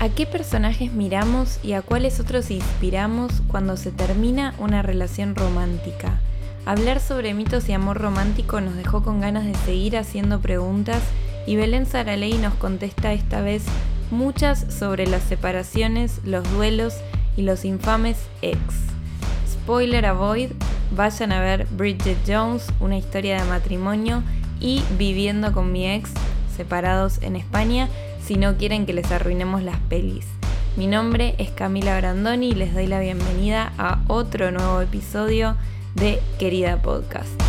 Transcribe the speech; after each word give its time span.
¿A 0.00 0.08
qué 0.08 0.24
personajes 0.24 0.94
miramos 0.94 1.60
y 1.62 1.74
a 1.74 1.82
cuáles 1.82 2.20
otros 2.20 2.50
inspiramos 2.50 3.42
cuando 3.48 3.76
se 3.76 3.92
termina 3.92 4.54
una 4.56 4.80
relación 4.80 5.34
romántica? 5.34 6.20
Hablar 6.64 7.00
sobre 7.00 7.34
mitos 7.34 7.68
y 7.68 7.74
amor 7.74 7.98
romántico 7.98 8.62
nos 8.62 8.76
dejó 8.76 9.02
con 9.02 9.20
ganas 9.20 9.44
de 9.44 9.54
seguir 9.56 9.98
haciendo 9.98 10.40
preguntas 10.40 11.02
y 11.46 11.56
Belén 11.56 11.84
Saraley 11.84 12.38
nos 12.38 12.54
contesta 12.54 13.12
esta 13.12 13.42
vez 13.42 13.62
muchas 14.10 14.72
sobre 14.72 15.06
las 15.06 15.22
separaciones, 15.22 16.22
los 16.24 16.50
duelos 16.50 16.94
y 17.36 17.42
los 17.42 17.66
infames 17.66 18.16
ex. 18.40 18.58
Spoiler 19.52 20.06
avoid, 20.06 20.52
vayan 20.96 21.30
a 21.30 21.42
ver 21.42 21.66
Bridget 21.72 22.16
Jones, 22.26 22.68
una 22.80 22.96
historia 22.96 23.38
de 23.38 23.46
matrimonio 23.50 24.22
y 24.60 24.82
Viviendo 24.96 25.52
con 25.52 25.70
mi 25.72 25.86
ex, 25.86 26.10
separados 26.56 27.18
en 27.20 27.36
España, 27.36 27.90
si 28.22 28.36
no 28.36 28.56
quieren 28.56 28.86
que 28.86 28.92
les 28.92 29.10
arruinemos 29.10 29.62
las 29.62 29.78
pelis. 29.80 30.26
Mi 30.76 30.86
nombre 30.86 31.34
es 31.38 31.50
Camila 31.50 31.98
Brandoni 31.98 32.50
y 32.50 32.54
les 32.54 32.74
doy 32.74 32.86
la 32.86 33.00
bienvenida 33.00 33.72
a 33.76 34.02
otro 34.08 34.50
nuevo 34.50 34.80
episodio 34.80 35.56
de 35.94 36.20
Querida 36.38 36.80
Podcast. 36.80 37.40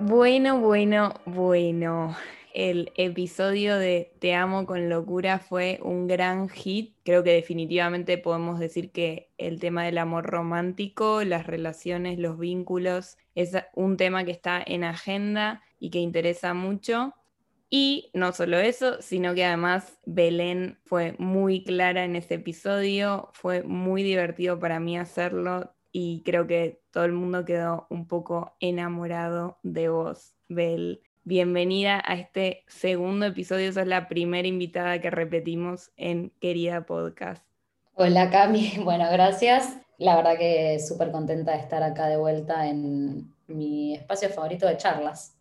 Bueno, 0.00 0.58
bueno, 0.60 1.14
bueno. 1.24 2.16
El 2.54 2.90
episodio 2.96 3.76
de 3.76 4.12
Te 4.18 4.34
amo 4.34 4.64
con 4.64 4.88
locura 4.88 5.38
fue 5.38 5.78
un 5.82 6.06
gran 6.06 6.48
hit. 6.48 6.94
Creo 7.04 7.22
que 7.22 7.32
definitivamente 7.32 8.16
podemos 8.16 8.58
decir 8.58 8.92
que 8.92 9.28
el 9.36 9.60
tema 9.60 9.84
del 9.84 9.98
amor 9.98 10.24
romántico, 10.24 11.22
las 11.22 11.46
relaciones, 11.46 12.18
los 12.18 12.38
vínculos, 12.38 13.18
es 13.36 13.52
un 13.74 13.96
tema 13.96 14.24
que 14.24 14.32
está 14.32 14.60
en 14.66 14.82
agenda 14.82 15.62
y 15.78 15.90
que 15.90 16.00
interesa 16.00 16.54
mucho. 16.54 17.14
Y 17.68 18.10
no 18.14 18.32
solo 18.32 18.58
eso, 18.58 19.00
sino 19.02 19.34
que 19.34 19.44
además 19.44 19.98
Belén 20.06 20.78
fue 20.84 21.14
muy 21.18 21.62
clara 21.62 22.04
en 22.04 22.16
ese 22.16 22.34
episodio, 22.34 23.30
fue 23.34 23.62
muy 23.62 24.02
divertido 24.02 24.58
para 24.58 24.80
mí 24.80 24.96
hacerlo 24.96 25.74
y 25.92 26.22
creo 26.24 26.46
que 26.46 26.80
todo 26.90 27.04
el 27.04 27.12
mundo 27.12 27.44
quedó 27.44 27.86
un 27.90 28.06
poco 28.06 28.56
enamorado 28.60 29.58
de 29.62 29.88
vos, 29.88 30.34
Bel. 30.48 31.02
Bienvenida 31.24 32.02
a 32.06 32.14
este 32.14 32.64
segundo 32.68 33.26
episodio, 33.26 33.72
sos 33.72 33.86
la 33.86 34.08
primera 34.08 34.46
invitada 34.46 35.00
que 35.00 35.10
repetimos 35.10 35.90
en 35.96 36.30
Querida 36.40 36.86
Podcast. 36.86 37.44
Hola 37.94 38.30
Cami, 38.30 38.74
bueno, 38.84 39.06
gracias. 39.10 39.85
La 39.98 40.16
verdad 40.16 40.38
que 40.38 40.78
súper 40.78 41.10
contenta 41.10 41.52
de 41.52 41.58
estar 41.58 41.82
acá 41.82 42.06
de 42.08 42.16
vuelta 42.16 42.68
en 42.68 43.34
mi 43.46 43.94
espacio 43.94 44.28
favorito 44.28 44.66
de 44.66 44.76
charlas. 44.76 45.34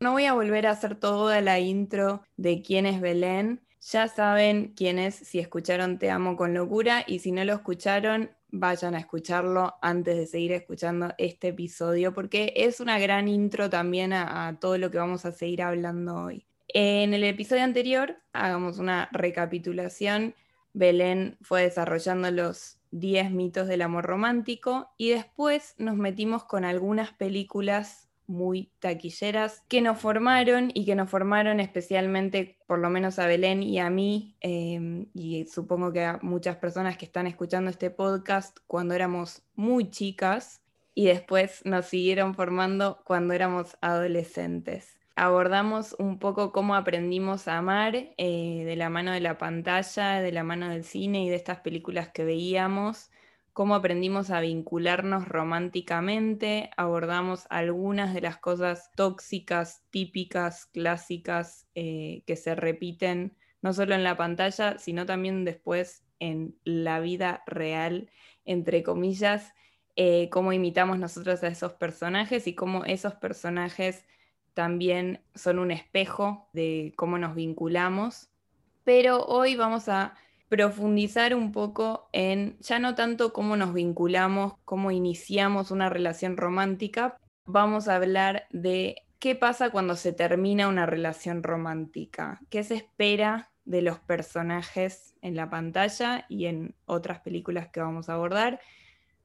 No 0.00 0.12
voy 0.12 0.24
a 0.24 0.34
volver 0.34 0.66
a 0.66 0.72
hacer 0.72 0.96
toda 0.96 1.40
la 1.40 1.60
intro 1.60 2.22
de 2.36 2.62
quién 2.62 2.86
es 2.86 3.00
Belén. 3.00 3.60
Ya 3.80 4.08
saben 4.08 4.74
quién 4.76 4.98
es 4.98 5.14
si 5.14 5.38
escucharon 5.38 5.98
Te 5.98 6.10
Amo 6.10 6.36
con 6.36 6.54
Locura 6.54 7.04
y 7.06 7.20
si 7.20 7.32
no 7.32 7.44
lo 7.44 7.52
escucharon, 7.52 8.30
vayan 8.48 8.94
a 8.94 8.98
escucharlo 8.98 9.74
antes 9.80 10.16
de 10.16 10.26
seguir 10.26 10.52
escuchando 10.52 11.14
este 11.18 11.48
episodio 11.48 12.12
porque 12.12 12.52
es 12.56 12.80
una 12.80 12.98
gran 12.98 13.28
intro 13.28 13.70
también 13.70 14.12
a, 14.12 14.48
a 14.48 14.58
todo 14.58 14.78
lo 14.78 14.90
que 14.90 14.98
vamos 14.98 15.24
a 15.24 15.32
seguir 15.32 15.62
hablando 15.62 16.16
hoy. 16.16 16.46
En 16.68 17.12
el 17.12 17.22
episodio 17.24 17.62
anterior, 17.64 18.16
hagamos 18.32 18.78
una 18.78 19.08
recapitulación, 19.12 20.34
Belén 20.74 21.36
fue 21.42 21.62
desarrollando 21.62 22.30
los 22.30 22.78
10 22.92 23.30
mitos 23.30 23.68
del 23.68 23.82
amor 23.82 24.04
romántico 24.04 24.90
y 24.96 25.10
después 25.10 25.74
nos 25.78 25.96
metimos 25.96 26.44
con 26.44 26.64
algunas 26.64 27.12
películas 27.12 28.08
muy 28.26 28.72
taquilleras 28.78 29.62
que 29.68 29.80
nos 29.80 29.98
formaron 29.98 30.70
y 30.74 30.84
que 30.84 30.94
nos 30.94 31.10
formaron 31.10 31.60
especialmente, 31.60 32.58
por 32.66 32.78
lo 32.78 32.88
menos 32.88 33.18
a 33.18 33.26
Belén 33.26 33.62
y 33.62 33.78
a 33.78 33.90
mí, 33.90 34.36
em, 34.40 35.06
y 35.12 35.44
supongo 35.46 35.92
que 35.92 36.04
a 36.04 36.18
muchas 36.22 36.56
personas 36.56 36.96
que 36.96 37.04
están 37.04 37.26
escuchando 37.26 37.70
este 37.70 37.90
podcast 37.90 38.58
cuando 38.66 38.94
éramos 38.94 39.42
muy 39.54 39.90
chicas 39.90 40.62
y 40.94 41.06
después 41.06 41.64
nos 41.64 41.86
siguieron 41.86 42.34
formando 42.34 43.00
cuando 43.04 43.34
éramos 43.34 43.76
adolescentes. 43.80 45.01
Abordamos 45.14 45.94
un 45.98 46.18
poco 46.18 46.52
cómo 46.52 46.74
aprendimos 46.74 47.48
a 47.48 47.58
amar 47.58 47.94
eh, 47.96 48.62
de 48.64 48.76
la 48.76 48.88
mano 48.90 49.12
de 49.12 49.20
la 49.20 49.38
pantalla, 49.38 50.20
de 50.20 50.32
la 50.32 50.42
mano 50.42 50.70
del 50.70 50.84
cine 50.84 51.24
y 51.24 51.28
de 51.28 51.36
estas 51.36 51.60
películas 51.60 52.08
que 52.08 52.24
veíamos 52.24 53.10
cómo 53.52 53.74
aprendimos 53.74 54.30
a 54.30 54.40
vincularnos 54.40 55.28
románticamente, 55.28 56.70
abordamos 56.76 57.46
algunas 57.50 58.14
de 58.14 58.22
las 58.22 58.38
cosas 58.38 58.90
tóxicas, 58.96 59.84
típicas, 59.90 60.66
clásicas 60.66 61.68
eh, 61.74 62.22
que 62.26 62.36
se 62.36 62.54
repiten 62.54 63.36
no 63.60 63.72
solo 63.72 63.94
en 63.94 64.04
la 64.04 64.16
pantalla, 64.16 64.78
sino 64.78 65.06
también 65.06 65.44
después 65.44 66.04
en 66.18 66.56
la 66.64 67.00
vida 67.00 67.42
real, 67.46 68.10
entre 68.44 68.82
comillas, 68.82 69.52
eh, 69.96 70.30
cómo 70.30 70.52
imitamos 70.52 70.98
nosotros 70.98 71.42
a 71.42 71.48
esos 71.48 71.74
personajes 71.74 72.46
y 72.46 72.54
cómo 72.54 72.84
esos 72.84 73.14
personajes 73.14 74.06
también 74.54 75.22
son 75.34 75.58
un 75.58 75.70
espejo 75.70 76.48
de 76.52 76.92
cómo 76.96 77.18
nos 77.18 77.34
vinculamos. 77.34 78.28
Pero 78.84 79.24
hoy 79.26 79.56
vamos 79.56 79.88
a 79.88 80.14
profundizar 80.48 81.34
un 81.34 81.50
poco 81.50 82.08
en 82.12 82.58
ya 82.60 82.78
no 82.78 82.94
tanto 82.94 83.32
cómo 83.32 83.56
nos 83.56 83.72
vinculamos, 83.72 84.54
cómo 84.64 84.90
iniciamos 84.90 85.70
una 85.70 85.88
relación 85.88 86.36
romántica, 86.36 87.16
vamos 87.46 87.88
a 87.88 87.96
hablar 87.96 88.46
de 88.50 88.96
qué 89.18 89.34
pasa 89.34 89.70
cuando 89.70 89.96
se 89.96 90.12
termina 90.12 90.68
una 90.68 90.84
relación 90.84 91.42
romántica, 91.42 92.40
qué 92.50 92.64
se 92.64 92.74
espera 92.74 93.50
de 93.64 93.80
los 93.80 93.98
personajes 94.00 95.14
en 95.22 95.36
la 95.36 95.48
pantalla 95.48 96.26
y 96.28 96.46
en 96.46 96.74
otras 96.84 97.20
películas 97.20 97.68
que 97.68 97.80
vamos 97.80 98.08
a 98.08 98.14
abordar. 98.14 98.60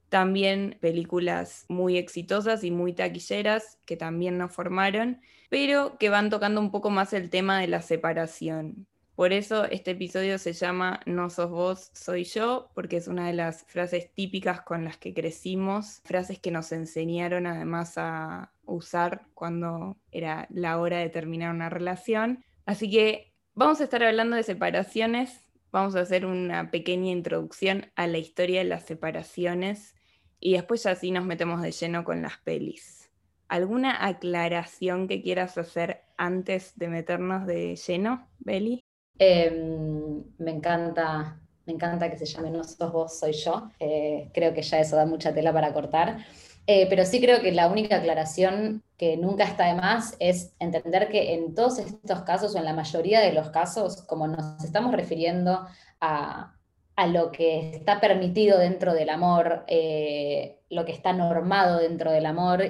También 0.08 0.78
películas 0.80 1.66
muy 1.68 1.98
exitosas 1.98 2.64
y 2.64 2.70
muy 2.70 2.94
taquilleras 2.94 3.78
que 3.84 3.96
también 3.96 4.38
nos 4.38 4.52
formaron, 4.52 5.20
pero 5.50 5.98
que 5.98 6.08
van 6.08 6.30
tocando 6.30 6.60
un 6.60 6.70
poco 6.70 6.90
más 6.90 7.12
el 7.12 7.30
tema 7.30 7.60
de 7.60 7.68
la 7.68 7.82
separación. 7.82 8.86
Por 9.18 9.32
eso 9.32 9.64
este 9.64 9.90
episodio 9.90 10.38
se 10.38 10.52
llama 10.52 11.00
No 11.04 11.28
sos 11.28 11.50
vos, 11.50 11.90
soy 11.92 12.22
yo, 12.22 12.70
porque 12.72 12.98
es 12.98 13.08
una 13.08 13.26
de 13.26 13.32
las 13.32 13.64
frases 13.64 14.14
típicas 14.14 14.60
con 14.60 14.84
las 14.84 14.96
que 14.96 15.12
crecimos, 15.12 16.00
frases 16.04 16.38
que 16.38 16.52
nos 16.52 16.70
enseñaron 16.70 17.48
además 17.48 17.98
a 17.98 18.52
usar 18.64 19.26
cuando 19.34 19.96
era 20.12 20.46
la 20.50 20.78
hora 20.78 20.98
de 20.98 21.08
terminar 21.08 21.52
una 21.52 21.68
relación. 21.68 22.44
Así 22.64 22.88
que 22.88 23.32
vamos 23.54 23.80
a 23.80 23.84
estar 23.84 24.04
hablando 24.04 24.36
de 24.36 24.44
separaciones, 24.44 25.40
vamos 25.72 25.96
a 25.96 26.00
hacer 26.02 26.24
una 26.24 26.70
pequeña 26.70 27.10
introducción 27.10 27.90
a 27.96 28.06
la 28.06 28.18
historia 28.18 28.60
de 28.60 28.66
las 28.66 28.86
separaciones 28.86 29.96
y 30.40 30.52
después 30.52 30.82
ya 30.82 30.94
sí 30.94 31.10
nos 31.10 31.24
metemos 31.24 31.62
de 31.62 31.72
lleno 31.72 32.04
con 32.04 32.22
las 32.22 32.38
pelis. 32.38 33.10
¿Alguna 33.48 34.06
aclaración 34.06 35.08
que 35.08 35.22
quieras 35.22 35.56
hacer 35.56 36.02
antes 36.16 36.72
de 36.76 36.88
meternos 36.88 37.46
de 37.46 37.76
lleno, 37.76 38.28
Beli? 38.38 38.84
Em, 39.18 40.22
me 40.38 40.50
encanta, 40.50 41.40
me 41.64 41.72
encanta 41.72 42.10
que 42.10 42.18
se 42.18 42.26
llame 42.26 42.50
No 42.50 42.62
sos 42.62 42.92
vos, 42.92 43.18
soy 43.18 43.32
yo. 43.32 43.70
Eh, 43.80 44.30
creo 44.34 44.52
que 44.52 44.62
ya 44.62 44.80
eso 44.80 44.96
da 44.96 45.06
mucha 45.06 45.32
tela 45.32 45.52
para 45.52 45.72
cortar. 45.72 46.18
Eh, 46.66 46.86
pero 46.90 47.06
sí 47.06 47.18
creo 47.18 47.40
que 47.40 47.50
la 47.50 47.68
única 47.68 47.96
aclaración 47.96 48.82
que 48.98 49.16
nunca 49.16 49.44
está 49.44 49.64
de 49.64 49.74
más 49.74 50.14
es 50.18 50.54
entender 50.58 51.08
que 51.08 51.32
en 51.32 51.54
todos 51.54 51.78
estos 51.78 52.22
casos, 52.22 52.54
o 52.54 52.58
en 52.58 52.66
la 52.66 52.74
mayoría 52.74 53.20
de 53.20 53.32
los 53.32 53.48
casos, 53.48 54.02
como 54.02 54.28
nos 54.28 54.62
estamos 54.62 54.92
refiriendo 54.92 55.66
a, 56.02 56.57
lo 57.06 57.30
que 57.30 57.70
está 57.70 58.00
permitido 58.00 58.58
dentro 58.58 58.92
del 58.92 59.10
amor, 59.10 59.64
eh, 59.68 60.60
lo 60.68 60.84
que 60.84 60.92
está 60.92 61.12
normado 61.12 61.78
dentro 61.78 62.10
del 62.10 62.26
amor, 62.26 62.62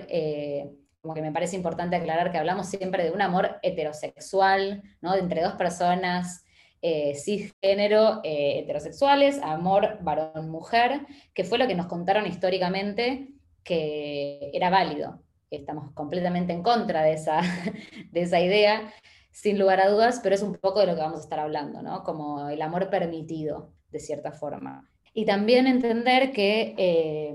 como 1.01 1.15
que 1.15 1.23
me 1.23 1.33
parece 1.33 1.57
importante 1.57 1.97
aclarar 1.97 2.31
que 2.31 2.39
hablamos 2.39 2.67
siempre 2.67 3.05
de 3.05 3.13
un 3.13 3.23
amor 3.23 3.59
heterosexual, 3.63 4.83
¿no? 5.01 5.13
De 5.13 5.21
entre 5.21 5.43
dos 5.43 5.55
personas 5.55 6.45
eh, 6.81 7.15
cisgénero, 7.17 8.21
eh, 8.23 8.61
heterosexuales, 8.61 9.41
amor 9.43 9.99
varón-mujer, 10.01 11.07
que 11.35 11.43
fue 11.43 11.59
lo 11.59 11.67
que 11.67 11.75
nos 11.75 11.87
contaron 11.87 12.27
históricamente 12.27 13.31
que 13.65 14.51
era 14.53 14.71
válido. 14.71 15.21
Estamos 15.51 15.91
completamente 15.93 16.53
en 16.53 16.63
contra 16.63 17.03
de 17.03 17.15
esa, 17.15 17.41
de 18.13 18.21
esa 18.21 18.41
idea, 18.41 18.93
sin 19.33 19.59
lugar 19.59 19.81
a 19.81 19.89
dudas, 19.89 20.21
pero 20.23 20.35
es 20.35 20.43
un 20.43 20.55
poco 20.55 20.81
de 20.81 20.87
lo 20.87 20.95
que 20.95 21.01
vamos 21.01 21.19
a 21.19 21.23
estar 21.23 21.41
hablando, 21.41 21.83
¿no? 21.83 22.05
Como 22.05 22.49
el 22.49 22.63
amor 22.63 22.91
permitido, 22.91 23.73
de 23.91 24.01
cierta 24.01 24.33
forma. 24.33 24.89
Y 25.15 25.25
también 25.25 25.67
entender 25.67 26.33
que 26.33 26.75
eh, 26.77 27.35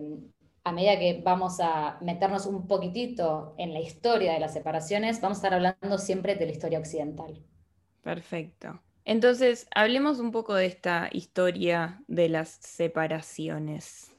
a 0.64 0.72
medida 0.72 0.98
que 0.98 1.22
vamos 1.24 1.60
a 1.60 1.98
meternos 2.02 2.46
un 2.46 2.68
poquitito 2.68 3.54
en 3.58 3.74
la 3.74 3.82
historia 3.82 4.34
de 4.34 4.40
las 4.40 4.54
separaciones, 4.54 5.20
vamos 5.20 5.38
a 5.38 5.40
estar 5.40 5.54
hablando 5.54 5.98
siempre 5.98 6.36
de 6.36 6.46
la 6.46 6.52
historia 6.52 6.80
occidental. 6.80 7.44
Perfecto. 8.02 8.82
Entonces, 9.06 9.68
hablemos 9.76 10.20
un 10.20 10.32
poco 10.32 10.54
de 10.54 10.66
esta 10.66 11.10
historia 11.12 12.02
de 12.08 12.30
las 12.30 12.50
separaciones. 12.50 14.16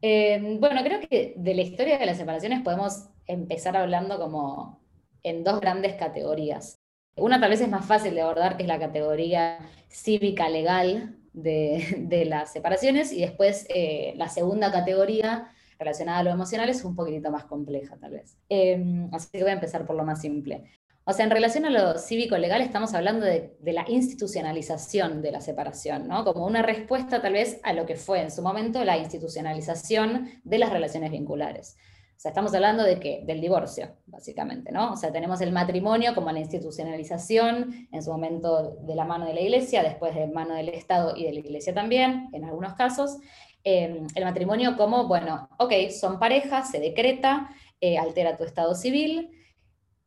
Eh, 0.00 0.56
bueno, 0.58 0.82
creo 0.82 1.00
que 1.00 1.34
de 1.36 1.54
la 1.54 1.62
historia 1.62 1.98
de 1.98 2.06
las 2.06 2.16
separaciones 2.16 2.62
podemos 2.62 3.08
empezar 3.26 3.76
hablando 3.76 4.18
como 4.18 4.80
en 5.22 5.44
dos 5.44 5.60
grandes 5.60 5.94
categorías. 5.94 6.78
Una 7.16 7.38
tal 7.40 7.50
vez 7.50 7.60
es 7.60 7.68
más 7.68 7.84
fácil 7.86 8.14
de 8.14 8.22
abordar, 8.22 8.56
que 8.56 8.62
es 8.62 8.68
la 8.68 8.78
categoría 8.78 9.58
cívica 9.88 10.48
legal 10.48 11.18
de, 11.34 12.24
las 12.26 12.52
separaciones, 12.52 13.12
y 13.12 13.20
después 13.20 13.66
eh, 13.68 14.14
la 14.16 14.28
segunda 14.28 14.72
categoría 14.72 15.48
relacionada 15.78 16.20
a 16.20 16.22
lo 16.22 16.30
emocional 16.30 16.68
es 16.70 16.84
un 16.84 16.96
poquitito 16.96 17.30
más 17.30 17.44
compleja 17.44 17.96
tal 17.96 18.12
vez. 18.12 18.38
Em, 18.48 19.08
así 19.12 19.28
que 19.30 19.42
voy 19.42 19.50
a 19.50 19.54
empezar 19.54 19.84
por 19.84 19.96
lo 19.96 20.04
más 20.04 20.20
simple. 20.20 20.64
O 21.06 21.12
sea, 21.12 21.26
en 21.26 21.30
relación 21.30 21.66
a 21.66 21.70
lo 21.70 21.98
cívico-legal 21.98 22.62
estamos 22.62 22.94
hablando 22.94 23.26
de, 23.26 23.54
la 23.60 23.84
institucionalización 23.88 25.20
de 25.20 25.32
la 25.32 25.42
separación, 25.42 26.08
¿no? 26.08 26.24
Como 26.24 26.46
una 26.46 26.62
respuesta 26.62 27.20
tal 27.20 27.34
vez 27.34 27.60
a 27.62 27.74
lo 27.74 27.84
que 27.84 27.96
fue 27.96 28.22
en 28.22 28.30
su 28.30 28.40
momento 28.40 28.82
la 28.84 28.96
institucionalización 28.96 30.30
de 30.44 30.58
las 30.58 30.70
relaciones 30.70 31.10
vinculares. 31.10 31.76
Estamos 32.28 32.54
hablando 32.54 32.82
de 32.82 32.98
qué? 32.98 33.22
Del 33.26 33.40
divorcio, 33.40 33.96
básicamente, 34.06 34.72
¿no? 34.72 34.92
O 34.92 34.96
sea, 34.96 35.12
tenemos 35.12 35.40
el 35.42 35.52
matrimonio 35.52 36.14
como 36.14 36.32
la 36.32 36.40
institucionalización, 36.40 37.88
en 37.92 38.02
su 38.02 38.10
momento 38.10 38.76
de 38.80 38.94
la 38.94 39.04
mano 39.04 39.26
de 39.26 39.34
la 39.34 39.40
iglesia, 39.40 39.82
después 39.82 40.14
de 40.14 40.26
mano 40.26 40.54
del 40.54 40.70
Estado 40.70 41.14
y 41.16 41.24
de 41.24 41.32
la 41.32 41.40
iglesia 41.40 41.74
también, 41.74 42.30
en 42.32 42.44
algunos 42.44 42.74
casos. 42.74 43.18
Em, 43.62 44.06
el 44.14 44.24
matrimonio 44.24 44.76
como, 44.76 45.06
bueno, 45.06 45.48
ok, 45.58 45.72
son 45.90 46.18
parejas, 46.18 46.70
se 46.70 46.80
decreta, 46.80 47.50
eh, 47.80 47.98
altera 47.98 48.36
tu 48.36 48.44
estado 48.44 48.74
civil. 48.74 49.30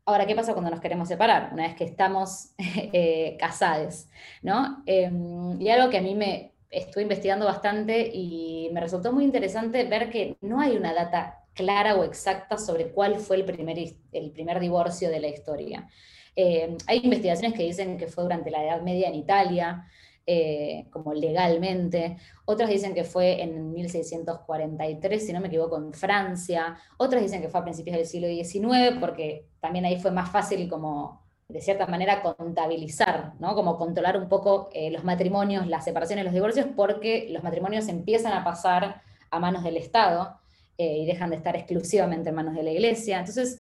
Ahora, 0.05 0.25
¿qué 0.25 0.35
pasa 0.35 0.53
cuando 0.53 0.71
nos 0.71 0.79
queremos 0.81 1.07
separar? 1.07 1.51
Una 1.53 1.67
vez 1.67 1.75
que 1.75 1.83
estamos 1.83 2.53
eh, 2.57 3.37
casados, 3.39 4.07
¿no? 4.41 4.83
Em, 4.85 5.61
y 5.61 5.69
algo 5.69 5.89
que 5.89 5.97
a 5.97 6.01
mí 6.01 6.15
me 6.15 6.53
estuve 6.69 7.03
investigando 7.03 7.45
bastante 7.45 8.09
y 8.13 8.69
me 8.73 8.81
resultó 8.81 9.13
muy 9.13 9.23
interesante 9.23 9.85
ver 9.85 10.09
que 10.09 10.37
no 10.41 10.59
hay 10.59 10.75
una 10.75 10.93
data 10.93 11.46
clara 11.57 11.95
o 11.95 12.03
exacta 12.05 12.57
sobre 12.57 12.91
cuál 12.91 13.19
fue 13.19 13.37
el 13.37 13.43
primer, 13.43 13.77
el 14.13 14.31
primer 14.31 14.59
divorcio 14.61 15.09
de 15.09 15.19
la 15.19 15.27
historia. 15.27 15.89
Eh, 16.35 16.77
hay 16.85 17.01
investigaciones 17.03 17.57
que 17.57 17.63
dicen 17.63 17.97
que 17.97 18.07
fue 18.07 18.23
durante 18.23 18.51
la 18.51 18.63
Edad 18.63 18.81
Media 18.81 19.09
en 19.09 19.15
Italia, 19.15 19.87
eh, 20.29 20.85
como 20.91 21.13
legalmente, 21.13 22.17
otras 22.45 22.69
dicen 22.69 22.93
que 22.93 23.05
fue 23.05 23.41
en 23.41 23.71
1643, 23.71 25.25
si 25.25 25.33
no 25.33 25.39
me 25.39 25.47
equivoco, 25.47 25.77
en 25.77 25.93
Francia, 25.93 26.77
otras 26.97 27.21
dicen 27.21 27.41
que 27.41 27.47
fue 27.47 27.61
a 27.61 27.63
principios 27.63 27.97
del 27.97 28.05
siglo 28.05 28.27
XIX, 28.27 28.99
porque 28.99 29.47
también 29.61 29.85
ahí 29.85 29.99
fue 29.99 30.11
más 30.11 30.29
fácil 30.29 30.69
como 30.69 31.25
de 31.47 31.61
cierta 31.61 31.87
manera 31.87 32.21
contabilizar, 32.21 33.35
¿no? 33.39 33.55
como 33.55 33.77
controlar 33.77 34.17
un 34.17 34.27
poco 34.27 34.69
eh, 34.73 34.91
los 34.91 35.05
matrimonios, 35.05 35.65
las 35.65 35.85
separaciones, 35.85 36.25
los 36.25 36.33
divorcios, 36.33 36.67
porque 36.75 37.29
los 37.31 37.41
matrimonios 37.41 37.87
empiezan 37.87 38.33
a 38.33 38.43
pasar 38.43 39.01
a 39.31 39.39
manos 39.39 39.63
del 39.63 39.77
Estado 39.77 40.37
eh, 40.77 40.97
y 40.99 41.05
dejan 41.05 41.29
de 41.29 41.37
estar 41.37 41.55
exclusivamente 41.55 42.29
en 42.29 42.35
manos 42.35 42.55
de 42.55 42.63
la 42.63 42.71
iglesia. 42.71 43.19
Entonces, 43.19 43.57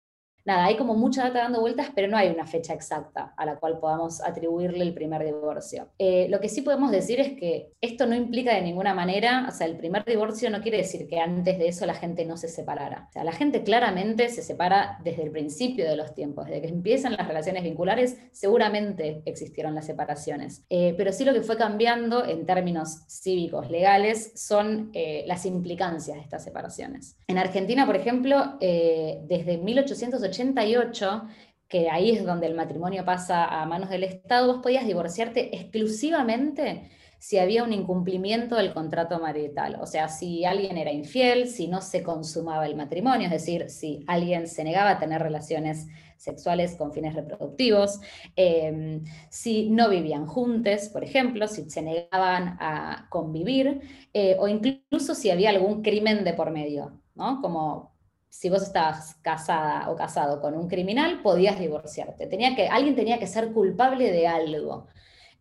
nada, 0.44 0.64
hay 0.64 0.76
como 0.76 0.94
mucha 0.94 1.24
data 1.24 1.40
dando 1.40 1.60
vueltas, 1.60 1.88
pero 1.94 2.08
no 2.08 2.16
hay 2.16 2.28
una 2.28 2.46
fecha 2.46 2.72
exacta 2.72 3.34
a 3.36 3.44
la 3.44 3.56
cual 3.56 3.78
podamos 3.78 4.22
atribuirle 4.22 4.82
el 4.82 4.94
primer 4.94 5.24
divorcio. 5.24 5.88
Eh, 5.98 6.26
lo 6.28 6.40
que 6.40 6.48
sí 6.48 6.62
podemos 6.62 6.90
decir 6.90 7.20
es 7.20 7.32
que 7.38 7.72
esto 7.80 8.06
no 8.06 8.14
implica 8.14 8.54
de 8.54 8.62
ninguna 8.62 8.94
manera, 8.94 9.46
o 9.48 9.52
sea, 9.52 9.66
el 9.66 9.76
primer 9.76 10.04
divorcio 10.04 10.50
no 10.50 10.60
quiere 10.60 10.78
decir 10.78 11.08
que 11.08 11.20
antes 11.20 11.58
de 11.58 11.68
eso 11.68 11.86
la 11.86 11.94
gente 11.94 12.24
no 12.24 12.36
se 12.36 12.48
separara. 12.48 13.06
O 13.10 13.12
sea, 13.12 13.24
la 13.24 13.32
gente 13.32 13.62
claramente 13.62 14.28
se 14.28 14.42
separa 14.42 14.98
desde 15.04 15.22
el 15.22 15.30
principio 15.30 15.88
de 15.88 15.96
los 15.96 16.14
tiempos, 16.14 16.46
desde 16.46 16.62
que 16.62 16.68
empiezan 16.68 17.12
las 17.12 17.26
relaciones 17.26 17.62
vinculares, 17.62 18.18
seguramente 18.32 19.22
existieron 19.26 19.74
las 19.74 19.86
separaciones. 19.86 20.64
Eh, 20.70 20.94
pero 20.96 21.12
sí 21.12 21.24
lo 21.24 21.32
que 21.32 21.42
fue 21.42 21.56
cambiando 21.56 22.24
en 22.24 22.46
términos 22.46 23.02
cívicos, 23.08 23.70
legales, 23.70 24.32
son 24.34 24.90
eh, 24.94 25.24
las 25.26 25.46
implicancias 25.46 26.16
de 26.16 26.22
estas 26.22 26.44
separaciones. 26.44 27.16
En 27.28 27.38
Argentina, 27.38 27.86
por 27.86 27.96
ejemplo, 27.96 28.58
desde 28.60 29.58
1880 29.58 30.29
88, 30.30 31.28
que 31.68 31.88
ahí 31.90 32.10
es 32.10 32.24
donde 32.24 32.46
el 32.46 32.54
matrimonio 32.54 33.04
pasa 33.04 33.44
a 33.44 33.64
manos 33.66 33.90
del 33.90 34.04
Estado, 34.04 34.46
vos 34.52 34.62
podías 34.62 34.86
divorciarte 34.86 35.56
exclusivamente 35.56 36.90
si 37.20 37.38
había 37.38 37.62
un 37.62 37.72
incumplimiento 37.74 38.56
del 38.56 38.72
contrato 38.72 39.20
marital, 39.20 39.76
o 39.78 39.86
sea, 39.86 40.08
si 40.08 40.46
alguien 40.46 40.78
era 40.78 40.90
infiel, 40.90 41.48
si 41.48 41.68
no 41.68 41.82
se 41.82 42.02
consumaba 42.02 42.66
el 42.66 42.74
matrimonio, 42.74 43.26
es 43.26 43.32
decir, 43.32 43.68
si 43.68 44.02
alguien 44.06 44.48
se 44.48 44.64
negaba 44.64 44.92
a 44.92 44.98
tener 44.98 45.22
relaciones 45.22 45.86
sexuales 46.16 46.76
con 46.76 46.94
fines 46.94 47.14
reproductivos, 47.14 48.00
em, 48.36 49.04
si 49.28 49.68
no 49.68 49.90
vivían 49.90 50.26
juntos, 50.26 50.88
por 50.88 51.04
ejemplo, 51.04 51.46
si 51.46 51.68
se 51.68 51.82
negaban 51.82 52.56
a 52.58 53.06
convivir, 53.10 53.82
eh, 54.14 54.36
o 54.38 54.48
incluso 54.48 55.14
si 55.14 55.30
había 55.30 55.50
algún 55.50 55.82
crimen 55.82 56.24
de 56.24 56.32
por 56.32 56.50
medio, 56.50 57.02
¿no? 57.14 57.42
Como 57.42 57.92
si 58.30 58.48
vos 58.48 58.62
estabas 58.62 59.16
casada 59.16 59.90
o 59.90 59.96
casado 59.96 60.40
con 60.40 60.54
un 60.54 60.68
criminal, 60.68 61.20
podías 61.20 61.58
divorciarte. 61.58 62.26
Tenía 62.28 62.54
que, 62.56 62.68
alguien 62.68 62.94
tenía 62.94 63.18
que 63.18 63.26
ser 63.26 63.52
culpable 63.52 64.10
de 64.12 64.26
algo. 64.28 64.86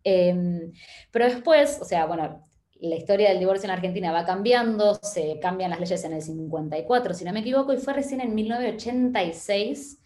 Em, 0.04 0.74
pero 1.12 1.26
después, 1.26 1.80
o 1.82 1.86
sea, 1.86 2.06
bueno, 2.08 2.44
la 2.82 2.96
historia 2.96 3.30
del 3.30 3.40
divorcio 3.40 3.66
en 3.68 3.72
Argentina 3.72 4.12
va 4.12 4.26
cambiando, 4.26 4.96
se 5.04 5.40
cambian 5.40 5.70
las 5.70 5.80
leyes 5.80 6.04
en 6.04 6.14
el 6.14 6.22
54, 6.22 7.14
si 7.14 7.26
no 7.26 7.34
me 7.34 7.42
equivoco, 7.42 7.74
y 7.74 7.78
fue 7.78 7.94
recién 7.94 8.22
en 8.22 8.34
1986 8.34 10.00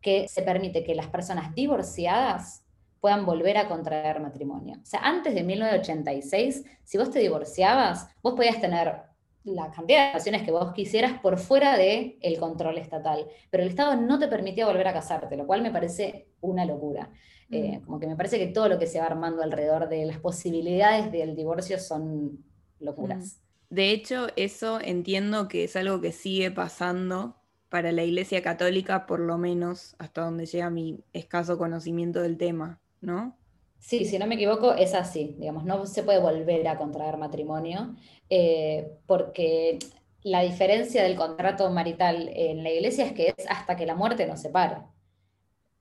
que 0.00 0.28
se 0.28 0.42
permite 0.42 0.82
que 0.82 0.94
las 0.94 1.08
personas 1.08 1.54
divorciadas 1.54 2.64
puedan 3.00 3.26
volver 3.26 3.58
a 3.58 3.68
contraer 3.68 4.20
matrimonio. 4.20 4.78
O 4.82 4.86
sea, 4.86 5.00
antes 5.00 5.34
de 5.34 5.42
1986, 5.42 6.64
si 6.84 6.98
vos 6.98 7.10
te 7.10 7.18
divorciabas, 7.18 8.08
vos 8.22 8.34
podías 8.34 8.60
tener 8.60 9.09
la 9.44 9.70
cantidad 9.70 9.98
de 9.98 10.06
relaciones 10.08 10.42
que 10.42 10.50
vos 10.50 10.72
quisieras 10.72 11.18
por 11.20 11.38
fuera 11.38 11.76
del 11.76 12.18
el 12.20 12.38
control 12.38 12.78
estatal. 12.78 13.26
Pero 13.50 13.62
el 13.62 13.70
Estado 13.70 13.96
no 13.96 14.18
te 14.18 14.28
permitía 14.28 14.66
volver 14.66 14.88
a 14.88 14.92
casarte, 14.92 15.36
lo 15.36 15.46
cual 15.46 15.62
me 15.62 15.70
parece 15.70 16.28
una 16.40 16.64
locura. 16.64 17.10
Eh, 17.50 17.78
mm. 17.78 17.84
como 17.84 17.98
que 17.98 18.06
me 18.06 18.16
parece 18.16 18.38
que 18.38 18.46
todo 18.48 18.68
lo 18.68 18.78
que 18.78 18.86
se 18.86 19.00
va 19.00 19.06
armando 19.06 19.42
alrededor 19.42 19.88
de 19.88 20.04
las 20.04 20.18
posibilidades 20.18 21.10
del 21.10 21.34
divorcio 21.34 21.78
son 21.78 22.44
locuras. 22.78 23.40
Mm. 23.70 23.74
De 23.74 23.90
hecho, 23.90 24.26
eso 24.36 24.80
entiendo 24.80 25.48
que 25.48 25.64
es 25.64 25.76
algo 25.76 26.00
que 26.00 26.12
sigue 26.12 26.50
pasando 26.50 27.36
para 27.68 27.92
la 27.92 28.02
Iglesia 28.02 28.42
Católica, 28.42 29.06
por 29.06 29.20
lo 29.20 29.38
menos 29.38 29.94
hasta 29.98 30.22
donde 30.22 30.46
llega 30.46 30.70
mi 30.70 31.04
escaso 31.12 31.56
conocimiento 31.56 32.20
del 32.20 32.36
tema, 32.36 32.80
¿no? 33.00 33.36
Sí, 33.78 34.04
si 34.04 34.18
no 34.18 34.26
me 34.26 34.34
equivoco, 34.34 34.74
es 34.74 34.92
así. 34.94 35.36
Digamos, 35.38 35.64
no 35.64 35.86
se 35.86 36.02
puede 36.02 36.20
volver 36.20 36.66
a 36.68 36.76
contraer 36.76 37.16
matrimonio 37.16 37.94
eh, 38.30 38.92
porque 39.06 39.78
la 40.22 40.40
diferencia 40.40 41.02
del 41.02 41.16
contrato 41.16 41.70
marital 41.70 42.30
en 42.34 42.62
la 42.62 42.70
iglesia 42.70 43.04
es 43.04 43.12
que 43.12 43.34
es 43.36 43.46
hasta 43.48 43.76
que 43.76 43.86
la 43.86 43.94
muerte 43.94 44.26
nos 44.26 44.40
separa. 44.40 44.86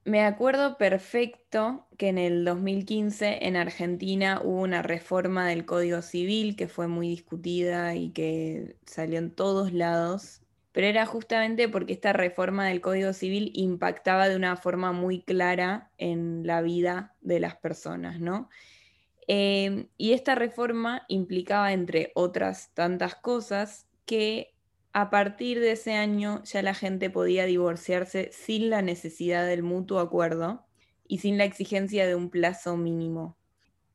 Me 0.05 0.21
acuerdo 0.21 0.77
perfecto 0.77 1.87
que 1.97 2.09
en 2.09 2.17
el 2.17 2.43
2015 2.43 3.45
en 3.45 3.55
Argentina 3.55 4.41
hubo 4.43 4.61
una 4.61 4.81
reforma 4.81 5.47
del 5.47 5.65
Código 5.65 6.01
Civil 6.01 6.55
que 6.55 6.67
fue 6.67 6.87
muy 6.87 7.07
discutida 7.09 7.95
y 7.95 8.11
que 8.11 8.77
salió 8.85 9.19
en 9.19 9.31
todos 9.31 9.71
lados 9.71 10.41
pero 10.71 10.87
era 10.87 11.05
justamente 11.05 11.67
porque 11.67 11.93
esta 11.93 12.13
reforma 12.13 12.67
del 12.67 12.81
Código 12.81 13.13
Civil 13.13 13.51
impactaba 13.55 14.29
de 14.29 14.35
una 14.35 14.55
forma 14.55 14.91
muy 14.91 15.21
clara 15.21 15.91
en 15.97 16.45
la 16.45 16.61
vida 16.61 17.15
de 17.21 17.39
las 17.39 17.55
personas, 17.55 18.19
¿no? 18.19 18.49
Em, 19.31 19.89
y 19.95 20.13
esta 20.13 20.33
reforma 20.33 21.05
implicaba, 21.07 21.71
entre 21.71 22.11
otras 22.15 22.73
tantas 22.73 23.13
cosas, 23.13 23.87
que 24.07 24.55
a 24.91 25.11
partir 25.11 25.59
de 25.59 25.73
ese 25.73 25.93
año 25.93 26.41
ya 26.45 26.63
la 26.63 26.73
gente 26.73 27.11
podía 27.11 27.45
divorciarse 27.45 28.31
sin 28.33 28.71
la 28.71 28.81
necesidad 28.81 29.45
del 29.45 29.61
mutuo 29.61 29.99
acuerdo 29.99 30.65
y 31.07 31.19
sin 31.19 31.37
la 31.37 31.43
exigencia 31.43 32.07
de 32.07 32.15
un 32.15 32.31
plazo 32.31 32.75
mínimo. 32.75 33.37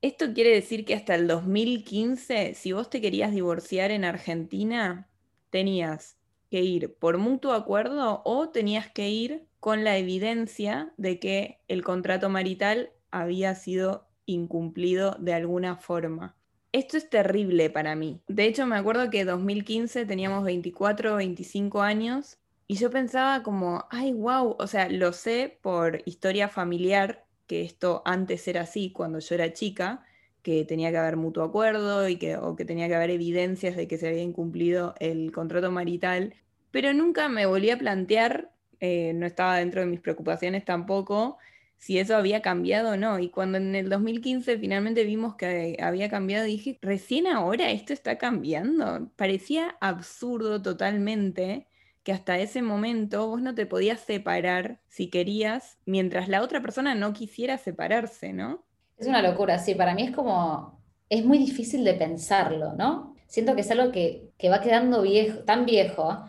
Esto 0.03 0.33
quiere 0.35 0.51
decir 0.51 0.85
que 0.85 0.95
hasta 0.95 1.17
el 1.17 1.27
2015, 1.27 2.55
si 2.55 2.71
vos 2.71 2.89
te 2.89 3.01
querías 3.01 3.33
divorciar 3.33 3.91
en 3.91 4.05
Argentina, 4.05 5.11
tenías 5.51 6.17
que 6.49 6.61
ir 6.63 6.95
por 6.95 7.19
mutuo 7.19 7.55
acuerdo 7.55 8.23
o 8.25 8.51
tenías 8.51 8.89
que 8.89 9.09
ir 9.09 9.49
con 9.59 9.83
la 9.83 9.99
evidencia 9.99 10.95
de 10.97 11.19
que 11.19 11.59
el 11.67 11.83
contrato 11.83 12.29
marital 12.31 12.93
había 13.11 13.57
sido 13.57 14.07
incumplido 14.27 15.17
de 15.19 15.35
alguna 15.35 15.77
forma. 15.77 16.37
Esto 16.73 16.97
es 16.97 17.09
terrible 17.09 17.71
para 17.71 17.95
mí. 17.95 18.21
De 18.27 18.47
hecho, 18.47 18.67
me 18.67 18.77
acuerdo 18.77 19.11
que 19.11 19.21
en 19.21 19.29
2015 19.29 20.07
teníamos 20.07 20.45
24 20.45 21.15
o 21.15 21.17
25 21.17 21.83
años 21.83 22.39
y 22.67 22.77
yo 22.77 22.91
pensaba 22.91 23.43
como, 23.43 23.85
ay, 23.91 24.13
wow, 24.13 24.57
o 24.59 24.67
sea, 24.67 24.89
lo 24.89 25.13
sé 25.13 25.59
por 25.63 26.03
historia 26.07 26.49
familiar, 26.49 27.25
que 27.47 27.63
esto 27.63 28.03
antes 28.05 28.49
era 28.49 28.63
así 28.63 28.91
cuando 28.91 29.19
yo 29.19 29.35
era 29.35 29.53
chica, 29.53 30.05
que 30.43 30.65
tenía 30.65 30.91
que 30.91 30.99
haber 30.99 31.17
mutuo 31.17 31.45
acuerdo 31.45 32.09
y 32.09 32.17
que, 32.17 32.37
o 32.37 32.57
que 32.57 32.65
tenía 32.65 32.89
que 32.89 32.95
haber 32.97 33.11
evidencias 33.11 33.77
de 33.77 33.87
que 33.87 33.99
se 33.99 34.09
había 34.09 34.23
incumplido 34.23 34.95
el 34.99 35.31
contrato 35.31 35.71
marital 35.71 36.35
pero 36.75 36.93
nunca 36.93 37.29
me 37.29 37.47
volví 37.47 37.71
a 37.71 37.79
plantear, 37.79 38.51
eh, 38.81 39.13
no 39.15 39.27
estaba 39.27 39.59
dentro 39.59 39.81
de 39.81 39.87
mis 39.87 40.01
preocupaciones 40.01 40.65
tampoco, 40.65 41.39
si 41.85 41.99
eso 41.99 42.17
había 42.17 42.41
cambiado 42.41 42.93
o 42.93 42.97
no. 42.97 43.19
Y 43.19 43.29
cuando 43.29 43.59
en 43.59 43.75
el 43.75 43.91
2015 43.91 44.57
finalmente 44.57 45.05
vimos 45.05 45.35
que 45.35 45.77
había 45.79 46.09
cambiado, 46.09 46.47
dije, 46.47 46.79
recién 46.81 47.27
ahora 47.27 47.71
esto 47.73 47.93
está 47.93 48.17
cambiando. 48.17 49.11
Parecía 49.17 49.77
absurdo 49.83 50.63
totalmente 50.63 51.69
que 52.03 52.13
hasta 52.13 52.39
ese 52.39 52.63
momento 52.63 53.29
vos 53.29 53.43
no 53.43 53.55
te 53.55 53.67
podías 53.67 54.01
separar 54.01 54.81
si 54.89 55.11
querías, 55.11 55.77
mientras 55.85 56.31
la 56.31 56.41
otra 56.41 56.63
persona 56.63 56.95
no 56.95 57.13
quisiera 57.13 57.59
separarse, 57.59 58.33
¿no? 58.33 58.65
Es 58.97 59.07
una 59.07 59.21
locura, 59.21 59.59
sí, 59.59 59.75
para 59.75 59.95
mí 59.95 60.05
es 60.05 60.13
como, 60.13 60.81
es 61.11 61.23
muy 61.23 61.37
difícil 61.37 61.85
de 61.85 61.93
pensarlo, 61.93 62.73
¿no? 62.73 63.15
Siento 63.27 63.55
que 63.55 63.61
es 63.61 63.71
algo 63.71 63.93
que, 63.93 64.31
que 64.39 64.49
va 64.49 64.63
quedando 64.63 65.03
viejo, 65.03 65.41
tan 65.41 65.67
viejo, 65.67 66.25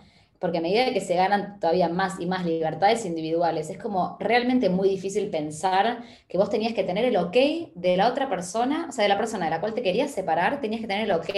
porque 0.46 0.60
a 0.60 0.62
medida 0.62 0.94
que 0.94 1.02
se 1.02 1.16
ganan 1.16 1.60
todavía 1.60 1.90
más 1.90 2.20
y 2.20 2.28
más 2.28 2.46
libertades 2.46 3.04
individuales, 3.04 3.68
es 3.72 3.80
como 3.80 4.16
realmente 4.20 4.70
muy 4.70 4.88
difícil 4.88 5.32
pensar 5.32 6.04
que 6.28 6.38
vos 6.38 6.52
tenías 6.52 6.75
que 6.75 6.84
tener 6.84 7.04
el 7.04 7.18
ok 7.18 7.36
de 7.74 7.98
la 7.98 8.08
otra 8.08 8.30
persona, 8.30 8.86
o 8.88 8.92
sea, 8.92 9.02
de 9.02 9.10
la 9.10 9.18
persona 9.18 9.46
de 9.46 9.50
la 9.50 9.60
cual 9.60 9.74
te 9.74 9.82
querías 9.82 10.12
separar, 10.12 10.62
tenías 10.62 10.82
que 10.82 10.88
tener 10.88 11.06
el 11.06 11.14
ok 11.14 11.30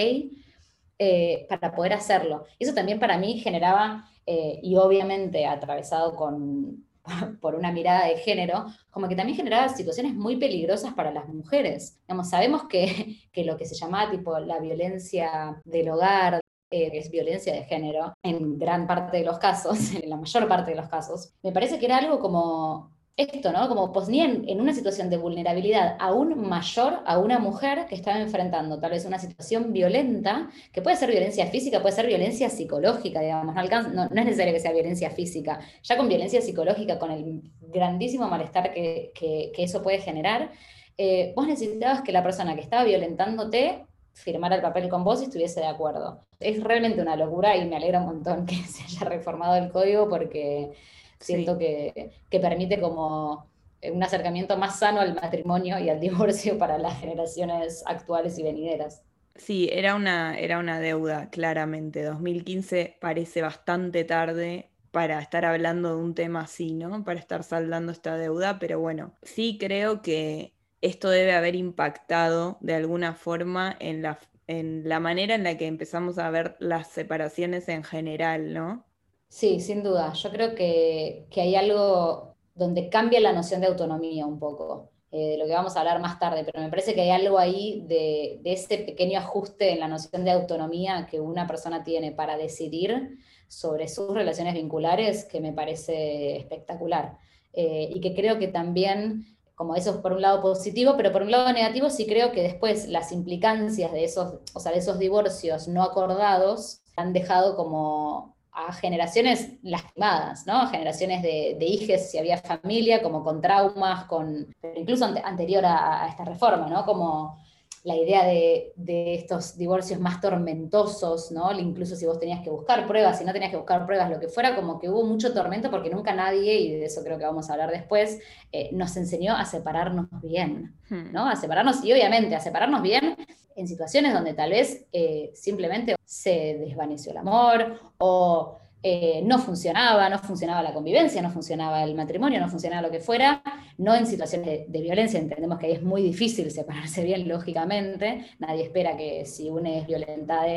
eh, 1.00 1.46
para 1.48 1.74
poder 1.74 1.94
hacerlo. 1.94 2.44
Eso 2.60 2.74
también 2.74 3.00
para 3.00 3.18
mí 3.18 3.40
generaba, 3.40 4.10
eh, 4.26 4.60
y 4.62 4.76
obviamente 4.76 5.46
atravesado 5.46 6.14
con, 6.18 6.86
por 7.40 7.56
una 7.56 7.72
mirada 7.72 8.08
de 8.08 8.18
género, 8.18 8.66
como 8.90 9.08
que 9.08 9.16
también 9.16 9.38
generaba 9.38 9.70
situaciones 9.70 10.16
muy 10.16 10.36
peligrosas 10.36 10.94
para 10.96 11.12
las 11.12 11.30
mujeres. 11.30 11.98
Digamos, 12.02 12.30
sabemos 12.30 12.64
que, 12.68 13.22
que 13.32 13.46
lo 13.46 13.56
que 13.56 13.66
se 13.66 13.76
llamaba 13.76 14.12
tipo 14.12 14.38
la 14.40 14.60
violencia 14.60 15.62
del 15.64 15.92
hogar, 15.92 16.42
eh, 16.70 16.92
es 16.94 17.10
violencia 17.10 17.54
de 17.54 17.64
género, 17.64 18.14
en 18.24 18.58
gran 18.58 18.88
parte 18.88 19.18
de 19.18 19.24
los 19.24 19.40
casos, 19.40 19.94
en 20.02 20.10
la 20.10 20.18
mayor 20.18 20.48
parte 20.48 20.72
de 20.72 20.78
los 20.78 20.90
casos, 20.90 21.34
me 21.44 21.52
parece 21.52 21.80
que 21.80 21.86
era 21.86 21.98
algo 21.98 22.20
como 22.20 22.98
esto, 23.18 23.52
¿no? 23.52 23.68
Como 23.68 23.92
ponían 23.92 24.44
en 24.48 24.62
una 24.62 24.74
situación 24.74 25.10
de 25.10 25.18
vulnerabilidad 25.18 25.98
aún 26.00 26.48
mayor 26.48 27.00
a 27.04 27.18
una 27.18 27.40
mujer 27.40 27.88
que 27.88 27.96
estaba 27.96 28.20
enfrentando 28.20 28.80
tal 28.80 28.92
vez 28.92 29.06
una 29.06 29.18
situación 29.18 29.74
violenta, 29.74 30.52
que 30.72 30.84
puede 30.84 30.98
ser 30.98 31.10
violencia 31.10 31.48
física, 31.48 31.82
puede 31.82 31.96
ser 31.96 32.06
violencia 32.06 32.48
psicológica, 32.52 33.20
digamos, 33.22 33.56
no, 33.56 33.90
no, 33.92 34.04
es 34.04 34.12
necesario 34.12 34.54
que 34.54 34.60
sea 34.60 34.72
violencia 34.72 35.10
física, 35.10 35.60
ya 35.82 35.98
con 35.98 36.08
violencia 36.08 36.42
psicológica, 36.42 37.00
con 37.00 37.10
el 37.10 37.42
grandísimo 37.60 38.28
malestar 38.28 38.72
que, 38.72 39.12
que, 39.16 39.52
eso 39.58 39.82
puede 39.82 39.98
generar, 39.98 40.52
eh, 40.96 41.34
vos 41.36 41.48
necesitabas 41.48 42.04
que 42.04 42.12
la 42.12 42.22
persona 42.24 42.54
que 42.54 42.62
estaba 42.62 42.84
violentándote 42.84 43.84
firmara 44.18 44.56
el 44.56 44.62
papel 44.62 44.90
con 44.90 45.04
vos 45.04 45.22
y 45.22 45.26
estuviese 45.26 45.60
de 45.60 45.68
acuerdo. 45.68 46.22
Es 46.40 46.64
realmente 46.64 47.02
una 47.02 47.16
locura 47.16 47.56
y 47.56 47.68
me 47.68 47.76
alegra 47.76 48.00
un 48.00 48.08
montón 48.08 48.46
que 48.48 48.56
se 48.56 48.84
haya 48.84 49.08
reformado 49.08 49.56
el 49.56 49.72
código 49.72 50.10
porque 50.10 50.72
siento 51.20 51.58
que, 51.58 52.12
permite 52.30 52.80
como 52.80 53.48
un 53.84 54.04
acercamiento 54.04 54.58
más 54.58 54.80
sano 54.80 55.02
al 55.02 55.16
matrimonio 55.16 55.80
y 55.80 55.90
al 55.90 56.00
divorcio 56.02 56.58
para 56.58 56.78
las 56.78 57.00
generaciones 57.00 57.84
actuales 57.86 58.38
y 58.40 58.44
venideras. 58.44 59.04
Sí, 59.36 59.70
era 59.72 59.94
una, 59.94 60.38
era 60.40 60.58
una 60.58 60.80
deuda, 60.80 61.30
claramente. 61.30 62.02
2015 62.02 62.98
parece 63.00 63.44
bastante 63.44 64.04
tarde 64.04 64.72
para 64.90 65.20
estar 65.20 65.46
hablando 65.46 65.96
de 65.96 66.02
un 66.02 66.16
tema 66.16 66.42
así, 66.42 66.74
¿no? 66.74 67.04
Para 67.04 67.20
estar 67.20 67.44
saldando 67.44 67.92
esta 67.92 68.18
deuda, 68.18 68.58
pero 68.58 68.80
bueno, 68.80 69.14
sí 69.22 69.60
creo 69.60 70.02
que 70.02 70.57
esto 70.82 71.10
debe 71.10 71.34
haber 71.34 71.56
impactado 71.56 72.58
de 72.62 72.76
alguna 72.76 73.14
forma 73.14 73.76
en 73.80 74.02
la, 74.02 74.20
en 74.48 74.88
la 74.88 75.00
manera 75.00 75.36
en 75.36 75.44
la 75.44 75.58
que 75.58 75.68
empezamos 75.68 76.18
a 76.18 76.30
ver 76.30 76.56
las 76.60 76.88
separaciones 76.88 77.68
en 77.70 77.84
general, 77.84 78.54
¿no? 78.54 78.86
Sí, 79.30 79.60
sin 79.60 79.84
duda. 79.84 80.14
Yo 80.14 80.32
creo 80.32 80.56
que, 80.56 81.28
hay 81.36 81.56
algo 81.56 82.36
donde 82.56 82.90
cambia 82.90 83.20
la 83.20 83.34
noción 83.34 83.62
de 83.62 83.68
autonomía 83.68 84.26
un 84.26 84.40
poco, 84.40 84.92
eh, 85.12 85.32
de 85.32 85.38
lo 85.38 85.46
que 85.46 85.54
vamos 85.54 85.76
a 85.76 85.82
hablar 85.82 86.00
más 86.02 86.20
tarde, 86.20 86.44
pero 86.44 86.64
me 86.64 86.70
parece 86.70 86.96
que 86.96 87.02
hay 87.02 87.12
algo 87.12 87.38
ahí 87.38 87.84
de, 87.88 88.42
ese 88.46 88.78
pequeño 88.80 89.20
ajuste 89.20 89.72
en 89.72 89.80
la 89.80 89.88
noción 89.88 90.24
de 90.24 90.32
autonomía 90.32 91.08
que 91.10 91.20
una 91.20 91.46
persona 91.46 91.84
tiene 91.84 92.12
para 92.12 92.38
decidir 92.38 93.20
sobre 93.48 93.88
sus 93.88 94.14
relaciones 94.14 94.54
vinculares 94.54 95.26
que 95.26 95.40
me 95.42 95.54
parece 95.54 96.38
espectacular. 96.38 97.18
Eh, 97.54 97.90
y 97.94 98.00
que 98.02 98.14
creo 98.14 98.38
que 98.38 98.48
también 98.48 99.37
como 99.58 99.76
eso 99.76 99.90
es 99.90 99.98
por 99.98 100.14
un 100.14 100.22
lado 100.22 100.40
positivo, 100.40 100.94
pero 100.96 101.12
por 101.12 101.24
un 101.24 101.32
lado 101.32 101.52
negativo 101.52 101.90
sí 101.90 102.06
creo 102.06 102.32
que 102.32 102.44
después 102.44 102.88
las 102.88 103.12
implicancias 103.12 103.92
de 103.92 104.04
esos, 104.04 104.36
o 104.54 104.60
sea, 104.60 104.72
de 104.72 104.78
esos 104.78 105.00
divorcios 105.00 105.68
no 105.68 105.82
acordados 105.82 106.82
han 106.96 107.12
dejado 107.12 107.56
como 107.56 108.36
a 108.52 108.72
generaciones 108.72 109.54
lastimadas, 109.64 110.46
¿no? 110.46 110.62
A 110.62 110.68
generaciones 110.68 111.24
de, 111.24 111.58
de 111.60 111.66
hijos, 111.66 112.02
si 112.02 112.20
había 112.20 112.38
familia, 112.38 113.02
como 113.02 113.24
con 113.24 113.42
traumas, 113.42 114.06
con, 114.06 114.54
incluso 114.76 115.06
anterior 115.06 115.66
a, 115.66 116.04
a, 116.04 116.10
esta 116.10 116.24
reforma, 116.24 116.68
¿no? 116.68 116.86
Como 116.86 117.40
la 117.88 117.96
idea 117.96 118.26
de, 118.26 118.74
estos 119.16 119.58
divorcios 119.58 119.98
más 120.02 120.20
tormentosos, 120.20 121.32
¿no? 121.32 121.58
Incluso 121.58 121.96
si 121.96 122.06
vos 122.06 122.20
tenías 122.20 122.42
que 122.42 122.50
buscar 122.50 122.86
pruebas, 122.86 123.18
si 123.18 123.24
no 123.24 123.32
tenías 123.32 123.50
que 123.50 123.56
buscar 123.56 123.86
pruebas, 123.86 124.10
lo 124.10 124.20
que 124.20 124.28
fuera, 124.28 124.58
como 124.58 124.78
que 124.78 124.90
hubo 124.90 125.06
mucho 125.06 125.34
tormento 125.34 125.72
porque 125.72 125.90
nunca 125.90 126.14
nadie, 126.14 126.60
y 126.60 126.72
de 126.72 126.84
eso 126.84 127.02
creo 127.02 127.18
que 127.18 127.24
vamos 127.24 127.50
a 127.50 127.54
hablar 127.54 127.72
después, 127.72 128.20
eh, 128.52 128.72
nos 128.74 128.98
enseñó 128.98 129.38
a 129.38 129.46
separarnos 129.46 130.08
bien, 130.22 130.76
hmm. 130.90 131.14
¿no? 131.14 131.30
A 131.30 131.38
separarnos, 131.38 131.82
y 131.86 131.94
obviamente 131.94 132.36
a 132.36 132.42
separarnos 132.42 132.82
bien 132.82 133.16
en 133.56 133.68
situaciones 133.70 134.14
donde 134.14 134.34
tal 134.34 134.50
vez 134.50 134.86
eh, 134.92 135.32
simplemente 135.34 135.96
se 136.04 136.58
desvaneció 136.60 137.14
el 137.14 137.20
amor 137.20 137.80
o 138.00 138.58
eh, 138.84 139.22
no 139.24 139.40
funcionaba, 139.40 140.08
no 140.10 140.20
funcionaba 140.20 140.62
la 140.62 140.74
convivencia, 140.74 141.22
no 141.22 141.32
funcionaba 141.32 141.84
el 141.84 141.96
matrimonio, 141.96 142.40
no 142.40 142.48
funcionaba 142.48 142.84
lo 142.84 142.92
que 142.92 143.00
fuera, 143.00 143.42
no 143.78 143.96
en 143.96 144.06
situaciones 144.06 144.72
de, 144.72 144.82
violencia, 144.82 145.20
entendemos 145.20 145.58
que 145.58 145.66
ahí 145.66 145.72
es 145.74 145.82
muy 145.82 146.02
difícil 146.04 146.52
separarse 146.52 147.04
bien, 147.04 147.28
lógicamente, 147.28 148.26
nadie 148.40 148.64
espera 148.64 148.96
que 148.96 149.26
si 149.26 149.50
una 149.50 149.78
es 149.78 149.88
violentada, 149.88 150.48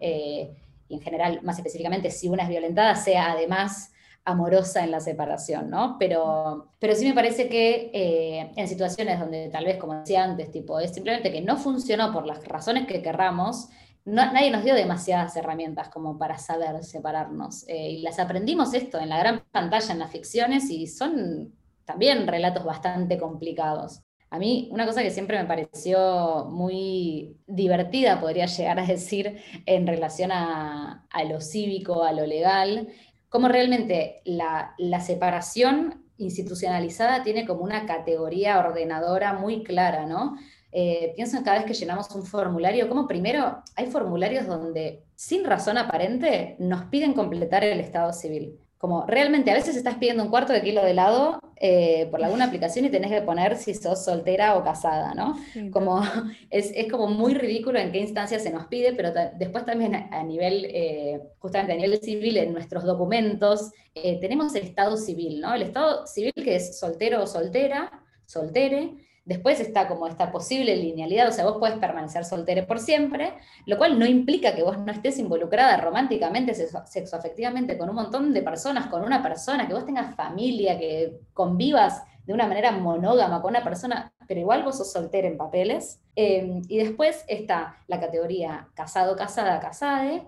eh, 0.00 0.50
y 0.88 0.94
en 0.94 1.00
general, 1.00 1.40
más 1.42 1.56
específicamente, 1.58 2.10
si 2.10 2.28
una 2.28 2.42
es 2.42 2.48
violentada, 2.48 2.94
sea 2.96 3.32
además 3.32 3.92
amorosa 4.24 4.82
en 4.82 4.90
la 4.90 5.00
separación, 5.00 5.70
¿no? 5.70 5.96
Pero, 6.00 6.72
pero 6.80 6.96
sí 6.96 7.06
me 7.06 7.14
parece 7.14 7.48
que 7.48 7.90
eh, 7.94 8.50
en 8.56 8.68
situaciones 8.68 9.20
donde 9.20 9.48
tal 9.50 9.64
vez, 9.64 9.76
como 9.76 9.94
decía 9.94 10.24
antes, 10.24 10.50
tipo, 10.50 10.80
es 10.80 10.92
simplemente 10.92 11.30
que 11.30 11.40
no 11.40 11.56
funcionó 11.56 12.12
por 12.12 12.26
las 12.26 12.44
razones 12.44 12.86
que 12.86 13.02
querramos, 13.02 13.68
nadie 14.06 14.50
nos 14.50 14.64
dio 14.64 14.74
demasiadas 14.74 15.36
herramientas 15.36 15.88
como 15.88 16.16
para 16.16 16.38
saber 16.38 16.84
separarnos. 16.84 17.68
Eh, 17.68 17.90
y 17.90 18.02
las 18.02 18.18
aprendimos 18.18 18.72
esto 18.72 18.98
en 18.98 19.08
la 19.08 19.18
gran 19.18 19.42
pantalla, 19.50 19.92
en 19.92 19.98
las 19.98 20.10
ficciones, 20.10 20.70
y 20.70 20.86
son 20.86 21.52
también 21.84 22.26
relatos 22.26 22.64
bastante 22.64 23.18
complicados. 23.18 24.02
A 24.30 24.38
mí 24.38 24.68
una 24.72 24.86
cosa 24.86 25.02
que 25.02 25.10
siempre 25.10 25.38
me 25.38 25.48
pareció 25.48 26.46
muy 26.50 27.36
divertida, 27.46 28.20
podría 28.20 28.46
llegar 28.46 28.78
a 28.78 28.86
decir, 28.86 29.40
en 29.66 29.86
relación 29.86 30.30
a, 30.32 31.04
lo 31.28 31.40
cívico, 31.40 32.04
a 32.04 32.12
lo 32.12 32.26
legal, 32.26 32.88
cómo 33.28 33.48
realmente 33.48 34.22
la, 34.24 34.74
la 34.78 35.00
separación 35.00 36.04
institucionalizada 36.18 37.22
tiene 37.22 37.46
como 37.46 37.62
una 37.62 37.86
categoría 37.86 38.58
ordenadora 38.58 39.34
muy 39.34 39.62
clara, 39.62 40.06
¿no? 40.06 40.36
Eh, 40.78 41.14
pienso 41.16 41.38
en 41.38 41.42
cada 41.42 41.56
vez 41.56 41.66
que 41.66 41.72
llenamos 41.72 42.10
un 42.14 42.22
formulario, 42.22 42.86
como 42.86 43.08
primero 43.08 43.62
hay 43.76 43.86
formularios 43.86 44.46
donde 44.46 45.04
sin 45.14 45.42
razón 45.42 45.78
aparente 45.78 46.54
nos 46.58 46.84
piden 46.90 47.14
completar 47.14 47.64
el 47.64 47.80
estado 47.80 48.12
civil. 48.12 48.58
Como 48.76 49.06
realmente 49.06 49.50
a 49.50 49.54
veces 49.54 49.74
estás 49.74 49.94
pidiendo 49.94 50.22
un 50.22 50.28
cuarto 50.28 50.52
de 50.52 50.60
kilo 50.60 50.84
de 50.84 50.90
helado 50.90 51.40
eh, 51.58 52.08
por 52.10 52.22
alguna 52.22 52.44
aplicación 52.48 52.84
y 52.84 52.90
tenés 52.90 53.10
que 53.10 53.22
poner 53.22 53.56
si 53.56 53.72
sos 53.72 54.04
soltera 54.04 54.54
o 54.58 54.64
casada, 54.64 55.14
¿no? 55.14 55.34
como, 55.72 56.02
es, 56.50 56.74
como 56.90 57.06
muy 57.06 57.32
ridículo 57.32 57.78
en 57.78 57.90
qué 57.90 58.00
instancia 58.00 58.38
se 58.38 58.50
nos 58.50 58.66
pide, 58.66 58.92
pero 58.92 59.14
después 59.38 59.64
también 59.64 59.94
a, 59.94 60.22
nivel, 60.24 60.66
eh, 60.66 61.22
justamente 61.38 61.72
a 61.72 61.76
nivel 61.76 61.98
civil, 62.02 62.36
en 62.36 62.52
nuestros 62.52 62.84
documentos, 62.84 63.70
tenemos 63.94 64.54
el 64.54 64.64
estado 64.64 64.98
civil, 64.98 65.40
¿no? 65.40 65.54
El 65.54 65.62
estado 65.62 66.06
civil 66.06 66.34
que 66.34 66.56
es 66.56 66.78
soltero 66.78 67.22
o 67.22 67.26
soltera, 67.26 67.90
soltere, 68.26 69.05
Después 69.26 69.58
está 69.58 69.88
como 69.88 70.06
esta 70.06 70.30
posible 70.30 70.76
linealidad, 70.76 71.28
o 71.28 71.32
sea, 71.32 71.44
vos 71.44 71.56
puedes 71.58 71.78
permanecer 71.78 72.24
soltera 72.24 72.64
por 72.64 72.78
siempre, 72.78 73.34
lo 73.66 73.76
cual 73.76 73.98
no 73.98 74.06
implica 74.06 74.54
que 74.54 74.62
vos 74.62 74.78
no 74.78 74.92
estés 74.92 75.18
involucrada 75.18 75.76
románticamente, 75.78 76.54
sexoafectivamente 76.54 77.76
con 77.76 77.88
un 77.90 77.96
montón 77.96 78.32
de 78.32 78.42
personas, 78.42 78.86
con 78.86 79.02
una 79.02 79.24
persona, 79.24 79.66
que 79.66 79.74
vos 79.74 79.84
tengas 79.84 80.14
familia, 80.14 80.78
que 80.78 81.18
convivas 81.34 82.04
de 82.24 82.34
una 82.34 82.46
manera 82.46 82.70
monógama 82.70 83.42
con 83.42 83.50
una 83.50 83.64
persona, 83.64 84.12
pero 84.28 84.38
igual 84.38 84.62
vos 84.62 84.78
sos 84.78 84.92
soltera 84.92 85.26
en 85.26 85.36
papeles. 85.36 86.00
Eh, 86.14 86.62
y 86.68 86.78
después 86.78 87.24
está 87.26 87.78
la 87.88 87.98
categoría 87.98 88.68
casado, 88.74 89.16
casada, 89.16 89.58
casade. 89.58 90.22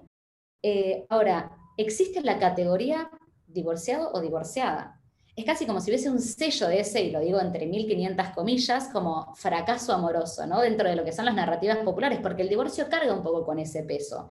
Eh, 0.64 1.06
ahora, 1.08 1.52
existe 1.76 2.20
la 2.22 2.40
categoría 2.40 3.10
divorciado 3.46 4.10
o 4.12 4.20
divorciada 4.20 4.97
es 5.38 5.44
casi 5.44 5.66
como 5.66 5.80
si 5.80 5.90
hubiese 5.90 6.10
un 6.10 6.20
sello 6.20 6.66
de 6.66 6.80
ese, 6.80 7.00
y 7.00 7.10
lo 7.12 7.20
digo 7.20 7.40
entre 7.40 7.64
1500 7.66 8.30
comillas, 8.30 8.88
como 8.92 9.32
fracaso 9.36 9.92
amoroso, 9.92 10.44
¿no? 10.46 10.60
Dentro 10.60 10.88
de 10.88 10.96
lo 10.96 11.04
que 11.04 11.12
son 11.12 11.26
las 11.26 11.34
narrativas 11.34 11.78
populares, 11.78 12.18
porque 12.20 12.42
el 12.42 12.48
divorcio 12.48 12.88
carga 12.88 13.14
un 13.14 13.22
poco 13.22 13.44
con 13.44 13.60
ese 13.60 13.84
peso, 13.84 14.28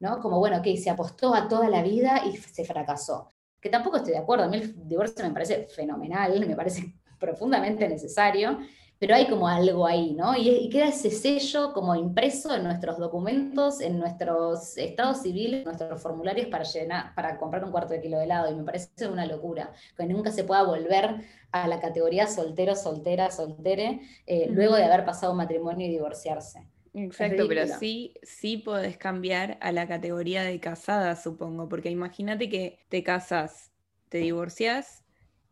¿no? 0.00 0.18
Como, 0.18 0.38
bueno, 0.38 0.62
que 0.62 0.76
se 0.78 0.88
apostó 0.88 1.34
a 1.34 1.46
toda 1.46 1.68
la 1.68 1.82
vida 1.82 2.22
y 2.24 2.36
se 2.38 2.64
fracasó. 2.64 3.28
Que 3.60 3.68
tampoco 3.68 3.98
estoy 3.98 4.12
de 4.12 4.18
acuerdo, 4.18 4.44
a 4.44 4.48
mí 4.48 4.56
el 4.56 4.88
divorcio 4.88 5.24
me 5.26 5.32
parece 5.32 5.66
fenomenal, 5.66 6.46
me 6.46 6.56
parece 6.56 6.94
profundamente 7.18 7.86
necesario, 7.86 8.58
pero 8.98 9.14
hay 9.14 9.26
como 9.26 9.46
algo 9.48 9.86
ahí, 9.86 10.14
¿no? 10.14 10.36
Y, 10.36 10.68
queda 10.70 10.88
ese 10.88 11.10
sello 11.10 11.72
como 11.72 11.94
impreso 11.94 12.54
en 12.54 12.64
nuestros 12.64 12.98
documentos, 12.98 13.80
en 13.80 13.98
nuestros 13.98 14.76
estados 14.78 15.22
civiles, 15.22 15.60
en 15.60 15.64
nuestros 15.64 16.02
formularios 16.02 16.48
para, 16.48 16.64
llenar, 16.64 17.14
para 17.14 17.38
comprar 17.38 17.64
un 17.64 17.70
cuarto 17.70 17.92
de 17.92 18.00
kilo 18.00 18.18
de 18.18 18.24
helado, 18.24 18.50
y 18.50 18.54
me 18.54 18.64
parece 18.64 19.08
una 19.08 19.26
locura, 19.26 19.72
que 19.96 20.06
nunca 20.06 20.30
se 20.30 20.44
pueda 20.44 20.62
volver 20.62 21.22
a 21.52 21.68
la 21.68 21.80
categoría 21.80 22.26
soltero, 22.26 22.74
soltera, 22.74 23.30
soltere, 23.30 24.00
eh, 24.26 24.48
luego 24.50 24.76
de 24.76 24.84
haber 24.84 25.04
pasado 25.04 25.32
un 25.32 25.38
matrimonio 25.38 25.86
y 25.86 25.90
divorciarse. 25.90 26.66
Exacto, 26.94 27.46
pero 27.46 27.66
sí, 27.66 28.14
sí 28.22 28.56
podés 28.56 28.96
cambiar 28.96 29.58
a 29.60 29.70
la 29.70 29.86
categoría 29.86 30.42
de 30.42 30.58
casada, 30.60 31.14
supongo, 31.14 31.68
porque 31.68 31.90
imagínate 31.90 32.48
que 32.48 32.78
te 32.88 33.02
casas, 33.02 33.70
te 34.08 34.18
divorcias 34.18 35.04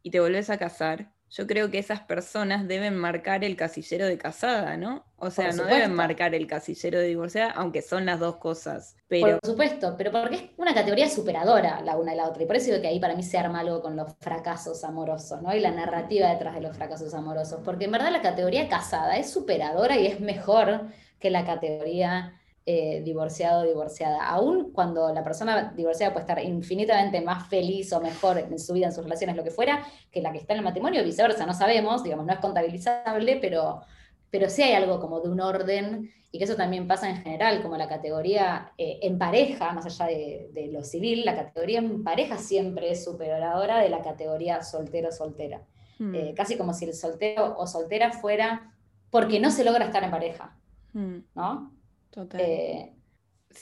y 0.02 0.10
te 0.10 0.20
volvés 0.20 0.48
a 0.48 0.56
casar. 0.56 1.13
Yo 1.30 1.46
creo 1.46 1.70
que 1.70 1.78
esas 1.78 2.00
personas 2.00 2.68
deben 2.68 2.96
marcar 2.96 3.42
el 3.42 3.56
casillero 3.56 4.06
de 4.06 4.18
casada, 4.18 4.76
¿no? 4.76 5.04
O 5.16 5.30
sea, 5.30 5.52
no 5.52 5.64
deben 5.64 5.92
marcar 5.92 6.34
el 6.34 6.46
casillero 6.46 6.98
de 6.98 7.08
divorciada, 7.08 7.50
aunque 7.52 7.82
son 7.82 8.06
las 8.06 8.20
dos 8.20 8.36
cosas. 8.36 8.96
Pero... 9.08 9.40
Por 9.40 9.50
supuesto, 9.50 9.94
pero 9.98 10.12
porque 10.12 10.36
es 10.36 10.42
una 10.56 10.74
categoría 10.74 11.08
superadora 11.08 11.80
la 11.80 11.96
una 11.96 12.14
y 12.14 12.16
la 12.16 12.28
otra. 12.28 12.42
Y 12.42 12.46
por 12.46 12.56
eso 12.56 12.66
digo 12.66 12.80
que 12.80 12.88
ahí 12.88 13.00
para 13.00 13.16
mí 13.16 13.22
se 13.22 13.38
arma 13.38 13.60
algo 13.60 13.82
con 13.82 13.96
los 13.96 14.14
fracasos 14.20 14.84
amorosos, 14.84 15.42
¿no? 15.42 15.54
Y 15.54 15.60
la 15.60 15.72
narrativa 15.72 16.28
detrás 16.28 16.54
de 16.54 16.60
los 16.60 16.76
fracasos 16.76 17.12
amorosos. 17.14 17.60
Porque 17.64 17.86
en 17.86 17.92
verdad 17.92 18.12
la 18.12 18.22
categoría 18.22 18.68
casada 18.68 19.16
es 19.16 19.30
superadora 19.30 19.96
y 19.96 20.06
es 20.06 20.20
mejor 20.20 20.82
que 21.18 21.30
la 21.30 21.44
categoría 21.44 22.40
eh, 22.66 23.02
divorciado 23.04 23.62
o 23.62 23.66
divorciada. 23.66 24.26
Aún 24.26 24.72
cuando 24.72 25.12
la 25.12 25.22
persona 25.22 25.74
divorciada 25.76 26.14
puede 26.14 26.22
estar 26.22 26.42
infinitamente 26.42 27.20
más 27.20 27.46
feliz 27.48 27.92
o 27.92 28.00
mejor 28.00 28.38
en 28.38 28.58
su 28.58 28.72
vida, 28.72 28.86
en 28.86 28.92
sus 28.92 29.04
relaciones, 29.04 29.36
lo 29.36 29.44
que 29.44 29.50
fuera, 29.50 29.84
que 30.10 30.22
la 30.22 30.32
que 30.32 30.38
está 30.38 30.54
en 30.54 30.60
el 30.60 30.64
matrimonio, 30.64 31.04
viceversa, 31.04 31.44
no 31.44 31.52
sabemos, 31.52 32.02
digamos, 32.02 32.24
no 32.24 32.32
es 32.32 32.38
contabilizable, 32.38 33.36
pero, 33.36 33.82
pero 34.30 34.48
sí 34.48 34.62
hay 34.62 34.72
algo 34.72 34.98
como 34.98 35.20
de 35.20 35.28
un 35.28 35.40
orden 35.40 36.10
y 36.32 36.38
que 36.38 36.44
eso 36.44 36.56
también 36.56 36.88
pasa 36.88 37.10
en 37.10 37.18
general, 37.18 37.62
como 37.62 37.76
la 37.76 37.86
categoría 37.86 38.72
eh, 38.78 38.98
en 39.02 39.18
pareja, 39.18 39.72
más 39.72 39.84
allá 39.84 40.06
de, 40.06 40.70
lo 40.72 40.82
civil, 40.82 41.24
la 41.24 41.36
categoría 41.36 41.80
en 41.80 42.02
pareja 42.02 42.38
siempre 42.38 42.90
es 42.90 43.04
superadora 43.04 43.78
de 43.78 43.90
la 43.90 44.00
categoría 44.00 44.62
soltero-soltera. 44.62 45.60
Hmm. 45.98 46.14
Eh, 46.14 46.34
casi 46.34 46.56
como 46.56 46.72
si 46.72 46.86
el 46.86 46.94
soltero 46.94 47.56
o 47.58 47.66
soltera 47.66 48.10
fuera 48.10 48.72
porque 49.10 49.38
no 49.38 49.50
se 49.50 49.64
logra 49.64 49.84
estar 49.84 50.02
en 50.02 50.10
pareja. 50.10 50.56
Mm. 50.94 51.18
¿no? 51.34 51.73
Total. 52.14 52.40
Eh, 52.40 52.92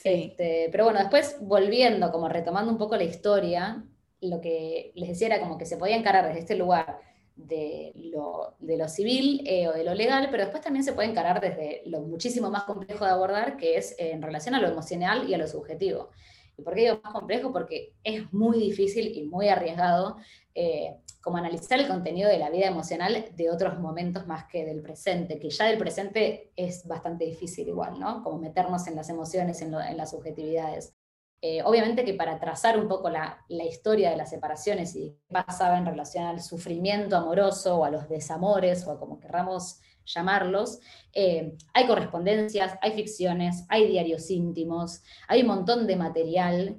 este, 0.04 0.68
pero 0.70 0.84
bueno, 0.84 1.00
después 1.00 1.36
volviendo, 1.40 2.12
como 2.12 2.28
retomando 2.28 2.70
un 2.70 2.78
poco 2.78 2.96
la 2.96 3.04
historia, 3.04 3.84
lo 4.20 4.40
que 4.40 4.92
les 4.94 5.08
decía 5.08 5.28
era 5.28 5.40
como 5.40 5.56
que 5.56 5.66
se 5.66 5.76
podía 5.76 5.96
encarar 5.96 6.26
desde 6.26 6.40
este 6.40 6.56
lugar 6.56 6.98
de 7.34 7.92
lo, 7.94 8.56
de 8.58 8.76
lo 8.76 8.88
civil 8.88 9.42
eh, 9.46 9.68
o 9.68 9.72
de 9.72 9.84
lo 9.84 9.94
legal, 9.94 10.28
pero 10.30 10.42
después 10.44 10.62
también 10.62 10.84
se 10.84 10.92
puede 10.92 11.08
encarar 11.08 11.40
desde 11.40 11.82
lo 11.86 12.02
muchísimo 12.02 12.50
más 12.50 12.64
complejo 12.64 13.04
de 13.04 13.10
abordar, 13.10 13.56
que 13.56 13.76
es 13.76 13.94
en 13.98 14.20
relación 14.20 14.54
a 14.54 14.60
lo 14.60 14.68
emocional 14.68 15.28
y 15.28 15.34
a 15.34 15.38
lo 15.38 15.48
subjetivo. 15.48 16.10
¿Y 16.56 16.62
por 16.62 16.74
qué 16.74 16.82
digo 16.82 17.00
más 17.02 17.12
complejo? 17.12 17.52
Porque 17.52 17.94
es 18.04 18.32
muy 18.32 18.58
difícil 18.58 19.16
y 19.16 19.24
muy 19.24 19.48
arriesgado 19.48 20.16
eh, 20.54 20.96
como 21.22 21.36
analizar 21.36 21.78
el 21.78 21.88
contenido 21.88 22.28
de 22.28 22.38
la 22.38 22.50
vida 22.50 22.66
emocional 22.66 23.26
de 23.34 23.50
otros 23.50 23.78
momentos 23.78 24.26
más 24.26 24.44
que 24.46 24.64
del 24.64 24.82
presente, 24.82 25.38
que 25.38 25.50
ya 25.50 25.66
del 25.66 25.78
presente 25.78 26.52
es 26.56 26.86
bastante 26.86 27.24
difícil 27.24 27.68
igual, 27.68 27.98
¿no? 27.98 28.22
Como 28.24 28.38
meternos 28.38 28.86
en 28.88 28.96
las 28.96 29.08
emociones, 29.08 29.62
en, 29.62 29.70
las 29.70 30.10
subjetividades. 30.10 30.94
Eh, 31.40 31.62
obviamente 31.64 32.04
que 32.04 32.14
para 32.14 32.38
trazar 32.38 32.78
un 32.78 32.88
poco 32.88 33.08
la, 33.08 33.44
historia 33.48 34.10
de 34.10 34.16
las 34.16 34.30
separaciones 34.30 34.94
y 34.96 35.16
qué 35.28 35.34
pasaba 35.44 35.78
en 35.78 35.86
relación 35.86 36.24
al 36.24 36.40
sufrimiento 36.40 37.16
amoroso 37.16 37.78
o 37.78 37.84
a 37.84 37.90
los 37.90 38.08
desamores 38.08 38.86
o 38.86 38.92
a 38.92 38.98
como 38.98 39.18
querramos 39.18 39.80
llamarlos, 40.04 40.80
eh, 41.12 41.54
hay 41.74 41.86
correspondencias, 41.86 42.76
hay 42.80 42.92
ficciones, 42.92 43.64
hay 43.68 43.88
diarios 43.88 44.30
íntimos, 44.30 45.02
hay 45.28 45.42
un 45.42 45.48
montón 45.48 45.86
de 45.86 45.96
material, 45.96 46.76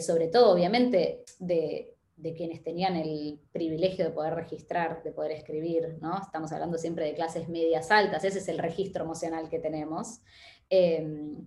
sobre 0.00 0.26
todo 0.26 0.52
obviamente 0.52 1.22
de, 1.38 1.94
de 2.20 2.34
quienes 2.34 2.62
tenían 2.62 2.96
el 2.96 3.40
privilegio 3.52 4.04
de 4.04 4.10
poder 4.10 4.34
registrar, 4.34 5.02
de 5.02 5.12
poder 5.12 5.32
escribir, 5.32 5.96
¿no? 6.00 6.20
Estamos 6.20 6.52
hablando 6.52 6.76
siempre 6.76 7.06
de 7.06 7.14
clases 7.14 7.48
medias 7.48 7.90
altas, 7.90 8.24
ese 8.24 8.38
es 8.38 8.48
el 8.48 8.58
registro 8.58 9.04
emocional 9.04 9.48
que 9.48 9.58
tenemos, 9.58 10.20
em, 10.68 11.46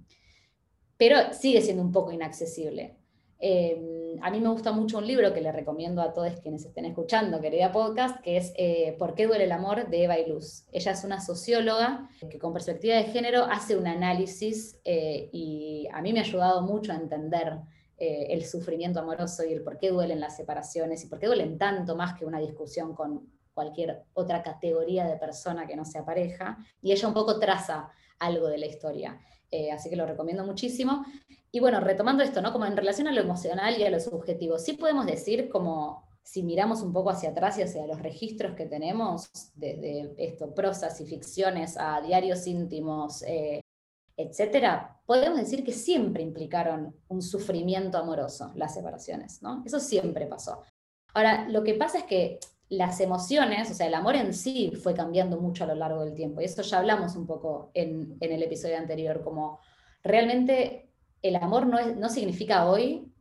pero 0.97 1.33
sigue 1.33 1.61
siendo 1.61 1.83
un 1.83 1.91
poco 1.91 2.11
inaccesible. 2.11 2.97
Em, 3.45 4.17
a 4.21 4.31
mí 4.31 4.39
me 4.39 4.47
gusta 4.47 4.71
mucho 4.71 4.99
un 4.99 5.05
libro 5.05 5.33
que 5.33 5.41
le 5.41 5.51
recomiendo 5.51 6.01
a 6.01 6.13
todos 6.13 6.39
quienes 6.39 6.63
estén 6.63 6.85
escuchando, 6.85 7.41
querida 7.41 7.73
podcast, 7.73 8.21
que 8.21 8.37
es 8.37 8.53
eh, 8.55 8.95
¿Por 8.97 9.15
qué 9.15 9.27
duele 9.27 9.43
el 9.43 9.51
amor? 9.51 9.89
de 9.89 10.05
Eva 10.05 10.15
Luz. 10.25 10.63
Ella 10.71 10.93
es 10.93 11.03
una 11.03 11.19
socióloga 11.19 12.09
que 12.29 12.39
con 12.39 12.53
perspectiva 12.53 12.95
de 12.95 13.03
género 13.03 13.43
hace 13.43 13.75
un 13.75 13.85
análisis 13.85 14.79
eh, 14.85 15.29
y 15.33 15.89
a 15.91 16.01
mí 16.01 16.13
me 16.13 16.21
ha 16.21 16.23
ayudado 16.23 16.61
mucho 16.61 16.93
a 16.93 16.95
entender 16.95 17.59
eh, 17.97 18.27
el 18.29 18.45
sufrimiento 18.45 19.01
amoroso 19.01 19.43
y 19.43 19.51
el 19.51 19.61
por 19.61 19.77
qué 19.77 19.89
duelen 19.89 20.21
las 20.21 20.37
separaciones 20.37 21.03
y 21.03 21.09
por 21.09 21.19
qué 21.19 21.27
duelen 21.27 21.57
tanto 21.57 21.97
más 21.97 22.17
que 22.17 22.23
una 22.23 22.39
discusión 22.39 22.95
con 22.95 23.27
cualquier 23.53 24.05
otra 24.13 24.41
categoría 24.41 25.05
de 25.05 25.17
persona 25.17 25.67
que 25.67 25.75
no 25.75 25.83
sea 25.83 26.05
pareja. 26.05 26.59
Y 26.81 26.93
ella 26.93 27.09
un 27.09 27.13
poco 27.13 27.39
traza 27.39 27.89
algo 28.19 28.47
de 28.47 28.57
la 28.57 28.67
historia. 28.67 29.19
Eh, 29.53 29.71
así 29.71 29.87
que 29.87 29.95
lo 29.95 30.07
recomiendo 30.07 30.43
muchísimo. 30.43 31.05
Y 31.51 31.59
bueno, 31.59 31.79
retomando 31.79 32.23
esto, 32.23 32.41
¿no? 32.41 32.51
Como 32.51 32.65
en 32.65 32.75
relación 32.75 33.07
a 33.07 33.11
lo 33.11 33.21
emocional 33.21 33.79
y 33.79 33.83
a 33.83 33.91
lo 33.91 33.99
subjetivo, 33.99 34.57
sí 34.57 34.73
podemos 34.73 35.05
decir 35.05 35.47
como 35.47 36.09
si 36.23 36.41
miramos 36.41 36.81
un 36.81 36.91
poco 36.91 37.11
hacia 37.11 37.29
atrás 37.29 37.59
y 37.59 37.61
hacia 37.61 37.85
los 37.85 38.01
registros 38.01 38.55
que 38.55 38.65
tenemos, 38.65 39.29
desde 39.53 40.15
esto, 40.17 40.55
prosas 40.55 40.99
y 41.01 41.05
ficciones 41.05 41.77
a 41.77 42.01
diarios 42.01 42.47
íntimos, 42.47 43.21
eh, 43.27 43.61
etcétera, 44.17 44.99
podemos 45.05 45.37
decir 45.37 45.63
que 45.63 45.71
siempre 45.71 46.23
implicaron 46.23 46.95
un 47.09 47.21
sufrimiento 47.21 47.99
amoroso 47.99 48.51
las 48.55 48.73
separaciones, 48.73 49.43
¿no? 49.43 49.61
Eso 49.65 49.79
siempre 49.79 50.25
pasó. 50.25 50.63
Ahora, 51.13 51.47
lo 51.47 51.63
que 51.63 51.75
pasa 51.75 51.99
es 51.99 52.03
que 52.05 52.39
las 52.69 52.99
emociones, 52.99 53.69
o 53.69 53.73
sea, 53.73 53.87
el 53.87 53.93
amor 53.93 54.15
en 54.15 54.33
sí 54.33 54.71
fue 54.81 54.93
cambiando 54.93 55.39
mucho 55.39 55.63
a 55.63 55.67
lo 55.67 55.75
largo 55.75 56.03
del 56.03 56.15
tiempo, 56.15 56.41
y 56.41 56.45
esto 56.45 56.61
ya 56.61 56.79
hablamos 56.79 57.15
un 57.15 57.27
poco 57.27 57.71
en, 57.73 58.17
el 58.19 58.43
episodio 58.43 58.77
anterior, 58.77 59.21
como 59.23 59.59
realmente 60.03 60.91
el 61.21 61.35
amor 61.35 61.67
no, 61.67 61.79
no 61.95 62.09
significa 62.09 62.69
hoy, 62.69 63.13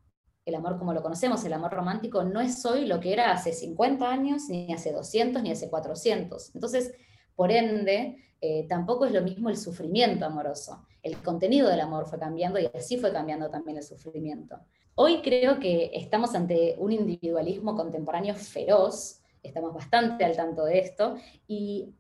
el 0.45 0.55
amor 0.55 0.79
como 0.79 0.93
lo 0.93 1.03
conocemos, 1.03 1.45
el 1.45 1.53
amor 1.53 1.73
romántico, 1.73 2.25
no 2.25 2.41
es 2.41 2.65
hoy 2.67 2.87
lo 2.87 2.99
que 2.99 3.13
era 3.13 3.33
hace 3.33 3.53
50 3.53 4.11
años, 4.11 4.49
ni 4.49 4.73
hace 4.73 4.93
200, 4.93 5.43
ni 5.43 5.53
hace 5.53 5.71
400. 5.71 6.55
Entonces, 6.55 6.93
por 7.37 7.53
ende, 7.53 8.17
eh, 8.41 8.67
tampoco 8.69 9.07
es 9.07 9.13
lo 9.13 9.23
mismo 9.23 9.51
el 9.51 9.57
sufrimiento 9.57 10.27
amoroso. 10.27 10.85
El 11.03 11.17
contenido 11.23 11.69
del 11.69 11.81
amor 11.81 12.07
fue 12.07 12.19
cambiando 12.19 12.59
y 12.59 12.69
así 12.75 12.97
fue 12.97 13.13
cambiando 13.13 13.51
también 13.51 13.77
el 13.77 13.85
sufrimiento. 13.85 14.57
Hoy 14.95 15.23
creo 15.23 15.59
que 15.59 15.91
estamos 15.95 16.35
ante 16.35 16.75
un 16.79 16.93
individualismo 16.93 17.77
contemporáneo 17.77 18.35
feroz, 18.35 19.22
estamos 19.43 19.75
bastante 19.75 20.25
al 20.25 20.37
tanto 20.37 20.65
de 20.65 20.79
esto, 20.79 21.17
y 21.47 21.95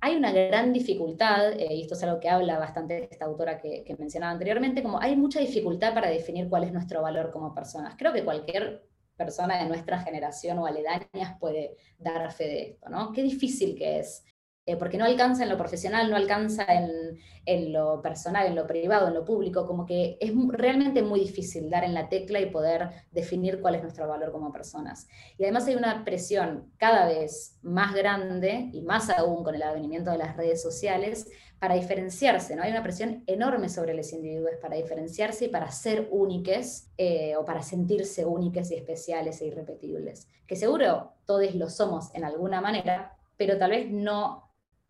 hay 0.00 0.16
una 0.16 0.32
gran 0.32 0.72
dificultad, 0.72 1.52
eh, 1.52 1.74
y 1.74 1.82
esto 1.82 1.94
es 1.94 2.02
algo 2.02 2.20
que 2.20 2.28
habla 2.28 2.58
bastante 2.58 3.08
esta 3.10 3.24
autora 3.24 3.58
que, 3.58 3.82
que, 3.84 3.96
mencionaba 3.96 4.32
anteriormente, 4.32 4.82
como 4.82 5.00
hay 5.00 5.16
mucha 5.16 5.40
dificultad 5.40 5.94
para 5.94 6.08
definir 6.10 6.48
cuál 6.48 6.64
es 6.64 6.72
nuestro 6.72 7.02
valor 7.02 7.30
como 7.30 7.54
personas. 7.54 7.94
Creo 7.96 8.12
que 8.12 8.24
cualquier 8.24 8.86
persona 9.16 9.62
de 9.62 9.68
nuestra 9.68 9.98
generación 10.00 10.58
o 10.58 10.66
aledañas 10.66 11.38
puede 11.40 11.76
dar 11.98 12.30
fe 12.32 12.44
de 12.44 12.62
esto, 12.70 12.88
¿no? 12.88 13.12
Qué 13.12 13.22
difícil 13.22 13.76
que 13.76 14.00
es 14.00 14.24
eh, 14.68 14.76
porque 14.76 14.98
no 14.98 15.04
alcanza 15.04 15.44
en 15.44 15.48
lo 15.48 15.56
profesional, 15.56 16.10
no 16.10 16.16
alcanza 16.16 16.66
en, 16.66 17.72
lo 17.72 18.02
personal, 18.02 18.48
en 18.48 18.56
lo 18.56 18.66
privado, 18.66 19.06
en 19.06 19.14
lo 19.14 19.24
público, 19.24 19.64
como 19.64 19.86
que 19.86 20.18
es 20.20 20.32
realmente 20.48 21.02
muy 21.02 21.20
difícil 21.20 21.70
dar 21.70 21.84
en 21.84 21.94
la 21.94 22.08
tecla 22.08 22.40
y 22.40 22.50
poder 22.50 22.90
definir 23.12 23.60
cuál 23.60 23.76
es 23.76 23.82
nuestro 23.82 24.08
valor 24.08 24.32
como 24.32 24.52
personas. 24.52 25.06
Y 25.38 25.44
además 25.44 25.68
hay 25.68 25.76
una 25.76 26.04
presión 26.04 26.72
cada 26.78 27.06
vez 27.06 27.60
más 27.62 27.94
grande, 27.94 28.68
y 28.72 28.82
más 28.82 29.08
aún 29.08 29.44
con 29.44 29.54
el 29.54 29.62
advenimiento 29.62 30.10
de 30.10 30.18
las 30.18 30.36
redes 30.36 30.60
sociales, 30.60 31.28
para 31.60 31.76
diferenciarse, 31.76 32.56
¿no? 32.56 32.64
Hay 32.64 32.72
una 32.72 32.82
presión 32.82 33.22
enorme 33.26 33.68
sobre 33.68 33.94
los 33.94 34.12
individuos 34.12 34.56
para 34.60 34.76
diferenciarse 34.76 35.44
y 35.44 35.48
para 35.48 35.70
ser 35.70 36.08
únicos 36.10 36.88
eh, 36.98 37.36
o 37.36 37.44
para 37.44 37.62
sentirse 37.62 38.24
únicos 38.24 38.70
y 38.72 38.74
especiales 38.74 39.40
e 39.40 39.46
irrepetibles. 39.46 40.26
Que 40.46 40.56
seguro 40.56 41.12
todos 41.24 41.54
lo 41.54 41.70
somos 41.70 42.12
en 42.14 42.24
alguna 42.24 42.60
manera, 42.60 43.16
pero 43.36 43.58
tal 43.58 43.70
vez 43.70 43.90
no 43.90 44.45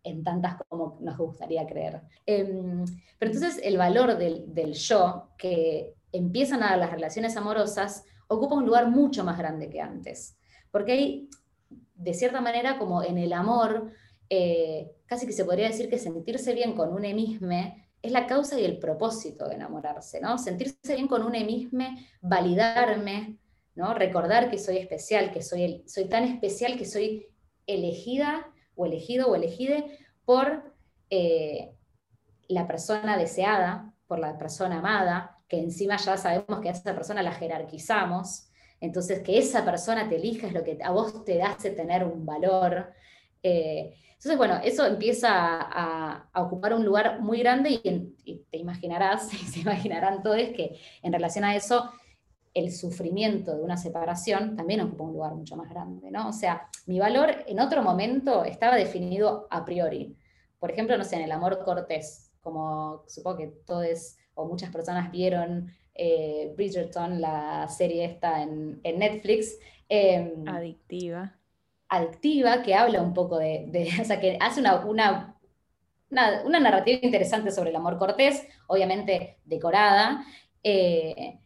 en 0.07 0.23
tantas 0.23 0.57
como 0.67 0.97
nos 1.01 1.17
gustaría 1.17 1.65
creer. 1.65 2.01
Em, 2.25 2.85
pero 3.19 3.31
entonces 3.31 3.59
el 3.63 3.77
valor 3.77 4.17
del, 4.17 4.73
yo, 4.73 5.29
que 5.37 5.93
empiezan 6.11 6.63
a 6.63 6.69
dar 6.69 6.79
las 6.79 6.91
relaciones 6.91 7.37
amorosas, 7.37 8.03
ocupa 8.27 8.55
un 8.55 8.65
lugar 8.65 8.89
mucho 8.89 9.23
más 9.23 9.37
grande 9.37 9.69
que 9.69 9.81
antes. 9.81 10.37
Porque 10.71 10.91
hay, 10.91 11.29
de 11.95 12.13
cierta 12.13 12.41
manera, 12.41 12.77
como 12.77 13.03
en 13.03 13.17
el 13.17 13.33
amor, 13.33 13.91
eh, 14.29 14.91
casi 15.05 15.25
que 15.25 15.33
se 15.33 15.45
podría 15.45 15.67
decir 15.67 15.89
que 15.89 15.99
sentirse 15.99 16.53
bien 16.53 16.73
con 16.73 16.93
un 16.93 17.01
mismo 17.01 17.51
es 18.01 18.11
la 18.11 18.27
causa 18.27 18.59
y 18.59 18.65
el 18.65 18.77
propósito 18.77 19.47
de 19.47 19.55
enamorarse, 19.55 20.19
¿no? 20.21 20.37
Sentirse 20.37 20.95
bien 20.95 21.07
con 21.07 21.23
un 21.23 21.31
mismo, 21.31 21.85
validarme, 22.21 23.37
¿no? 23.75 23.93
Recordar 23.93 24.49
que 24.49 24.57
soy 24.57 24.77
especial, 24.77 25.31
que 25.31 25.41
soy, 25.41 25.63
el, 25.63 25.83
soy 25.87 26.05
tan 26.05 26.23
especial 26.23 26.77
que 26.77 26.85
soy 26.85 27.27
elegida 27.65 28.47
o 28.77 28.85
elegido 28.85 29.27
o 29.27 29.35
elegide 29.35 29.99
por 30.23 30.73
eh, 31.09 31.73
la 32.47 32.67
persona 32.67 33.17
deseada, 33.17 33.93
por 34.07 34.19
la 34.19 34.37
persona 34.37 34.79
amada, 34.79 35.37
que 35.49 35.59
encima 35.59 35.97
ya 35.97 36.17
sabemos 36.17 36.59
que 36.61 36.69
a 36.69 36.71
esa 36.71 36.95
persona 36.95 37.21
la 37.21 37.31
jerarquizamos, 37.31 38.49
entonces 38.79 39.21
que 39.21 39.37
esa 39.37 39.65
persona 39.65 40.07
te 40.07 40.17
elija 40.17 40.47
es 40.47 40.53
lo 40.53 40.63
que 40.63 40.77
a 40.83 40.91
vos 40.91 41.25
te 41.25 41.41
hace 41.41 41.71
tener 41.71 42.03
un 42.03 42.25
valor. 42.25 42.93
Eh, 43.43 43.95
entonces, 44.11 44.37
bueno, 44.37 44.59
eso 44.63 44.85
empieza 44.85 45.29
a, 45.31 46.29
ocupar 46.41 46.73
un 46.73 46.83
lugar 46.85 47.21
muy 47.21 47.39
grande 47.39 47.79
y, 47.83 48.45
te 48.49 48.57
imaginarás, 48.57 49.33
y 49.33 49.37
se 49.37 49.59
imaginarán 49.61 50.23
todos 50.23 50.37
que 50.55 50.79
en 51.01 51.13
relación 51.13 51.45
a 51.45 51.55
eso, 51.55 51.91
el 52.53 52.71
sufrimiento 52.71 53.55
de 53.55 53.63
una 53.63 53.77
separación 53.77 54.55
también 54.55 54.81
ocupa 54.81 55.03
un 55.03 55.13
lugar 55.13 55.35
mucho 55.35 55.55
más 55.55 55.69
grande, 55.69 56.09
¿no? 56.11 56.29
O 56.29 56.33
sea, 56.33 56.69
mi 56.85 56.99
valor 56.99 57.43
en 57.47 57.59
otro 57.59 57.83
momento 57.83 58.43
estaba 58.45 58.75
definido 58.75 59.47
a 59.49 59.63
priori. 59.65 60.15
Por 60.59 60.71
ejemplo, 60.71 60.97
no 60.97 61.03
sé, 61.03 61.17
en 61.17 61.23
el 61.23 61.31
amor 61.31 61.63
cortés, 61.63 62.31
como 62.41 63.03
supongo 63.07 63.37
que 63.37 63.47
todos 63.65 64.17
o 64.33 64.45
muchas 64.45 64.71
personas 64.71 65.11
vieron 65.11 65.71
eh, 65.93 66.53
Bridgerton, 66.55 67.19
la 67.19 67.67
serie 67.67 68.05
esta 68.05 68.41
en, 68.41 68.81
Netflix. 68.83 69.57
Em, 69.89 70.47
adictiva. 70.47 71.35
Adictiva, 71.89 72.61
que 72.61 72.75
habla 72.75 73.01
un 73.01 73.13
poco 73.13 73.37
de, 73.37 73.89
o 74.01 74.05
sea, 74.05 74.19
que 74.19 74.37
hace 74.39 74.59
una, 74.59 74.85
una, 74.85 75.37
una, 76.09 76.59
narrativa 76.59 76.99
interesante 77.01 77.51
sobre 77.51 77.71
el 77.71 77.75
amor 77.75 77.97
cortés, 77.97 78.47
obviamente 78.67 79.39
decorada. 79.45 80.23
Eh, 80.63 81.39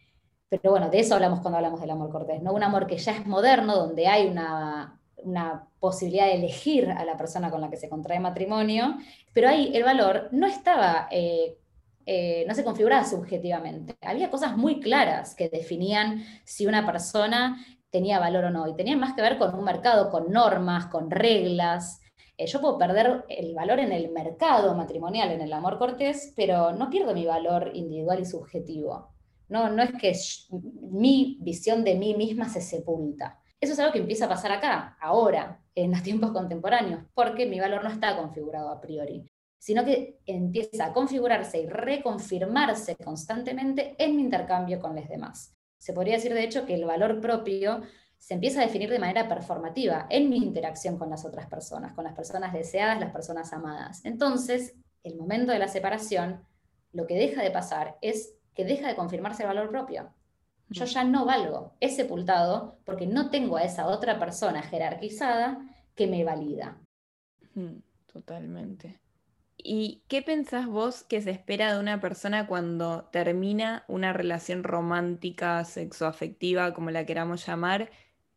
pero 0.60 0.72
bueno, 0.72 0.90
de 0.90 1.00
eso 1.00 1.16
hablamos 1.16 1.40
cuando 1.40 1.58
hablamos 1.58 1.80
del 1.80 1.90
amor 1.90 2.10
cortés, 2.10 2.42
¿no? 2.42 2.54
Un 2.54 2.64
amor 2.64 2.86
que 2.86 2.98
ya 2.98 3.14
es 3.14 3.26
moderno, 3.26 3.76
donde 3.76 4.08
hay 4.08 4.28
una, 4.28 5.00
una 5.18 5.68
posibilidad 5.80 6.26
de 6.26 6.36
elegir 6.36 6.92
a 6.92 7.06
la 7.06 7.18
persona 7.18 7.50
con 7.50 7.62
la 7.62 7.70
que 7.70 7.78
se 7.78 7.90
contrae 7.90 8.20
matrimonio, 8.20 8.98
pero 9.34 9.50
ahí 9.50 9.72
el 9.74 9.84
valor 9.84 10.28
no 10.32 10.48
estaba 10.48 11.08
eh, 11.10 11.58
eh, 12.06 12.46
no 12.48 12.56
se 12.56 12.64
configuraba 12.64 13.06
subjetivamente. 13.06 13.96
Había 14.02 14.30
cosas 14.30 14.58
muy 14.58 14.80
claras 14.80 15.36
que 15.36 15.50
definían 15.50 16.24
si 16.44 16.66
una 16.66 16.86
persona 16.86 17.64
tenía 17.90 18.20
valor 18.20 18.46
o 18.46 18.50
no, 18.50 18.68
y 18.68 18.76
tenían 18.76 19.00
más 19.00 19.14
que 19.14 19.22
ver 19.22 19.38
con 19.38 19.54
un 19.54 19.64
mercado, 19.64 20.10
con 20.10 20.32
normas, 20.32 20.88
con 20.88 21.12
reglas. 21.12 22.02
Eh, 22.38 22.48
yo 22.48 22.62
puedo 22.62 22.78
perder 22.78 23.26
el 23.30 23.54
valor 23.54 23.80
en 23.80 23.92
el 23.92 24.12
mercado 24.12 24.74
matrimonial, 24.76 25.32
en 25.32 25.42
el 25.42 25.54
amor 25.54 25.78
cortés, 25.78 26.34
pero 26.36 26.72
no 26.72 26.90
pierdo 26.90 27.14
mi 27.14 27.26
valor 27.26 27.72
individual 27.74 28.20
y 28.22 28.26
subjetivo. 28.26 29.12
No, 29.52 29.70
no 29.70 29.84
es 29.84 29.92
que 29.94 30.14
mi 30.92 31.38
visión 31.42 31.84
de 31.84 31.96
mí 31.96 32.16
misma 32.16 32.50
se 32.50 32.62
sepulta. 32.62 33.40
Eso 33.60 33.74
es 33.74 33.80
algo 33.80 33.94
que 33.94 34.00
empieza 34.00 34.26
a 34.26 34.30
pasar 34.30 34.52
acá, 34.52 34.98
ahora, 35.00 35.62
en 35.76 35.92
los 35.92 36.02
tiempos 36.02 36.32
contemporáneos, 36.32 37.04
porque 37.14 37.46
mi 37.46 37.60
valor 37.60 37.84
no 37.84 37.90
está 37.90 38.18
configurado 38.18 38.70
a 38.72 38.82
priori 38.82 39.30
sino 39.62 39.86
que 39.86 40.20
empieza 40.26 40.86
a 40.86 40.94
configurarse 40.94 41.60
y 41.60 41.68
reconfirmarse 41.68 42.96
constantemente 42.96 43.96
en 44.00 44.16
mi 44.16 44.24
intercambio 44.24 44.80
con 44.80 44.96
los 44.96 45.08
demás. 45.08 45.56
Se 45.78 45.94
podría 45.94 46.16
decir, 46.16 46.34
de 46.34 46.44
hecho, 46.44 46.66
que 46.66 46.74
el 46.74 46.86
valor 46.86 47.22
propio 47.22 47.82
se 48.18 48.34
empieza 48.34 48.60
a 48.60 48.66
definir 48.66 48.90
de 48.90 48.98
manera 48.98 49.28
performativa 49.28 50.08
en 50.10 50.32
mi 50.32 50.38
interacción 50.38 50.98
con 50.98 51.12
las 51.12 51.26
otras 51.26 51.46
personas, 51.46 51.94
con 51.94 52.06
las 52.06 52.16
personas 52.16 52.54
deseadas, 52.54 53.00
las 53.00 53.12
personas 53.12 53.54
amadas. 53.54 54.04
Entonces, 54.04 54.74
el 55.04 55.16
momento 55.16 55.52
de 55.52 55.60
la 55.60 55.68
separación, 55.68 56.44
lo 56.92 57.06
que 57.06 57.14
deja 57.14 57.44
de 57.44 57.52
pasar 57.52 58.00
es 58.02 58.34
que 58.54 58.66
deja 58.66 58.88
de 58.88 58.96
confirmarse 58.96 59.44
el 59.44 59.48
valor 59.48 59.70
propio. 59.70 60.14
Yo 60.70 60.86
ya 60.86 61.04
no 61.04 61.26
valgo, 61.26 61.76
he 61.82 61.90
sepultado 61.90 62.80
porque 62.86 63.06
no 63.06 63.30
tengo 63.30 63.58
a 63.58 63.64
esa 63.64 63.88
otra 63.88 64.20
persona 64.20 64.64
jerarquizada 64.64 65.60
que 65.96 66.08
me 66.08 66.24
valida. 66.24 66.80
Totalmente. 68.12 69.00
¿Y 69.58 70.04
qué 70.08 70.22
pensás 70.22 70.68
vos 70.68 71.04
que 71.04 71.22
se 71.22 71.32
espera 71.32 71.74
de 71.74 71.80
una 71.80 72.00
persona 72.00 72.48
cuando 72.48 73.06
termina 73.12 73.84
una 73.88 74.14
relación 74.14 74.64
romántica, 74.64 75.64
sexoafectiva, 75.66 76.74
como 76.74 76.90
la 76.90 77.06
queramos 77.06 77.46
llamar? 77.46 77.92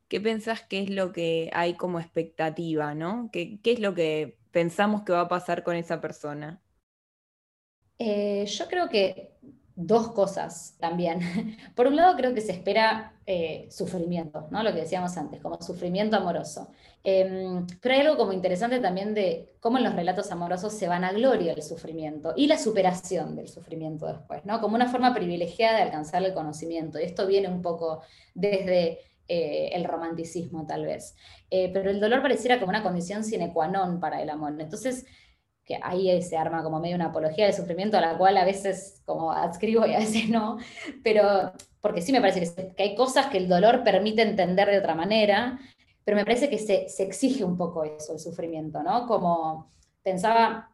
¿Qué 0.08 0.20
pensás 0.20 0.62
que 0.62 0.80
es 0.80 0.90
lo 0.90 1.12
que 1.12 1.50
hay 1.54 1.74
como 1.74 1.98
expectativa, 1.98 2.94
¿no? 2.94 3.30
¿Qué, 3.32 3.58
es 3.64 3.80
lo 3.80 3.94
que 3.94 4.38
pensamos 4.50 5.02
que 5.02 5.12
va 5.12 5.22
a 5.22 5.28
pasar 5.28 5.62
con 5.62 5.76
esa 5.76 6.00
persona? 6.00 6.60
Eh, 7.98 8.44
yo 8.46 8.68
creo 8.68 8.88
que 8.88 9.33
dos 9.76 10.12
cosas 10.12 10.76
también. 10.78 11.20
Por 11.74 11.86
un 11.86 11.96
lado, 11.96 12.16
creo 12.16 12.34
que 12.34 12.40
se 12.40 12.52
espera 12.52 13.14
eh, 13.26 13.66
sufrimiento, 13.70 14.46
¿no? 14.50 14.62
Lo 14.62 14.72
que 14.72 14.80
decíamos 14.80 15.16
antes, 15.16 15.40
como 15.40 15.60
sufrimiento 15.60 16.16
amoroso. 16.16 16.68
Em, 17.02 17.66
pero 17.82 17.94
hay 17.94 18.00
algo 18.00 18.16
como 18.16 18.32
interesante 18.32 18.80
también 18.80 19.12
de 19.12 19.52
cómo 19.60 19.78
en 19.78 19.84
los 19.84 19.94
relatos 19.94 20.30
amorosos 20.30 20.72
se 20.72 20.88
van 20.88 21.04
a 21.04 21.12
gloria 21.12 21.52
el 21.52 21.62
sufrimiento 21.62 22.32
y 22.34 22.46
la 22.46 22.56
superación 22.56 23.36
del 23.36 23.48
sufrimiento 23.48 24.06
después, 24.06 24.44
¿no? 24.46 24.60
Como 24.60 24.74
una 24.74 24.88
forma 24.88 25.14
privilegiada 25.14 25.76
de 25.76 25.82
alcanzar 25.82 26.22
el 26.24 26.32
conocimiento. 26.32 26.98
Y 26.98 27.04
esto 27.04 27.26
viene 27.26 27.48
un 27.48 27.60
poco 27.60 28.02
desde 28.34 29.00
eh, 29.28 29.70
el 29.72 29.84
romanticismo, 29.84 30.66
tal 30.66 30.84
vez. 30.84 31.16
Eh, 31.50 31.70
pero 31.72 31.90
el 31.90 32.00
dolor 32.00 32.22
pareciera 32.22 32.58
como 32.58 32.70
una 32.70 32.82
condición 32.82 33.24
sine 33.24 33.52
qua 33.52 33.68
non 33.68 34.00
para 34.00 34.20
el 34.22 34.30
amor. 34.30 34.54
Entonces, 34.58 35.06
que 35.64 35.78
ahí 35.82 36.22
se 36.22 36.36
arma 36.36 36.62
como 36.62 36.78
medio 36.78 36.96
una 36.96 37.06
apología 37.06 37.46
del 37.46 37.54
sufrimiento 37.54 37.96
a 37.96 38.00
la 38.00 38.18
cual 38.18 38.36
a 38.36 38.44
veces 38.44 39.02
como 39.06 39.32
adscribo 39.32 39.86
y 39.86 39.94
a 39.94 39.98
veces 39.98 40.28
no, 40.28 40.58
pero 41.02 41.52
porque 41.80 42.02
sí 42.02 42.12
me 42.12 42.20
parece 42.20 42.74
que, 42.74 42.82
hay 42.82 42.94
cosas 42.94 43.26
que 43.26 43.38
el 43.38 43.48
dolor 43.48 43.82
permite 43.82 44.22
entender 44.22 44.70
de 44.70 44.78
otra 44.78 44.94
manera, 44.94 45.58
pero 46.04 46.16
me 46.16 46.24
parece 46.24 46.50
que 46.50 46.58
se, 46.58 46.86
exige 47.02 47.44
un 47.44 47.56
poco 47.56 47.84
eso, 47.84 48.12
el 48.12 48.18
sufrimiento, 48.18 48.82
¿no? 48.82 49.06
Como 49.06 49.72
pensaba 50.02 50.70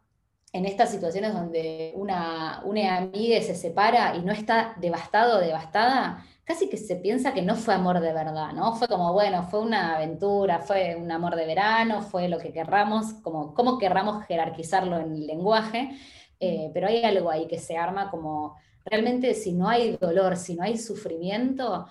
en 0.53 0.67
estas 0.67 0.91
situaciones 0.91 1.33
donde 1.33 1.93
una, 1.95 2.63
una 2.65 2.97
amiga 2.97 3.41
se 3.41 3.55
separa 3.55 4.17
y 4.17 4.23
no 4.23 4.33
está 4.33 4.75
devastado 4.81 5.39
o 5.39 5.41
devastada, 5.41 6.25
casi 6.51 6.69
que 6.69 6.77
se 6.77 6.97
piensa 6.97 7.33
que 7.33 7.43
no 7.43 7.55
fue 7.55 7.75
amor 7.75 8.01
de 8.01 8.13
verdad, 8.13 8.53
¿no? 8.53 8.75
Fue 8.75 8.89
como, 8.89 9.13
bueno, 9.13 9.45
fue 9.45 9.61
una 9.61 9.95
aventura, 9.95 10.59
fue 10.59 10.97
un 10.97 11.09
amor 11.13 11.37
de 11.37 11.47
verano, 11.47 12.03
fue 12.03 12.29
lo 12.29 12.39
que 12.39 12.53
querramos, 12.53 13.13
como 13.23 13.55
cómo 13.55 13.79
querramos 13.79 14.25
jerarquizarlo 14.25 14.99
en 14.99 15.15
el 15.15 15.29
lenguaje, 15.29 15.97
eh, 16.41 16.73
pero 16.75 16.89
hay 16.89 17.05
algo 17.05 17.31
ahí 17.31 17.47
que 17.47 17.61
se 17.61 17.77
arma 17.77 18.11
como, 18.11 18.57
realmente 18.85 19.35
si 19.35 19.53
no 19.53 19.69
hay 19.69 19.97
dolor, 19.97 20.37
si 20.37 20.57
no 20.57 20.65
hay 20.65 20.77
sufrimiento, 20.77 21.87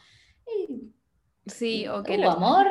sí, 1.45 1.87
o 1.87 2.03
que 2.03 2.17
lo 2.17 2.31
amor, 2.31 2.67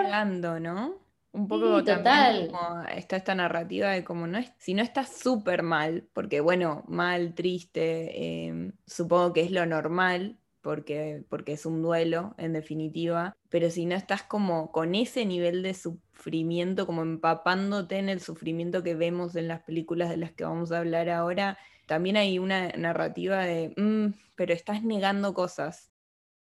¿no? 0.60 0.94
Un 1.32 1.48
poco 1.48 1.82
total. 1.82 2.52
está 2.94 3.16
esta 3.16 3.34
narrativa 3.34 3.92
de 3.92 4.04
como 4.04 4.26
no 4.26 4.36
es, 4.36 4.52
si 4.58 4.74
no 4.74 4.82
estás 4.82 5.08
súper 5.08 5.62
mal, 5.62 6.06
porque 6.12 6.40
bueno, 6.40 6.84
mal, 6.86 7.32
triste, 7.32 8.46
em, 8.46 8.72
supongo 8.86 9.32
que 9.32 9.40
es 9.40 9.50
lo 9.50 9.64
normal, 9.64 10.38
porque, 10.68 11.24
porque 11.30 11.52
es 11.54 11.64
un 11.64 11.80
duelo, 11.80 12.34
en 12.36 12.52
definitiva, 12.52 13.34
pero 13.48 13.70
si 13.70 13.86
no 13.86 13.94
estás 13.94 14.22
como 14.22 14.70
con 14.70 14.94
ese 14.94 15.24
nivel 15.24 15.62
de 15.62 15.72
sufrimiento, 15.72 16.84
como 16.84 17.00
empapándote 17.00 17.96
en 17.96 18.10
el 18.10 18.20
sufrimiento 18.20 18.82
que 18.82 18.94
vemos 18.94 19.34
en 19.36 19.48
las 19.48 19.62
películas 19.62 20.10
de 20.10 20.18
las 20.18 20.32
que 20.32 20.44
vamos 20.44 20.70
a 20.70 20.80
hablar 20.80 21.08
ahora, 21.08 21.56
también 21.86 22.18
hay 22.18 22.38
una 22.38 22.68
narrativa 22.72 23.46
de, 23.46 23.72
mm, 23.78 24.08
pero 24.34 24.52
estás 24.52 24.82
negando 24.82 25.32
cosas. 25.32 25.90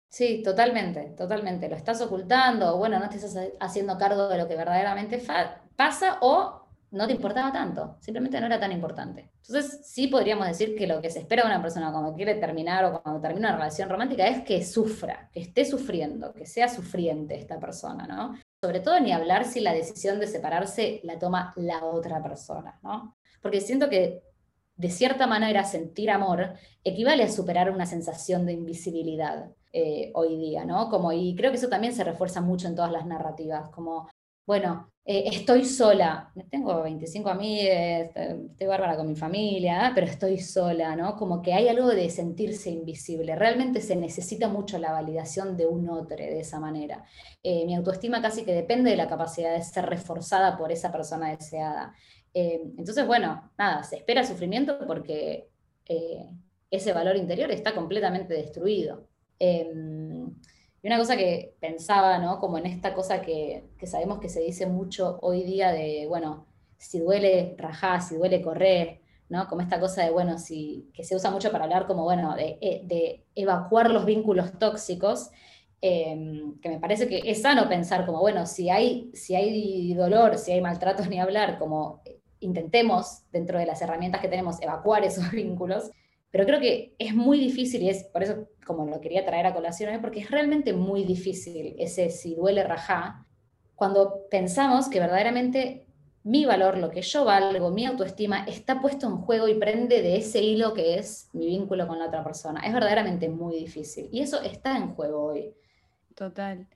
Sí, 0.08 0.42
totalmente, 0.42 1.12
totalmente. 1.18 1.68
Lo 1.68 1.76
estás 1.76 2.00
ocultando, 2.00 2.76
o 2.76 2.78
bueno, 2.78 2.98
no 3.00 3.10
te 3.10 3.16
estás 3.16 3.36
haciendo 3.60 3.98
cargo 3.98 4.28
de 4.28 4.38
lo 4.38 4.48
que 4.48 4.56
verdaderamente 4.56 5.22
pasa, 5.76 6.16
o 6.22 6.63
no 6.94 7.08
te 7.08 7.12
importaba 7.12 7.52
tanto, 7.52 7.96
simplemente 8.00 8.40
no 8.40 8.46
era 8.46 8.60
tan 8.60 8.70
importante. 8.70 9.32
Entonces, 9.46 9.80
sí 9.84 10.06
podríamos 10.06 10.46
decir 10.46 10.76
que 10.76 10.86
lo 10.86 11.02
que 11.02 11.10
se 11.10 11.18
espera 11.18 11.42
de 11.42 11.48
una 11.48 11.60
persona 11.60 11.90
cuando 11.90 12.14
quiere 12.14 12.36
terminar 12.36 12.84
o 12.84 13.02
cuando 13.02 13.20
termina 13.20 13.48
una 13.48 13.58
relación 13.58 13.88
romántica 13.88 14.28
es 14.28 14.44
que 14.44 14.64
sufra, 14.64 15.28
que 15.32 15.40
esté 15.40 15.64
sufriendo, 15.64 16.32
que 16.32 16.46
sea 16.46 16.68
sufriente 16.68 17.34
esta 17.34 17.58
persona, 17.58 18.06
¿no? 18.06 18.38
Sobre 18.62 18.78
todo 18.78 19.00
ni 19.00 19.10
hablar 19.10 19.44
si 19.44 19.58
la 19.58 19.74
decisión 19.74 20.20
de 20.20 20.28
separarse 20.28 21.00
la 21.02 21.18
toma 21.18 21.52
la 21.56 21.84
otra 21.84 22.22
persona, 22.22 22.78
¿no? 22.82 23.16
Porque 23.42 23.60
siento 23.60 23.90
que 23.90 24.22
de 24.76 24.90
cierta 24.90 25.26
manera 25.26 25.64
sentir 25.64 26.10
amor 26.10 26.54
equivale 26.84 27.24
a 27.24 27.28
superar 27.28 27.70
una 27.70 27.86
sensación 27.86 28.46
de 28.46 28.52
invisibilidad 28.52 29.50
eh, 29.72 30.12
hoy 30.14 30.36
día, 30.36 30.64
¿no? 30.64 30.88
Como, 30.88 31.10
y 31.10 31.34
creo 31.34 31.50
que 31.50 31.56
eso 31.56 31.68
también 31.68 31.92
se 31.92 32.04
refuerza 32.04 32.40
mucho 32.40 32.68
en 32.68 32.76
todas 32.76 32.92
las 32.92 33.06
narrativas, 33.06 33.68
como 33.70 34.08
bueno, 34.46 34.92
eh, 35.06 35.24
estoy 35.26 35.66
sola, 35.66 36.32
tengo 36.50 36.82
25 36.82 37.28
amigas, 37.28 38.10
estoy 38.16 38.66
bárbara 38.66 38.96
con 38.96 39.06
mi 39.06 39.14
familia, 39.14 39.92
pero 39.94 40.06
estoy 40.06 40.38
sola, 40.38 40.96
¿no? 40.96 41.16
Como 41.16 41.42
que 41.42 41.52
hay 41.52 41.68
algo 41.68 41.88
de 41.88 42.08
sentirse 42.08 42.70
invisible. 42.70 43.36
Realmente 43.36 43.82
se 43.82 43.96
necesita 43.96 44.48
mucho 44.48 44.78
la 44.78 44.92
validación 44.92 45.56
de 45.58 45.66
un 45.66 45.90
otro 45.90 46.16
de 46.16 46.40
esa 46.40 46.58
manera. 46.58 47.04
Eh, 47.42 47.66
mi 47.66 47.74
autoestima 47.74 48.22
casi 48.22 48.44
que 48.44 48.54
depende 48.54 48.90
de 48.90 48.96
la 48.96 49.08
capacidad 49.08 49.54
de 49.54 49.62
ser 49.62 49.86
reforzada 49.86 50.56
por 50.56 50.72
esa 50.72 50.90
persona 50.90 51.30
deseada. 51.30 51.94
Eh, 52.32 52.62
entonces, 52.78 53.06
bueno, 53.06 53.52
nada, 53.58 53.82
se 53.82 53.96
espera 53.96 54.24
sufrimiento 54.24 54.78
porque 54.86 55.50
ese 56.70 56.92
valor 56.94 57.16
interior 57.16 57.50
está 57.50 57.74
completamente 57.74 58.32
destruido. 58.32 59.06
Em, 59.38 60.03
y 60.84 60.86
una 60.86 60.98
cosa 60.98 61.16
que 61.16 61.56
pensaba, 61.60 62.18
¿no? 62.18 62.38
Como 62.38 62.58
en 62.58 62.66
esta 62.66 62.92
cosa 62.92 63.22
que, 63.22 63.70
sabemos 63.84 64.18
que 64.18 64.28
se 64.28 64.40
dice 64.40 64.66
mucho 64.66 65.18
hoy 65.22 65.42
día 65.42 65.72
de, 65.72 66.04
bueno, 66.06 66.46
si 66.76 66.98
duele 66.98 67.54
rajá, 67.56 68.02
si 68.02 68.16
duele 68.16 68.42
correr, 68.42 69.00
¿no? 69.30 69.48
Como 69.48 69.62
esta 69.62 69.80
cosa 69.80 70.04
de, 70.04 70.10
bueno, 70.10 70.38
si, 70.38 70.90
que 70.92 71.02
se 71.02 71.16
usa 71.16 71.30
mucho 71.30 71.50
para 71.50 71.64
hablar 71.64 71.86
como, 71.86 72.02
bueno, 72.02 72.36
de, 72.36 72.58
eh, 72.60 73.24
evacuar 73.34 73.90
los 73.90 74.04
vínculos 74.04 74.58
tóxicos, 74.58 75.30
em, 75.80 76.60
que 76.60 76.68
me 76.68 76.78
parece 76.78 77.08
que 77.08 77.22
es 77.24 77.40
sano 77.40 77.66
pensar 77.66 78.04
como, 78.04 78.20
bueno, 78.20 78.44
si 78.44 78.68
hay, 78.68 79.10
si 79.14 79.34
hay 79.34 79.94
dolor, 79.94 80.36
si 80.36 80.52
hay 80.52 80.60
maltratos 80.60 81.08
ni 81.08 81.18
hablar, 81.18 81.58
como 81.58 82.02
intentemos 82.40 83.22
dentro 83.32 83.58
de 83.58 83.64
las 83.64 83.80
herramientas 83.80 84.20
que 84.20 84.28
tenemos 84.28 84.60
evacuar 84.60 85.02
esos 85.02 85.30
vínculos, 85.32 85.90
pero 86.34 86.46
creo 86.46 86.58
que 86.58 86.96
es 86.98 87.14
muy 87.14 87.38
difícil 87.38 87.80
y 87.82 87.90
es 87.90 88.02
por 88.02 88.24
eso 88.24 88.48
como 88.66 88.86
lo 88.86 89.00
quería 89.00 89.24
traer 89.24 89.46
a 89.46 89.54
colación 89.54 90.00
porque 90.00 90.18
es 90.18 90.32
realmente 90.32 90.72
muy 90.72 91.04
difícil 91.04 91.76
ese 91.78 92.10
si 92.10 92.34
duele 92.34 92.64
rajá, 92.64 93.24
cuando 93.76 94.26
pensamos 94.32 94.88
que 94.88 94.98
verdaderamente 94.98 95.86
mi 96.24 96.44
valor, 96.44 96.76
lo 96.76 96.90
que 96.90 97.02
yo 97.02 97.24
valgo, 97.24 97.70
mi 97.70 97.86
autoestima, 97.86 98.44
está 98.46 98.80
puesto 98.80 99.06
en 99.06 99.18
juego 99.18 99.46
y 99.46 99.54
prende 99.54 100.02
de 100.02 100.16
ese 100.16 100.42
hilo 100.42 100.74
que 100.74 100.98
es 100.98 101.30
mi 101.34 101.46
vínculo 101.46 101.86
con 101.86 102.00
la 102.00 102.06
otra 102.06 102.24
persona. 102.24 102.62
Es 102.66 102.72
verdaderamente 102.72 103.28
muy 103.28 103.54
difícil. 103.54 104.08
Y 104.10 104.20
eso 104.20 104.42
está 104.42 104.76
en 104.76 104.92
juego 104.96 105.26
hoy. 105.26 105.54
Total. 106.16 106.66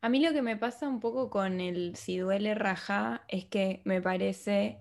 A 0.00 0.08
mí 0.10 0.20
lo 0.20 0.32
que 0.32 0.42
me 0.42 0.56
pasa 0.56 0.88
un 0.88 1.00
poco 1.00 1.28
con 1.28 1.60
el 1.60 1.96
si 1.96 2.18
duele 2.18 2.54
rajá 2.54 3.24
es 3.26 3.46
que 3.46 3.82
me 3.84 4.00
parece 4.00 4.78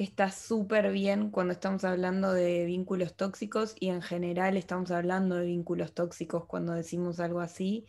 que 0.00 0.04
está 0.04 0.30
súper 0.30 0.92
bien 0.92 1.30
cuando 1.30 1.52
estamos 1.52 1.84
hablando 1.84 2.32
de 2.32 2.64
vínculos 2.64 3.12
tóxicos 3.16 3.76
y 3.78 3.90
en 3.90 4.00
general 4.00 4.56
estamos 4.56 4.90
hablando 4.92 5.34
de 5.34 5.44
vínculos 5.44 5.92
tóxicos 5.92 6.46
cuando 6.46 6.72
decimos 6.72 7.20
algo 7.20 7.40
así. 7.40 7.84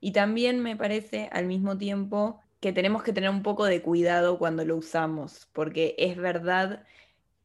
Y 0.00 0.10
también 0.10 0.58
me 0.58 0.74
parece 0.74 1.28
al 1.30 1.46
mismo 1.46 1.78
tiempo 1.78 2.40
que 2.58 2.72
tenemos 2.72 3.04
que 3.04 3.12
tener 3.12 3.30
un 3.30 3.44
poco 3.44 3.66
de 3.66 3.82
cuidado 3.82 4.36
cuando 4.36 4.64
lo 4.64 4.74
usamos, 4.74 5.48
porque 5.52 5.94
es 5.96 6.16
verdad 6.16 6.82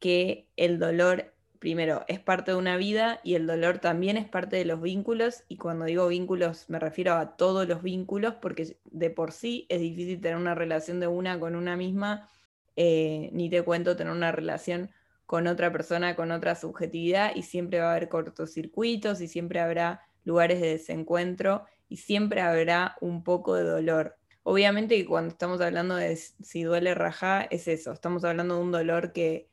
que 0.00 0.48
el 0.56 0.80
dolor, 0.80 1.32
primero, 1.60 2.04
es 2.08 2.18
parte 2.18 2.50
de 2.50 2.56
una 2.56 2.76
vida 2.76 3.20
y 3.22 3.36
el 3.36 3.46
dolor 3.46 3.78
también 3.78 4.16
es 4.16 4.28
parte 4.28 4.56
de 4.56 4.64
los 4.64 4.82
vínculos, 4.82 5.44
y 5.46 5.56
cuando 5.56 5.84
digo 5.84 6.08
vínculos 6.08 6.68
me 6.68 6.80
refiero 6.80 7.14
a 7.14 7.36
todos 7.36 7.68
los 7.68 7.80
vínculos, 7.80 8.34
porque 8.42 8.76
de 8.86 9.10
por 9.10 9.30
sí 9.30 9.66
es 9.68 9.80
difícil 9.80 10.20
tener 10.20 10.36
una 10.36 10.56
relación 10.56 10.98
de 10.98 11.06
una 11.06 11.38
con 11.38 11.54
una 11.54 11.76
misma, 11.76 12.28
eh, 12.76 13.30
ni 13.32 13.50
te 13.50 13.62
cuento 13.62 13.96
tener 13.96 14.12
una 14.12 14.32
relación 14.32 14.90
con 15.26 15.46
otra 15.46 15.70
persona, 15.70 16.16
con 16.16 16.32
otra 16.32 16.54
subjetividad, 16.54 17.34
y 17.34 17.42
siempre 17.42 17.78
va 17.80 17.90
a 17.90 17.96
haber 17.96 18.08
cortocircuitos 18.08 19.20
y 19.20 19.28
siempre 19.28 19.60
habrá 19.60 20.02
lugares 20.24 20.60
de 20.60 20.70
desencuentro 20.70 21.64
y 21.88 21.98
siempre 21.98 22.40
habrá 22.40 22.96
un 23.00 23.22
poco 23.22 23.54
de 23.54 23.64
dolor. 23.64 24.16
Obviamente 24.42 24.96
que 24.96 25.06
cuando 25.06 25.30
estamos 25.30 25.60
hablando 25.60 25.96
de 25.96 26.16
si 26.16 26.62
duele 26.62 26.94
raja, 26.94 27.42
es 27.42 27.68
eso, 27.68 27.92
estamos 27.92 28.24
hablando 28.24 28.56
de 28.56 28.62
un 28.62 28.72
dolor 28.72 29.12
que 29.12 29.48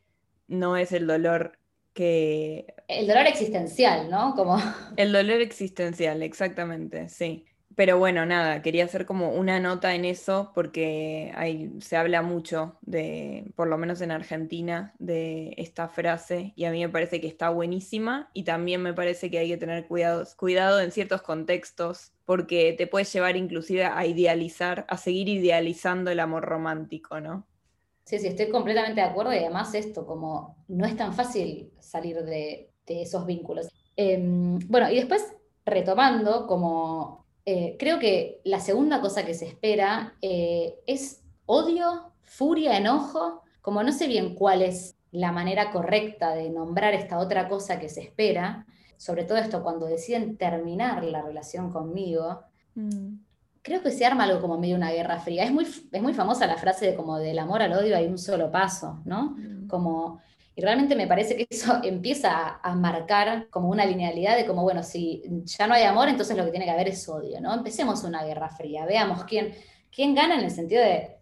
no 0.47 0.77
es 0.77 0.91
el 0.91 1.05
dolor 1.07 1.59
que... 1.93 2.73
El 2.87 3.07
dolor 3.07 3.27
existencial, 3.27 4.09
¿no? 4.09 4.33
Como... 4.35 4.57
El 4.95 5.11
dolor 5.11 5.41
existencial, 5.41 6.23
exactamente, 6.23 7.09
sí. 7.09 7.45
Pero 7.77 7.99
bueno, 7.99 8.25
nada, 8.25 8.63
quería 8.63 8.85
hacer 8.85 9.05
como 9.05 9.33
una 9.33 9.59
nota 9.59 9.93
en 9.93 10.03
eso 10.03 10.51
porque 10.55 11.31
se 11.79 11.95
habla 11.95 12.23
mucho 12.23 12.79
de, 12.81 13.51
por 13.55 13.67
lo 13.67 13.77
menos 13.77 14.01
en 14.01 14.09
Argentina, 14.09 14.95
de 14.97 15.53
esta 15.57 15.87
frase 15.87 16.53
y 16.55 16.65
a 16.65 16.71
mí 16.71 16.79
me 16.79 16.89
parece 16.89 17.21
que 17.21 17.27
está 17.27 17.49
buenísima 17.51 18.31
y 18.33 18.45
también 18.45 18.81
me 18.81 18.95
parece 18.95 19.29
que 19.29 19.37
hay 19.37 19.49
que 19.49 19.57
tener 19.57 19.85
cuidado, 19.85 20.25
cuidado 20.37 20.81
en 20.81 20.91
ciertos 20.91 21.21
contextos 21.21 22.13
porque 22.25 22.73
te 22.75 22.87
puedes 22.87 23.13
llevar 23.13 23.37
inclusive 23.37 23.85
a 23.85 24.03
idealizar, 24.07 24.87
a 24.89 24.97
seguir 24.97 25.29
idealizando 25.29 26.09
el 26.09 26.19
amor 26.19 26.45
romántico, 26.45 27.21
¿no? 27.21 27.45
Sí, 28.05 28.17
sí, 28.17 28.25
estoy 28.25 28.49
completamente 28.49 29.01
de 29.01 29.07
acuerdo 29.07 29.35
y 29.35 29.37
además 29.37 29.75
esto, 29.75 30.07
como 30.07 30.65
no 30.67 30.87
es 30.87 30.97
tan 30.97 31.13
fácil 31.13 31.71
salir 31.79 32.23
de, 32.23 32.71
esos 32.87 33.27
vínculos. 33.27 33.67
Em, 33.95 34.57
bueno, 34.67 34.89
y 34.89 34.95
después 34.95 35.31
retomando, 35.63 36.47
como 36.47 37.26
eh, 37.49 37.77
creo 37.79 37.97
que 37.97 38.41
la 38.43 38.59
segunda 38.59 38.99
cosa 38.99 39.25
que 39.25 39.33
se 39.33 39.45
espera 39.45 40.15
eh, 40.21 40.75
es 40.85 41.23
odio, 41.45 42.11
furia, 42.21 42.75
enojo, 42.75 43.41
como 43.61 43.83
no 43.83 43.93
sé 43.93 44.07
bien 44.07 44.35
cuál 44.35 44.61
es 44.61 44.97
la 45.11 45.31
manera 45.31 45.71
correcta 45.71 46.35
de 46.35 46.49
nombrar 46.49 46.93
esta 46.93 47.19
otra 47.19 47.47
cosa 47.47 47.79
que 47.79 47.87
se 47.87 48.01
espera, 48.01 48.65
sobre 48.97 49.23
todo 49.23 49.37
esto 49.37 49.63
cuando 49.63 49.85
deciden 49.85 50.35
terminar 50.35 51.05
la 51.05 51.21
relación 51.21 51.71
conmigo, 51.71 52.41
mm. 52.75 53.13
creo 53.61 53.81
que 53.81 53.91
se 53.91 54.05
arma 54.05 54.25
algo 54.25 54.41
como 54.41 54.57
medio 54.57 54.75
una 54.75 54.91
guerra 54.91 55.21
fría. 55.21 55.45
Es 55.45 55.53
muy, 55.53 55.63
es 55.63 56.01
muy 56.01 56.13
famosa 56.13 56.47
la 56.47 56.57
frase 56.57 56.85
de 56.85 56.95
como 56.95 57.17
del 57.17 57.39
amor 57.39 57.61
al 57.61 57.71
odio 57.71 57.95
hay 57.95 58.07
un 58.07 58.17
solo 58.17 58.51
paso, 58.51 59.01
¿no? 59.05 59.37
Mm. 59.37 59.67
Como 59.69 60.19
y 60.57 60.61
realmente 60.61 60.95
me 60.95 61.05
parece 61.05 61.37
que 61.37 61.45
eso 61.47 61.79
empieza 61.83 62.59
a, 62.63 62.73
marcar 62.73 63.47
como 63.51 63.69
una 63.69 63.85
linealidad 63.85 64.35
de 64.35 64.47
como, 64.47 64.63
bueno, 64.63 64.81
si 64.81 65.21
ya 65.45 65.67
no 65.67 65.75
hay 65.75 65.83
amor, 65.83 66.09
entonces 66.09 66.35
lo 66.35 66.43
que 66.43 66.49
tiene 66.49 66.65
que 66.65 66.71
haber 66.71 66.87
es 66.87 67.07
odio, 67.07 67.39
¿no? 67.39 67.53
Empecemos 67.53 68.03
una 68.03 68.23
guerra 68.23 68.49
fría, 68.49 68.87
veamos 68.87 69.23
quién, 69.25 69.53
quién 69.93 70.15
gana 70.15 70.33
en 70.33 70.43
el 70.43 70.49
sentido 70.49 70.81
de, 70.81 71.15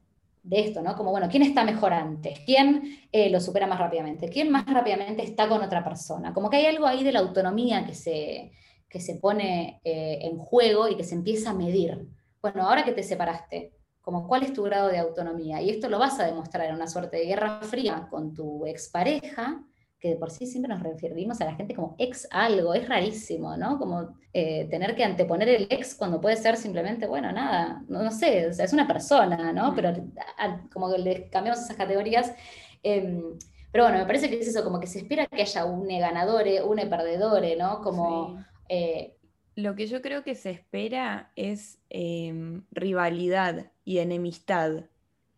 esto, 0.51 0.81
¿no? 0.81 0.95
Como, 0.95 1.11
bueno, 1.11 1.27
¿quién 1.29 1.43
está 1.43 1.65
mejor 1.65 1.91
antes? 1.91 2.39
¿Quién 2.45 2.99
eh, 3.11 3.29
lo 3.29 3.41
supera 3.41 3.67
más 3.67 3.79
rápidamente? 3.79 4.29
¿Quién 4.29 4.49
más 4.49 4.65
rápidamente 4.67 5.23
está 5.23 5.49
con 5.49 5.61
otra 5.61 5.83
persona? 5.83 6.33
Como 6.33 6.49
que 6.49 6.57
hay 6.57 6.67
algo 6.67 6.85
ahí 6.85 7.03
de 7.03 7.11
la 7.11 7.19
autonomía 7.19 7.85
que 7.85 7.93
se, 7.93 8.53
que 8.87 9.01
se 9.01 9.15
pone 9.15 9.81
eh, 9.83 10.19
en 10.21 10.37
juego 10.37 10.87
y 10.87 10.95
que 10.95 11.03
se 11.03 11.15
empieza 11.15 11.49
a 11.49 11.53
medir. 11.53 12.07
Bueno, 12.41 12.69
ahora 12.69 12.85
que 12.85 12.93
te 12.93 13.03
separaste, 13.03 13.73
como 14.05 14.27
cuál 14.27 14.43
es 14.43 14.53
tu 14.53 14.61
grado 14.61 14.87
de 14.87 14.99
autonomía. 14.99 15.59
Y 15.63 15.71
esto 15.71 15.89
lo 15.89 15.97
vas 15.97 16.19
a 16.19 16.27
demostrar 16.27 16.67
en 16.67 16.75
una 16.75 16.85
suerte 16.85 17.17
de 17.17 17.25
guerra 17.25 17.59
fría 17.63 18.07
con 18.11 18.35
tu 18.35 18.63
expareja, 18.67 19.63
que 19.99 20.09
de 20.09 20.15
por 20.15 20.29
sí 20.29 20.45
siempre 20.45 20.71
nos 20.71 20.83
referimos 20.83 21.41
a 21.41 21.45
la 21.45 21.55
gente 21.55 21.73
como 21.73 21.95
ex 21.97 22.27
algo, 22.29 22.75
es 22.75 22.87
rarísimo, 22.87 23.57
¿no? 23.57 23.79
Como 23.79 24.15
eh, 24.31 24.67
tener 24.69 24.95
que 24.95 25.03
anteponer 25.03 25.49
el 25.49 25.67
ex 25.71 25.95
cuando 25.95 26.21
puede 26.21 26.37
ser 26.37 26.55
simplemente, 26.55 27.07
bueno, 27.07 27.31
nada, 27.31 27.83
no, 27.87 28.11
sé, 28.11 28.45
es 28.45 28.73
una 28.73 28.87
persona, 28.87 29.51
¿no? 29.51 29.73
Pero 29.73 29.91
como 30.71 30.91
que 30.91 30.99
le 30.99 31.29
cambiamos 31.31 31.63
esas 31.63 31.75
categorías. 31.75 32.31
Em, 32.83 33.23
pero 33.71 33.85
bueno, 33.85 33.97
me 33.97 34.05
parece 34.05 34.29
que 34.29 34.39
es 34.39 34.47
eso, 34.47 34.63
como 34.63 34.79
que 34.79 34.85
se 34.85 34.99
espera 34.99 35.25
que 35.25 35.41
haya 35.41 35.65
un 35.65 35.87
ganador, 35.87 36.45
un 36.63 36.77
perdedor, 36.89 37.43
¿no? 37.57 37.81
Como... 37.81 38.37
Eh, 38.69 39.14
lo 39.55 39.75
que 39.75 39.87
yo 39.87 40.01
creo 40.01 40.23
que 40.23 40.35
se 40.35 40.51
espera 40.51 41.31
es 41.35 41.79
em, 41.89 42.63
rivalidad 42.71 43.71
y 43.85 43.99
enemistad. 43.99 44.83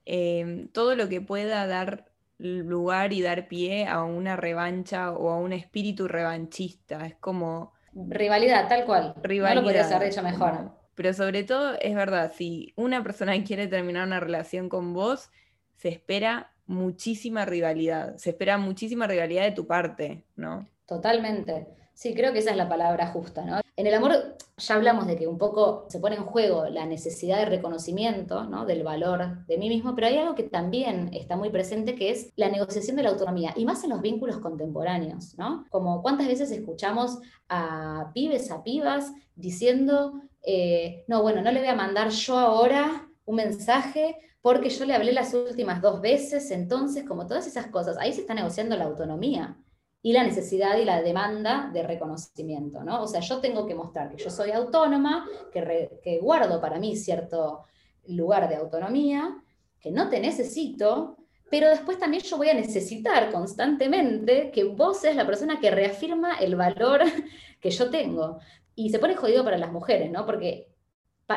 Em, 0.05 0.67
todo 0.69 0.95
lo 0.95 1.07
que 1.07 1.21
pueda 1.21 1.67
dar 1.67 2.11
lugar 2.39 3.13
y 3.13 3.21
dar 3.21 3.47
pie 3.47 3.87
a 3.87 4.03
una 4.03 4.35
revancha 4.35 5.11
o 5.11 5.29
a 5.29 5.37
un 5.37 5.53
espíritu 5.53 6.07
revanchista. 6.07 7.05
Es 7.05 7.15
como... 7.15 7.73
Rivalidad, 7.93 8.67
tal 8.67 8.85
cual. 8.85 9.15
Rivalidad. 9.21 9.55
No 9.55 9.61
lo 9.61 9.65
podría 9.65 9.95
haber 9.95 10.09
hecho 10.09 10.23
mejor. 10.23 10.71
Pero 10.95 11.13
sobre 11.13 11.43
todo, 11.43 11.75
es 11.79 11.95
verdad, 11.95 12.31
si 12.35 12.73
una 12.75 13.03
persona 13.03 13.33
quiere 13.43 13.67
terminar 13.67 14.07
una 14.07 14.19
relación 14.19 14.69
con 14.69 14.93
vos, 14.93 15.29
se 15.75 15.89
espera 15.89 16.51
muchísima 16.65 17.45
rivalidad. 17.45 18.17
Se 18.17 18.31
espera 18.31 18.57
muchísima 18.57 19.07
rivalidad 19.07 19.43
de 19.43 19.51
tu 19.51 19.67
parte, 19.67 20.25
¿no? 20.35 20.67
Totalmente. 20.85 21.67
Sí, 21.97 22.13
creo 22.13 22.31
que 22.31 22.37
esa 22.37 22.51
es 22.51 22.57
la 22.57 22.69
palabra 22.69 23.07
justa, 23.07 23.43
¿no? 23.43 23.59
En 23.75 23.87
el 23.87 23.93
amor 23.95 24.37
ya 24.55 24.75
hablamos 24.75 25.07
de 25.07 25.15
que 25.15 25.25
un 25.27 25.39
poco 25.39 25.87
se 25.89 25.99
pone 25.99 26.15
en 26.15 26.25
juego 26.25 26.67
la 26.69 26.85
necesidad 26.85 27.39
de 27.39 27.45
reconocimiento, 27.45 28.43
¿no? 28.43 28.67
Del 28.67 28.83
valor 28.83 29.47
de 29.47 29.57
mí 29.57 29.67
mismo, 29.67 29.95
pero 29.95 30.05
hay 30.05 30.17
algo 30.19 30.35
que 30.35 30.43
también 30.43 31.09
está 31.11 31.35
muy 31.35 31.49
presente 31.49 31.95
que 31.95 32.11
es 32.11 32.31
la 32.35 32.49
negociación 32.49 32.97
de 32.97 33.01
la 33.01 33.09
autonomía, 33.09 33.51
y 33.55 33.65
más 33.65 33.83
en 33.83 33.89
los 33.89 34.01
vínculos 34.01 34.37
contemporáneos, 34.37 35.35
¿no? 35.39 35.65
Como 35.71 36.03
cuántas 36.03 36.27
veces 36.27 36.51
escuchamos 36.51 37.17
a 37.49 38.11
pibes, 38.13 38.51
a 38.51 38.61
pibas, 38.61 39.11
diciendo, 39.35 40.21
eh, 40.43 41.03
no, 41.07 41.23
bueno, 41.23 41.41
no 41.41 41.51
le 41.51 41.61
voy 41.61 41.69
a 41.69 41.75
mandar 41.75 42.11
yo 42.11 42.37
ahora 42.37 43.09
un 43.25 43.37
mensaje 43.37 44.17
porque 44.43 44.69
yo 44.69 44.85
le 44.85 44.93
hablé 44.93 45.13
las 45.13 45.33
últimas 45.33 45.81
dos 45.81 45.99
veces, 45.99 46.51
entonces, 46.51 47.05
como 47.05 47.25
todas 47.25 47.47
esas 47.47 47.65
cosas, 47.67 47.97
ahí 47.99 48.13
se 48.13 48.21
está 48.21 48.35
negociando 48.35 48.77
la 48.77 48.85
autonomía 48.85 49.57
y 50.01 50.13
la 50.13 50.23
necesidad 50.23 50.77
y 50.77 50.85
la 50.85 51.01
demanda 51.01 51.69
de 51.73 51.83
reconocimiento, 51.83 52.83
¿no? 52.83 53.03
O 53.03 53.07
sea, 53.07 53.19
yo 53.19 53.39
tengo 53.39 53.65
que 53.65 53.75
mostrar 53.75 54.09
que 54.09 54.23
yo 54.23 54.29
soy 54.29 54.51
autónoma, 54.51 55.27
que, 55.51 56.19
guardo 56.21 56.61
para 56.61 56.79
mí 56.79 56.95
cierto 56.95 57.63
lugar 58.07 58.47
de 58.47 58.55
autonomía, 58.55 59.37
que 59.79 59.91
no 59.91 60.09
te 60.09 60.19
necesito, 60.19 61.17
pero 61.49 61.69
después 61.69 61.97
también 61.97 62.23
yo 62.23 62.37
voy 62.37 62.49
a 62.49 62.53
necesitar 62.53 63.31
constantemente 63.31 64.51
que 64.51 64.65
vos 64.65 64.99
seas 64.99 65.15
la 65.15 65.25
persona 65.25 65.59
que 65.59 65.71
reafirma 65.71 66.37
el 66.37 66.55
valor 66.55 67.01
que 67.59 67.69
yo 67.69 67.89
tengo. 67.89 68.39
Y 68.75 68.89
se 68.91 68.99
pone 68.99 69.15
jodido 69.15 69.43
para 69.43 69.57
las 69.57 69.71
mujeres, 69.71 70.11
¿no? 70.11 70.25
Porque 70.25 70.69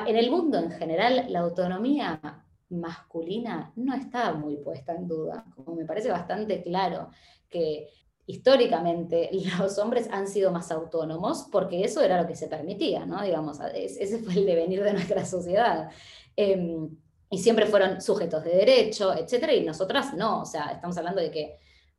en 0.07 0.17
el 0.17 0.31
mundo 0.31 0.59
en 0.59 0.71
general 0.71 1.27
la 1.29 1.41
autonomía 1.41 2.21
masculina 2.69 3.73
no 3.77 3.95
está 3.95 4.33
muy 4.35 4.59
puesta 4.59 4.95
en 4.95 5.09
duda, 5.09 5.45
como 5.57 5.75
me 5.75 5.85
parece 5.85 6.11
bastante 6.11 6.63
claro 6.63 7.11
que 7.49 7.89
históricamente 8.31 9.31
los 9.59 9.79
hombres 9.79 10.09
han 10.11 10.27
sido 10.27 10.51
más 10.53 10.71
autónomos 10.71 11.49
porque 11.51 11.85
eso 11.85 12.03
era 12.03 12.21
lo 12.21 12.27
que 12.27 12.37
se 12.37 12.49
permitía, 12.49 13.05
¿no? 13.07 13.23
Digamos, 13.23 13.59
ese 13.75 14.19
fue 14.19 14.35
el 14.35 14.47
devenir 14.47 14.83
de 14.83 14.93
nuestra 14.93 15.25
sociedad. 15.25 15.91
Em, 16.37 16.97
y 17.29 17.39
siempre 17.39 17.67
fueron 17.67 18.01
sujetos 18.01 18.43
de 18.43 18.51
derecho, 18.51 19.15
etcétera, 19.15 19.55
y 19.55 19.65
nosotras 19.65 20.15
no, 20.15 20.41
o 20.41 20.47
sea, 20.47 20.73
estamos 20.73 20.97
hablando 20.97 21.21
de 21.21 21.31
que 21.31 21.59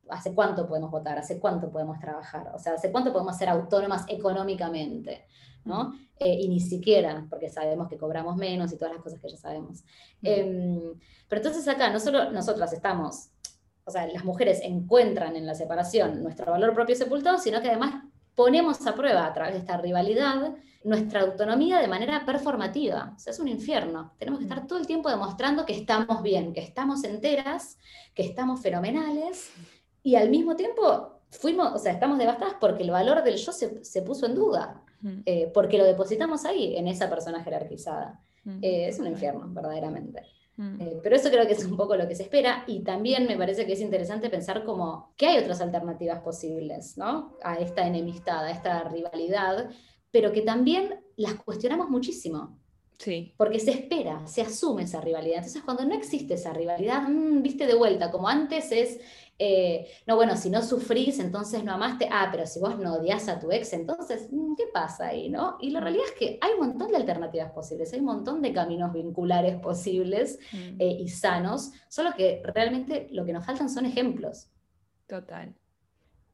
hace 0.10 0.34
cuánto 0.34 0.68
podemos 0.68 0.92
votar, 0.92 1.18
hace 1.18 1.40
cuánto 1.40 1.72
podemos 1.72 2.00
trabajar, 2.00 2.52
o 2.54 2.60
sea, 2.60 2.74
hace 2.74 2.92
cuánto 2.92 3.14
podemos 3.14 3.38
ser 3.38 3.48
autónomas 3.48 4.04
económicamente, 4.10 5.26
¿no? 5.64 5.94
Eh, 6.20 6.34
y 6.42 6.50
ni 6.50 6.60
siquiera, 6.60 7.26
porque 7.30 7.50
sabemos 7.50 7.88
que 7.88 7.98
cobramos 7.98 8.36
menos 8.36 8.74
y 8.74 8.78
todas 8.78 8.94
las 8.94 9.04
cosas 9.04 9.22
que 9.22 9.30
ya 9.30 9.38
sabemos. 9.38 9.84
Em, 10.22 11.00
pero 11.30 11.42
entonces 11.42 11.66
acá 11.68 11.90
no 11.90 12.00
solo 12.00 12.30
nosotras 12.32 12.74
estamos, 12.74 13.30
o 13.92 13.94
sea, 13.94 14.08
las 14.08 14.24
mujeres 14.24 14.62
encuentran 14.64 15.36
en 15.36 15.46
la 15.46 15.54
separación 15.54 16.24
nuestro 16.24 16.50
valor 16.50 16.74
propio 16.74 16.96
sepultado, 16.96 17.38
sino 17.38 17.62
que 17.62 17.68
además 17.68 18.06
ponemos 18.36 18.88
a 18.88 18.96
prueba 18.96 19.26
a 19.26 19.34
través 19.34 19.54
de 19.54 19.60
esta 19.60 19.76
rivalidad 19.76 20.56
nuestra 20.86 21.22
autonomía 21.22 21.80
de 21.80 21.90
manera 21.90 22.26
performativa. 22.26 23.14
O 23.16 23.20
sea, 23.20 23.32
es 23.32 23.40
un 23.40 23.50
infierno. 23.50 24.14
Tenemos 24.18 24.40
que 24.40 24.46
estar 24.46 24.66
todo 24.66 24.80
el 24.80 24.88
tiempo 24.88 25.10
demostrando 25.10 25.66
que 25.66 25.74
estamos 25.74 26.24
bien, 26.24 26.54
que 26.54 26.62
estamos 26.62 27.04
enteras, 27.04 27.78
que 28.16 28.24
estamos 28.24 28.62
fenomenales, 28.62 29.52
y 30.02 30.16
al 30.16 30.30
mismo 30.30 30.56
tiempo 30.56 31.20
fuimos, 31.30 31.74
o 31.74 31.78
sea, 31.78 31.92
estamos 31.92 32.18
devastadas 32.18 32.56
porque 32.62 32.84
el 32.84 32.92
valor 32.92 33.24
del 33.24 33.36
yo 33.36 33.52
se, 33.52 34.02
puso 34.02 34.26
en 34.26 34.36
duda, 34.36 34.82
eh, 35.26 35.52
porque 35.54 35.78
lo 35.78 35.84
depositamos 35.84 36.46
ahí, 36.46 36.78
en 36.78 36.88
esa 36.88 37.10
persona 37.10 37.44
jerarquizada. 37.44 38.22
Eh, 38.62 38.88
es 38.88 38.98
un 39.00 39.08
infierno, 39.08 39.48
verdaderamente. 39.50 40.24
Eh, 40.58 41.00
pero 41.02 41.16
eso 41.16 41.30
creo 41.30 41.48
que 41.48 41.54
es 41.54 41.66
un 41.66 41.76
poco 41.76 41.96
lo 41.96 42.08
que 42.08 42.14
se 42.14 42.24
espera 42.24 42.64
y 42.68 42.84
también 42.84 43.26
me 43.26 43.38
parece 43.38 43.66
que 43.66 43.74
es 43.74 43.82
interesante 43.82 44.30
pensar 44.30 44.64
como 44.64 45.14
que 45.18 45.26
hay 45.28 45.40
otras 45.40 45.60
alternativas 45.60 46.20
posibles 46.20 46.98
¿no? 46.98 47.38
a 47.42 47.56
esta 47.56 47.88
enemistad, 47.88 48.46
a 48.46 48.52
esta 48.52 48.84
rivalidad, 48.84 49.72
pero 50.12 50.32
que 50.32 50.42
también 50.42 51.04
las 51.16 51.36
cuestionamos 51.36 51.90
muchísimo. 51.90 52.61
Sí. 53.02 53.34
Porque 53.36 53.60
se 53.60 53.72
espera, 53.72 54.28
se 54.28 54.44
asume 54.44 54.84
esa 54.84 55.02
rivalidad. 55.02 55.38
Entonces, 55.38 55.64
cuando 55.64 55.84
no 55.86 55.96
existe 55.96 56.36
esa 56.36 56.54
rivalidad, 56.54 57.02
mm, 57.10 57.42
viste 57.42 57.66
de 57.66 57.74
vuelta, 57.74 58.12
como 58.12 58.28
antes 58.28 58.72
es 58.72 59.00
eh, 59.44 59.88
no, 60.06 60.18
bueno, 60.18 60.38
si 60.38 60.52
no 60.52 60.62
sufrís, 60.62 61.18
entonces 61.18 61.64
no 61.64 61.72
amaste, 61.72 62.08
ah, 62.12 62.30
pero 62.32 62.46
si 62.46 62.60
vos 62.60 62.78
no 62.78 62.94
odias 62.94 63.28
a 63.28 63.40
tu 63.40 63.52
ex, 63.52 63.74
entonces, 63.74 64.28
mm, 64.32 64.54
¿qué 64.56 64.66
pasa 64.72 65.08
ahí, 65.08 65.30
no? 65.30 65.58
Y 65.60 65.72
la 65.72 65.80
realidad 65.80 66.06
es 66.06 66.12
que 66.12 66.38
hay 66.42 66.52
un 66.52 66.68
montón 66.68 66.92
de 66.92 66.98
alternativas 66.98 67.52
posibles, 67.52 67.92
hay 67.92 68.02
un 68.02 68.06
montón 68.06 68.44
de 68.44 68.54
caminos 68.54 68.94
vinculares 68.94 69.56
posibles 69.56 70.38
mm. 70.52 70.80
eh, 70.80 70.98
y 71.00 71.08
sanos, 71.10 71.72
solo 71.90 72.12
que 72.16 72.44
realmente 72.54 73.08
lo 73.10 73.26
que 73.26 73.34
nos 73.34 73.44
faltan 73.44 73.68
son 73.68 73.88
ejemplos. 73.88 74.52
Total. 75.08 75.56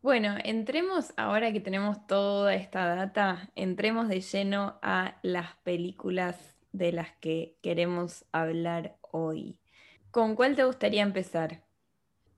Bueno, 0.02 0.36
entremos, 0.44 1.14
ahora 1.16 1.54
que 1.54 1.62
tenemos 1.62 2.06
toda 2.08 2.56
esta 2.56 2.94
data, 2.94 3.50
entremos 3.56 4.10
de 4.10 4.20
lleno 4.20 4.80
a 4.82 5.16
las 5.24 5.56
películas 5.64 6.57
de 6.78 6.92
las 6.92 7.16
que 7.20 7.58
queremos 7.62 8.26
hablar 8.32 8.98
hoy. 9.12 9.60
¿Con 10.12 10.36
cuál 10.36 10.56
te 10.56 10.64
gustaría 10.64 11.04
empezar? 11.04 11.64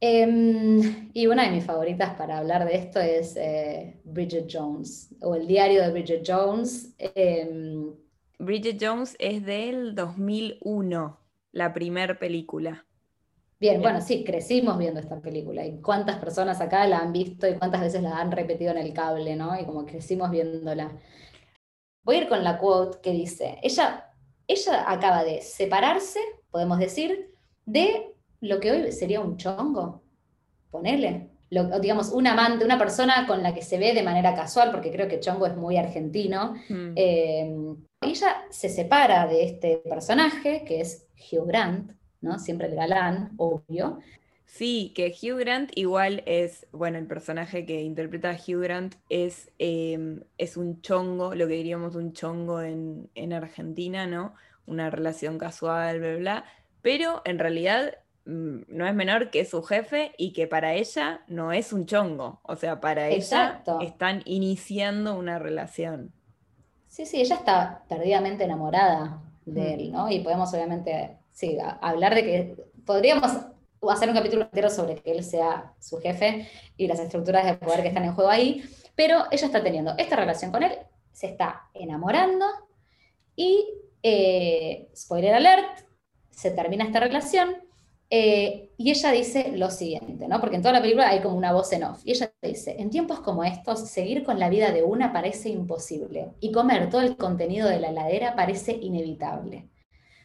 Em, 0.02 1.12
y 1.14 1.28
una 1.28 1.44
de 1.44 1.52
mis 1.52 1.66
favoritas 1.66 2.16
para 2.16 2.38
hablar 2.38 2.66
de 2.66 2.76
esto 2.76 3.02
es 3.02 3.36
eh, 3.36 4.00
Bridget 4.06 4.48
Jones, 4.50 5.14
o 5.22 5.36
el 5.36 5.46
diario 5.46 5.82
de 5.82 5.92
Bridget 5.92 6.24
Jones. 6.26 6.96
Em, 6.98 7.94
Bridget 8.38 8.78
Jones 8.82 9.18
es 9.20 9.46
del 9.46 9.96
2001, 9.96 11.20
la 11.52 11.74
primera 11.74 12.18
película. 12.18 12.86
Bien, 13.60 13.82
bueno, 13.82 14.00
sí, 14.00 14.24
crecimos 14.24 14.78
viendo 14.78 15.02
esta 15.02 15.20
película. 15.20 15.66
¿Y 15.66 15.82
cuántas 15.82 16.18
personas 16.18 16.62
acá 16.62 16.88
la 16.88 17.00
han 17.00 17.12
visto 17.12 17.46
y 17.46 17.56
cuántas 17.56 17.82
veces 17.82 18.02
la 18.02 18.18
han 18.18 18.32
repetido 18.32 18.72
en 18.72 18.78
el 18.78 18.94
cable, 18.94 19.36
¿no? 19.36 19.60
Y 19.60 19.66
como 19.66 19.86
crecimos 19.86 20.32
viéndola. 20.32 20.98
Voy 22.04 22.16
a 22.16 22.22
ir 22.22 22.30
con 22.30 22.42
la 22.42 22.58
quote 22.58 23.00
que 23.02 23.12
dice, 23.12 23.60
ella, 23.62 24.09
ella 24.50 24.92
acaba 24.92 25.24
de 25.24 25.42
separarse, 25.42 26.20
podemos 26.50 26.80
decir, 26.80 27.32
de 27.66 28.14
lo 28.42 28.60
que 28.60 28.72
hoy 28.72 28.92
sería 28.92 29.22
un 29.22 29.38
chongo, 29.38 30.02
ponele. 30.72 31.30
digamos, 31.82 32.10
un 32.10 32.28
amante, 32.28 32.66
una 32.66 32.78
persona 32.78 33.26
con 33.28 33.42
la 33.42 33.54
que 33.54 33.62
se 33.62 33.78
ve 33.78 33.94
de 33.94 34.04
manera 34.04 34.36
casual, 34.36 34.72
porque 34.72 34.92
creo 34.92 35.08
que 35.08 35.20
chongo 35.20 35.46
es 35.46 35.56
muy 35.56 35.78
argentino. 35.78 36.56
Mm. 36.68 36.94
Eh, 36.96 37.76
ella 38.02 38.44
se 38.50 38.70
separa 38.70 39.28
de 39.28 39.44
este 39.44 39.78
personaje, 39.78 40.64
que 40.66 40.82
es 40.82 41.08
Hugh 41.32 41.48
Grant, 41.48 41.92
¿no? 42.22 42.40
Siempre 42.40 42.68
el 42.68 42.76
galán, 42.76 43.34
obvio. 43.38 44.00
Sí, 44.52 44.92
que 44.96 45.14
Hugh 45.14 45.40
Grant 45.40 45.72
igual 45.76 46.24
es, 46.26 46.68
bueno, 46.72 46.98
el 46.98 47.06
personaje 47.06 47.66
que 47.66 47.82
interpreta 47.82 48.32
a 48.32 48.34
Hugh 48.34 48.62
Grant 48.62 48.96
es, 49.08 49.52
em, 49.60 50.24
es 50.38 50.58
un 50.58 50.82
chongo, 50.82 51.36
lo 51.36 51.48
que 51.48 51.54
diríamos 51.54 51.96
un 51.96 52.14
chongo 52.14 52.62
en, 52.62 53.10
en 53.16 53.32
Argentina, 53.32 54.08
¿no? 54.08 54.34
Una 54.66 54.90
relación 54.90 55.38
casual, 55.38 56.00
bla, 56.00 56.16
bla. 56.16 56.46
Pero 56.82 57.22
en 57.26 57.40
realidad 57.40 57.94
Mm, 58.30 58.66
no 58.68 58.86
es 58.86 58.94
menor 58.94 59.32
que 59.32 59.44
su 59.44 59.64
jefe 59.64 60.12
y 60.16 60.34
que 60.34 60.46
para 60.46 60.76
ella 60.76 61.22
no 61.28 61.52
es 61.52 61.74
un 61.74 61.88
chongo. 61.88 62.42
O 62.44 62.56
sea, 62.56 62.80
para 62.80 63.10
ella 63.10 63.64
están 63.82 64.22
iniciando 64.26 65.18
una 65.18 65.40
relación. 65.40 66.14
Sí, 66.88 67.08
sí, 67.08 67.22
ella 67.22 67.36
está 67.36 67.84
perdidamente 67.90 68.44
enamorada 68.44 69.24
de 69.46 69.62
mm. 69.62 69.80
él, 69.80 69.92
¿no? 69.92 70.12
Y 70.12 70.20
podemos 70.20 70.54
obviamente, 70.54 71.18
sí, 71.32 71.58
hablar 71.82 72.14
de 72.14 72.24
que 72.24 72.56
podríamos 72.86 73.32
hacer 73.90 74.10
un 74.10 74.16
capítulo 74.16 74.44
entero 74.44 74.70
sobre 74.70 74.96
que 74.96 75.12
él 75.12 75.24
sea 75.24 75.74
su 75.80 76.00
jefe 76.00 76.48
y 76.78 76.88
las 76.88 77.00
estructuras 77.00 77.46
de 77.46 77.56
poder 77.56 77.82
que 77.82 77.90
están 77.90 78.06
en 78.06 78.14
juego 78.14 78.30
ahí, 78.30 78.64
pero 78.96 79.26
ella 79.32 79.46
está 79.46 79.64
teniendo 79.64 79.94
esta 79.98 80.16
relación 80.16 80.52
con 80.52 80.64
él, 80.64 80.74
se 81.12 81.28
está 81.28 81.70
enamorando 81.74 82.46
y, 83.36 83.66
eh, 84.04 84.90
spoiler 84.96 85.34
alert, 85.34 85.86
se 86.30 86.52
termina 86.52 86.86
esta 86.86 87.00
relación 87.00 87.56
eh, 88.10 88.72
y 88.76 88.90
ella 88.90 89.12
dice 89.12 89.52
lo 89.56 89.70
siguiente, 89.70 90.28
¿no? 90.28 90.40
Porque 90.40 90.56
en 90.56 90.64
toda 90.64 90.74
la 90.74 90.82
película 90.82 91.10
hay 91.10 91.22
como 91.22 91.38
una 91.38 91.54
voz 91.54 91.72
en 91.74 91.84
off. 91.84 92.02
Y 92.04 92.12
ella 92.12 92.34
dice, 92.42 92.76
en 92.80 92.90
tiempos 92.90 93.20
como 93.20 93.44
estos, 93.44 93.88
seguir 93.88 94.24
con 94.24 94.40
la 94.40 94.50
vida 94.50 94.72
de 94.72 94.84
una 94.84 95.14
parece 95.14 95.50
imposible 95.50 96.34
y 96.40 96.52
comer 96.52 96.90
todo 96.90 97.02
el 97.02 97.18
contenido 97.18 97.70
de 97.70 97.80
la 97.80 97.90
heladera 97.90 98.36
parece 98.36 98.72
inevitable. 98.72 99.70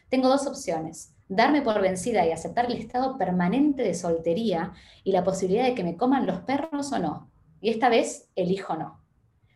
Tengo 0.09 0.29
dos 0.29 0.47
opciones, 0.47 1.14
darme 1.27 1.61
por 1.61 1.81
vencida 1.81 2.25
y 2.25 2.31
aceptar 2.31 2.65
el 2.65 2.77
estado 2.77 3.17
permanente 3.17 3.83
de 3.83 3.93
soltería 3.93 4.73
y 5.03 5.11
la 5.11 5.23
posibilidad 5.23 5.65
de 5.65 5.75
que 5.75 5.83
me 5.83 5.97
coman 5.97 6.25
los 6.25 6.41
perros 6.41 6.91
o 6.91 6.99
no. 6.99 7.31
Y 7.61 7.69
esta 7.69 7.89
vez 7.89 8.29
elijo 8.35 8.75
no. 8.75 9.01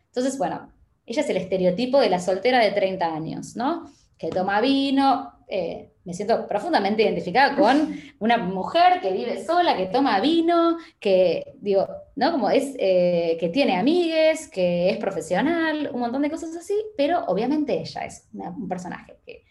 Entonces, 0.06 0.36
bueno, 0.38 0.72
ella 1.06 1.22
es 1.22 1.30
el 1.30 1.36
estereotipo 1.36 2.00
de 2.00 2.10
la 2.10 2.18
soltera 2.18 2.58
de 2.58 2.72
30 2.72 3.14
años, 3.14 3.56
¿no? 3.56 3.90
Que 4.18 4.28
toma 4.28 4.60
vino, 4.60 5.32
eh, 5.48 5.92
me 6.04 6.14
siento 6.14 6.46
profundamente 6.46 7.02
identificada 7.02 7.54
con 7.56 7.96
una 8.18 8.38
mujer 8.38 9.00
que 9.00 9.12
vive 9.12 9.44
sola, 9.44 9.76
que 9.76 9.86
toma 9.86 10.20
vino, 10.20 10.76
que, 10.98 11.54
digo, 11.60 11.86
¿no? 12.16 12.32
Como 12.32 12.50
es, 12.50 12.74
eh, 12.78 13.36
que 13.38 13.48
tiene 13.48 13.76
amigues, 13.76 14.48
que 14.48 14.90
es 14.90 14.98
profesional, 14.98 15.90
un 15.92 16.00
montón 16.00 16.22
de 16.22 16.30
cosas 16.30 16.56
así, 16.56 16.74
pero 16.96 17.24
obviamente 17.26 17.78
ella 17.78 18.04
es 18.04 18.28
un 18.32 18.68
personaje 18.68 19.18
que 19.24 19.44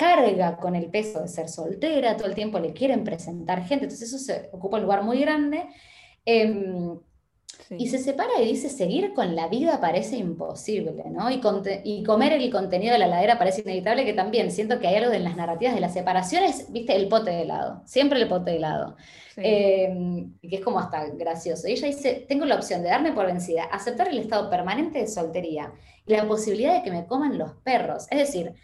carga 0.00 0.56
con 0.56 0.74
el 0.74 0.86
peso 0.86 1.20
de 1.20 1.28
ser 1.28 1.50
soltera, 1.50 2.16
todo 2.16 2.26
el 2.26 2.34
tiempo 2.34 2.58
le 2.58 2.72
quieren 2.72 3.04
presentar 3.04 3.62
gente, 3.64 3.84
entonces 3.84 4.08
eso 4.08 4.18
se 4.18 4.48
ocupa 4.50 4.78
un 4.78 4.84
lugar 4.84 5.02
muy 5.02 5.20
grande. 5.20 5.66
Em, 6.24 6.98
y 7.68 7.88
se 7.88 7.98
separa 7.98 8.40
y 8.40 8.46
dice, 8.46 8.70
seguir 8.70 9.12
con 9.12 9.36
la 9.36 9.48
vida 9.48 9.78
parece 9.78 10.16
imposible, 10.16 11.04
¿no? 11.10 11.30
Y, 11.30 11.42
y, 11.84 12.02
comer 12.02 12.32
el 12.32 12.50
contenido 12.50 12.94
de 12.94 12.98
la 12.98 13.08
ladera 13.08 13.38
parece 13.38 13.60
inevitable, 13.60 14.06
que 14.06 14.14
también 14.14 14.50
siento 14.50 14.80
que 14.80 14.88
hay 14.88 14.96
algo 14.96 15.12
en 15.12 15.22
las 15.22 15.36
narrativas 15.36 15.74
de 15.74 15.80
las 15.82 15.92
separaciones, 15.92 16.72
viste, 16.72 16.96
el 16.96 17.06
pote 17.06 17.30
de 17.30 17.42
helado, 17.42 17.82
siempre 17.84 18.22
el 18.22 18.26
pote 18.26 18.52
de 18.52 18.56
helado, 18.56 18.96
em, 19.36 20.32
que 20.40 20.56
es 20.56 20.62
como 20.62 20.78
hasta 20.80 21.04
gracioso. 21.10 21.68
Y 21.68 21.72
ella 21.72 21.88
dice, 21.88 22.24
tengo 22.26 22.46
la 22.46 22.56
opción 22.56 22.82
de 22.82 22.88
darme 22.88 23.12
por 23.12 23.26
vencida, 23.26 23.64
aceptar 23.64 24.08
el 24.08 24.18
estado 24.18 24.48
permanente 24.48 25.00
de 25.00 25.06
soltería 25.06 25.72
y 26.06 26.14
la 26.14 26.26
posibilidad 26.26 26.74
de 26.74 26.82
que 26.82 26.90
me 26.90 27.06
coman 27.06 27.36
los 27.36 27.52
perros. 27.62 28.06
Es 28.10 28.18
decir, 28.18 28.54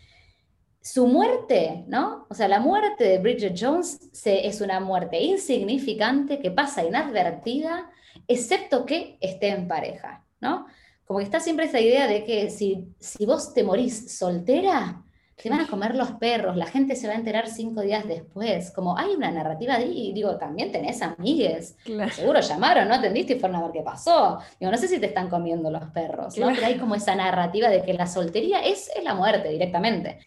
su 0.87 1.09
muerte, 1.09 1.83
¿no? 1.89 2.27
O 2.31 2.35
sea, 2.35 2.47
la 2.47 2.61
muerte 2.61 3.03
de 3.03 3.19
Bridget 3.19 3.59
Jones 3.61 4.09
se, 4.13 4.47
es 4.47 4.61
una 4.61 4.79
muerte 4.79 5.21
insignificante 5.21 6.39
que 6.39 6.53
pasa 6.53 6.85
inadvertida 6.85 7.91
excepto 8.29 8.87
que 8.87 9.19
esté 9.21 9.49
en 9.49 9.67
pareja, 9.67 10.25
¿no? 10.41 10.67
Como 11.05 11.19
que 11.19 11.25
está 11.25 11.41
siempre 11.41 11.67
esa 11.67 11.81
idea 11.81 12.07
de 12.07 12.23
que 12.23 12.51
si, 12.51 12.87
si 13.01 13.27
vos 13.27 13.53
te 13.53 13.65
morís 13.65 14.17
soltera, 14.17 15.03
te 15.43 15.51
van 15.51 15.61
a 15.61 15.67
comer 15.67 15.95
los 15.95 16.13
perros, 16.13 16.57
la 16.57 16.67
gente 16.67 16.97
se 16.97 17.07
va 17.07 17.13
a 17.13 17.17
enterar 17.17 17.49
cinco 17.49 17.83
días 17.83 18.07
después. 18.07 18.71
Como 18.71 18.97
hay 18.97 19.15
una 19.15 19.31
narrativa 19.31 19.79
y 19.81 20.13
digo, 20.13 20.37
también 20.39 20.73
tenés 20.73 21.03
amigues. 21.03 21.77
Seguro 22.13 22.41
llamaron, 22.41 22.89
no 22.89 22.95
atendiste 22.95 23.35
y 23.35 23.39
fueron 23.39 23.57
a 23.57 23.63
ver 23.63 23.73
qué 23.73 23.83
pasó. 23.83 24.39
Digo, 24.59 24.73
no 24.73 24.79
sé 24.79 24.89
si 24.89 24.99
te 24.99 25.07
están 25.07 25.29
comiendo 25.29 25.71
los 25.71 25.85
perros, 25.91 26.39
¿no? 26.39 26.49
Pero 26.55 26.67
hay 26.67 26.79
como 26.79 26.95
esa 26.95 27.15
narrativa 27.15 27.69
de 27.69 27.83
que 27.83 27.93
la 27.93 28.07
soltería 28.07 28.61
es, 28.61 28.91
es 28.97 29.05
la 29.05 29.15
muerte 29.15 29.51
directamente. 29.51 30.19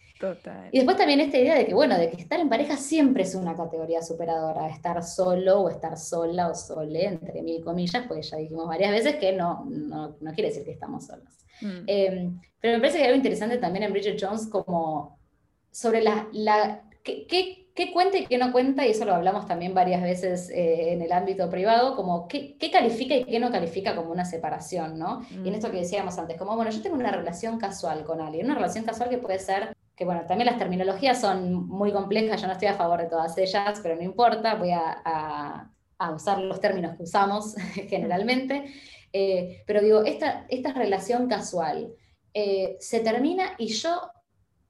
Y 0.70 0.78
después 0.78 0.96
también 0.96 1.20
esta 1.20 1.38
idea 1.38 1.54
de 1.56 1.66
que, 1.66 1.74
bueno, 1.74 1.96
de 1.98 2.10
que 2.10 2.20
estar 2.20 2.38
en 2.38 2.48
pareja 2.48 2.76
siempre 2.76 3.22
es 3.22 3.34
una 3.34 3.56
categoría 3.56 4.02
superadora, 4.02 4.68
estar 4.68 5.02
solo 5.02 5.62
o 5.62 5.70
estar 5.70 5.96
sola 5.96 6.48
o 6.48 6.54
sole, 6.54 7.06
entre 7.06 7.42
mil 7.42 7.64
comillas, 7.64 8.04
porque 8.06 8.22
ya 8.22 8.36
dijimos 8.36 8.68
varias 8.68 8.92
veces 8.92 9.16
que 9.16 9.32
no, 9.32 9.64
no, 9.66 10.14
quiere 10.34 10.50
decir 10.50 10.64
que 10.64 10.72
estamos 10.72 11.06
solos. 11.06 11.46
Mm. 11.62 11.84
Em, 11.86 12.40
pero 12.60 12.74
me 12.74 12.80
parece 12.80 12.98
que 12.98 13.04
hay 13.04 13.08
algo 13.08 13.16
interesante 13.16 13.58
también 13.58 13.84
en 13.84 13.92
Bridget 13.92 14.18
Jones 14.20 14.46
como 14.46 15.18
sobre 15.70 16.02
la, 16.02 16.28
la 16.32 16.82
¿qué, 17.02 17.26
qué, 17.26 17.60
qué 17.74 17.92
cuenta 17.92 18.18
y 18.18 18.26
qué 18.26 18.38
no 18.38 18.52
cuenta, 18.52 18.86
y 18.86 18.90
eso 18.90 19.04
lo 19.04 19.14
hablamos 19.14 19.46
también 19.46 19.74
varias 19.74 20.02
veces 20.02 20.50
eh, 20.50 20.92
en 20.92 21.02
el 21.02 21.12
ámbito 21.12 21.48
privado, 21.48 21.96
como 21.96 22.28
qué, 22.28 22.56
califica 22.70 23.14
y 23.14 23.24
qué 23.24 23.38
no 23.38 23.50
califica 23.50 23.96
como 23.96 24.10
una 24.10 24.24
separación, 24.24 24.98
¿no? 24.98 25.22
Y 25.30 25.48
en 25.48 25.54
esto 25.54 25.70
que 25.70 25.78
decíamos 25.78 26.18
antes, 26.18 26.36
como, 26.36 26.56
bueno, 26.56 26.70
yo 26.70 26.82
tengo 26.82 26.96
una 26.96 27.10
relación 27.10 27.58
casual 27.58 28.04
con 28.04 28.20
alguien, 28.20 28.46
una 28.46 28.54
relación 28.54 28.84
casual 28.84 29.08
que 29.08 29.18
puede 29.18 29.38
ser 29.38 29.74
que 30.00 30.06
bueno, 30.06 30.24
también 30.26 30.46
las 30.46 30.56
terminologías 30.56 31.20
son 31.20 31.68
muy 31.68 31.92
complejas, 31.92 32.40
yo 32.40 32.46
no 32.46 32.54
estoy 32.54 32.68
a 32.68 32.74
favor 32.74 33.02
de 33.02 33.08
todas 33.10 33.36
ellas, 33.36 33.80
pero 33.82 33.96
no 33.96 34.02
importa, 34.02 34.54
voy 34.54 34.70
a, 34.70 35.70
usar 36.14 36.38
los 36.38 36.58
términos 36.58 36.96
que 36.96 37.02
usamos 37.02 37.54
generalmente. 37.88 38.64
Eh, 39.12 39.62
pero 39.66 39.82
digo, 39.82 40.02
esta, 40.02 40.46
esta 40.48 40.72
relación 40.72 41.28
casual 41.28 41.92
eh, 42.34 42.76
se 42.80 43.00
termina 43.00 43.52
y 43.58 43.68
yo 43.68 44.00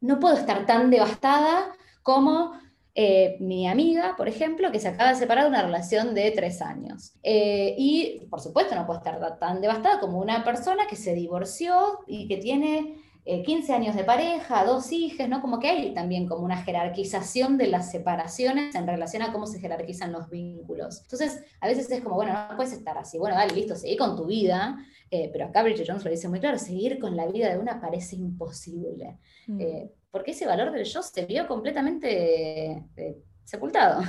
no 0.01 0.19
puedo 0.19 0.37
estar 0.37 0.67
tan 0.67 0.91
devastada 0.91 1.73
como 2.03 2.53
eh, 2.95 3.37
mi 3.41 3.69
amiga, 3.69 4.15
por 4.17 4.29
ejemplo, 4.29 4.73
que 4.73 4.81
se 4.81 4.89
acaba 4.89 5.11
de 5.11 5.17
separar 5.17 5.45
de 5.45 5.51
una 5.51 5.63
relación 5.63 6.15
de 6.15 6.31
tres 6.33 6.61
años. 6.63 7.13
y, 7.23 8.27
por 8.31 8.41
supuesto, 8.41 8.75
no 8.75 8.87
puedo 8.87 8.99
estar 8.99 9.39
tan 9.39 9.61
devastada 9.61 10.01
como 10.01 10.19
una 10.19 10.45
persona 10.45 10.87
que 10.89 10.97
se 10.97 11.15
divorció 11.15 12.01
y 12.07 12.27
que 12.29 12.39
tiene 12.39 13.01
15 13.25 13.73
años 13.73 13.95
de 13.95 14.03
pareja, 14.05 14.65
dos 14.65 14.91
hijos, 14.93 15.29
¿no? 15.29 15.41
Como 15.41 15.61
que 15.61 15.69
hay 15.69 15.95
también 15.95 16.27
como 16.27 16.45
una 16.45 16.63
jerarquización 16.63 17.59
de 17.59 17.69
las 17.69 17.91
separaciones 17.91 18.75
en 18.75 18.87
relación 18.87 19.23
a 19.23 19.33
cómo 19.33 19.47
se 19.47 19.61
jerarquizan 19.61 20.11
los 20.11 20.29
vínculos. 20.31 21.03
Entonces, 21.03 21.45
a 21.61 21.69
veces 21.69 21.91
es 21.91 22.01
como, 22.03 22.17
bueno, 22.17 22.33
no 22.33 22.57
puedes 22.57 22.73
estar 22.73 22.97
así, 22.99 23.19
bueno, 23.19 23.37
dale, 23.37 23.55
listo, 23.55 23.77
seguí 23.77 23.97
con 23.97 24.17
tu 24.17 24.27
vida, 24.27 24.79
eh, 25.11 25.29
pero 25.33 25.47
acá 25.47 25.63
Bridget 25.63 25.87
Jones 25.89 26.05
lo 26.05 26.11
dice 26.11 26.29
muy 26.29 26.39
claro, 26.39 26.59
seguir 26.59 26.99
con 27.01 27.17
la 27.17 27.27
vida 27.27 27.51
de 27.51 27.59
una 27.59 27.81
parece 27.81 28.17
imposible, 28.17 29.19
mm. 29.49 29.61
eh, 29.61 29.91
porque 30.11 30.31
ese 30.31 30.47
valor 30.47 30.71
del 30.71 30.85
yo 30.85 31.03
se 31.03 31.27
vio 31.27 31.49
completamente 31.49 32.85
eh, 32.97 33.17
sepultado. 33.45 34.03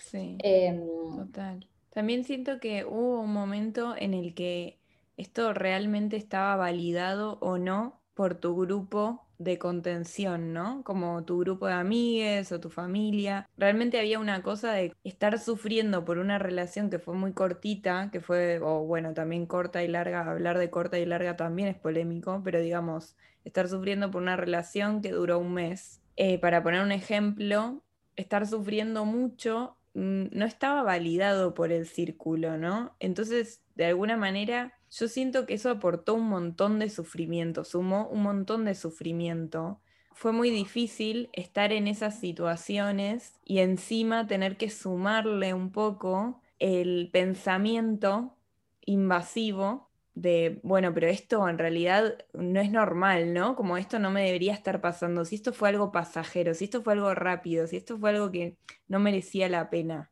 Sí, 0.00 0.36
em, 0.42 0.84
total. 1.16 1.68
También 1.90 2.24
siento 2.24 2.58
que 2.58 2.84
hubo 2.84 3.20
un 3.20 3.32
momento 3.32 3.94
en 3.96 4.14
el 4.14 4.34
que 4.34 4.80
esto 5.16 5.52
realmente 5.52 6.16
estaba 6.16 6.56
validado 6.56 7.38
o 7.40 7.58
no 7.58 8.00
por 8.14 8.34
tu 8.34 8.56
grupo 8.56 9.27
de 9.38 9.58
contención, 9.58 10.52
¿no? 10.52 10.82
Como 10.82 11.24
tu 11.24 11.38
grupo 11.38 11.66
de 11.66 11.74
amigues 11.74 12.50
o 12.52 12.60
tu 12.60 12.70
familia. 12.70 13.48
Realmente 13.56 13.98
había 13.98 14.18
una 14.18 14.42
cosa 14.42 14.72
de 14.72 14.94
estar 15.04 15.38
sufriendo 15.38 16.04
por 16.04 16.18
una 16.18 16.38
relación 16.38 16.90
que 16.90 16.98
fue 16.98 17.14
muy 17.14 17.32
cortita, 17.32 18.10
que 18.12 18.20
fue, 18.20 18.58
o 18.60 18.84
bueno, 18.84 19.14
también 19.14 19.46
corta 19.46 19.82
y 19.82 19.88
larga, 19.88 20.28
hablar 20.28 20.58
de 20.58 20.70
corta 20.70 20.98
y 20.98 21.06
larga 21.06 21.36
también 21.36 21.68
es 21.68 21.76
polémico, 21.76 22.42
pero 22.44 22.60
digamos, 22.60 23.16
estar 23.44 23.68
sufriendo 23.68 24.10
por 24.10 24.22
una 24.22 24.36
relación 24.36 25.00
que 25.00 25.12
duró 25.12 25.38
un 25.38 25.54
mes. 25.54 26.00
Eh, 26.16 26.38
para 26.38 26.62
poner 26.62 26.82
un 26.82 26.92
ejemplo, 26.92 27.82
estar 28.16 28.46
sufriendo 28.46 29.04
mucho 29.04 29.76
mm, 29.94 30.26
no 30.32 30.44
estaba 30.44 30.82
validado 30.82 31.54
por 31.54 31.70
el 31.70 31.86
círculo, 31.86 32.56
¿no? 32.56 32.96
Entonces, 32.98 33.62
de 33.76 33.86
alguna 33.86 34.16
manera 34.16 34.77
yo 34.90 35.08
siento 35.08 35.46
que 35.46 35.54
eso 35.54 35.70
aportó 35.70 36.14
un 36.14 36.28
montón 36.28 36.78
de 36.78 36.90
sufrimiento, 36.90 37.64
sumó 37.64 38.08
un 38.08 38.22
montón 38.22 38.64
de 38.64 38.74
sufrimiento. 38.74 39.80
Fue 40.14 40.32
muy 40.32 40.50
difícil 40.50 41.30
estar 41.32 41.72
en 41.72 41.86
esas 41.86 42.18
situaciones 42.18 43.34
y 43.44 43.58
encima 43.58 44.26
tener 44.26 44.56
que 44.56 44.70
sumarle 44.70 45.54
un 45.54 45.70
poco 45.70 46.40
el 46.58 47.10
pensamiento 47.12 48.36
invasivo 48.84 49.88
de, 50.14 50.60
bueno, 50.64 50.92
pero 50.94 51.06
esto 51.06 51.48
en 51.48 51.58
realidad 51.58 52.24
no 52.32 52.60
es 52.60 52.70
normal, 52.72 53.32
¿no? 53.32 53.54
Como 53.54 53.76
esto 53.76 53.98
no 53.98 54.10
me 54.10 54.24
debería 54.24 54.54
estar 54.54 54.80
pasando, 54.80 55.24
si 55.24 55.36
esto 55.36 55.52
fue 55.52 55.68
algo 55.68 55.92
pasajero, 55.92 56.54
si 56.54 56.64
esto 56.64 56.82
fue 56.82 56.94
algo 56.94 57.14
rápido, 57.14 57.66
si 57.66 57.76
esto 57.76 57.98
fue 57.98 58.10
algo 58.10 58.32
que 58.32 58.56
no 58.88 58.98
merecía 58.98 59.48
la 59.48 59.70
pena. 59.70 60.10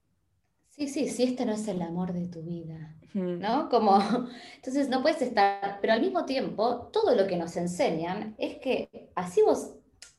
Sí, 0.76 0.88
sí, 0.88 1.08
si 1.08 1.22
este 1.22 1.46
no 1.46 1.52
es 1.52 1.66
el 1.68 1.80
amor 1.80 2.12
de 2.12 2.28
tu 2.28 2.42
vida, 2.42 2.94
¿no? 3.14 3.70
Como, 3.70 3.98
entonces 4.56 4.90
no 4.90 5.00
puedes 5.00 5.22
estar, 5.22 5.78
pero 5.80 5.94
al 5.94 6.02
mismo 6.02 6.26
tiempo, 6.26 6.90
todo 6.92 7.14
lo 7.14 7.26
que 7.26 7.38
nos 7.38 7.56
enseñan 7.56 8.34
es 8.36 8.58
que 8.58 9.10
así 9.14 9.40
vos 9.40 9.74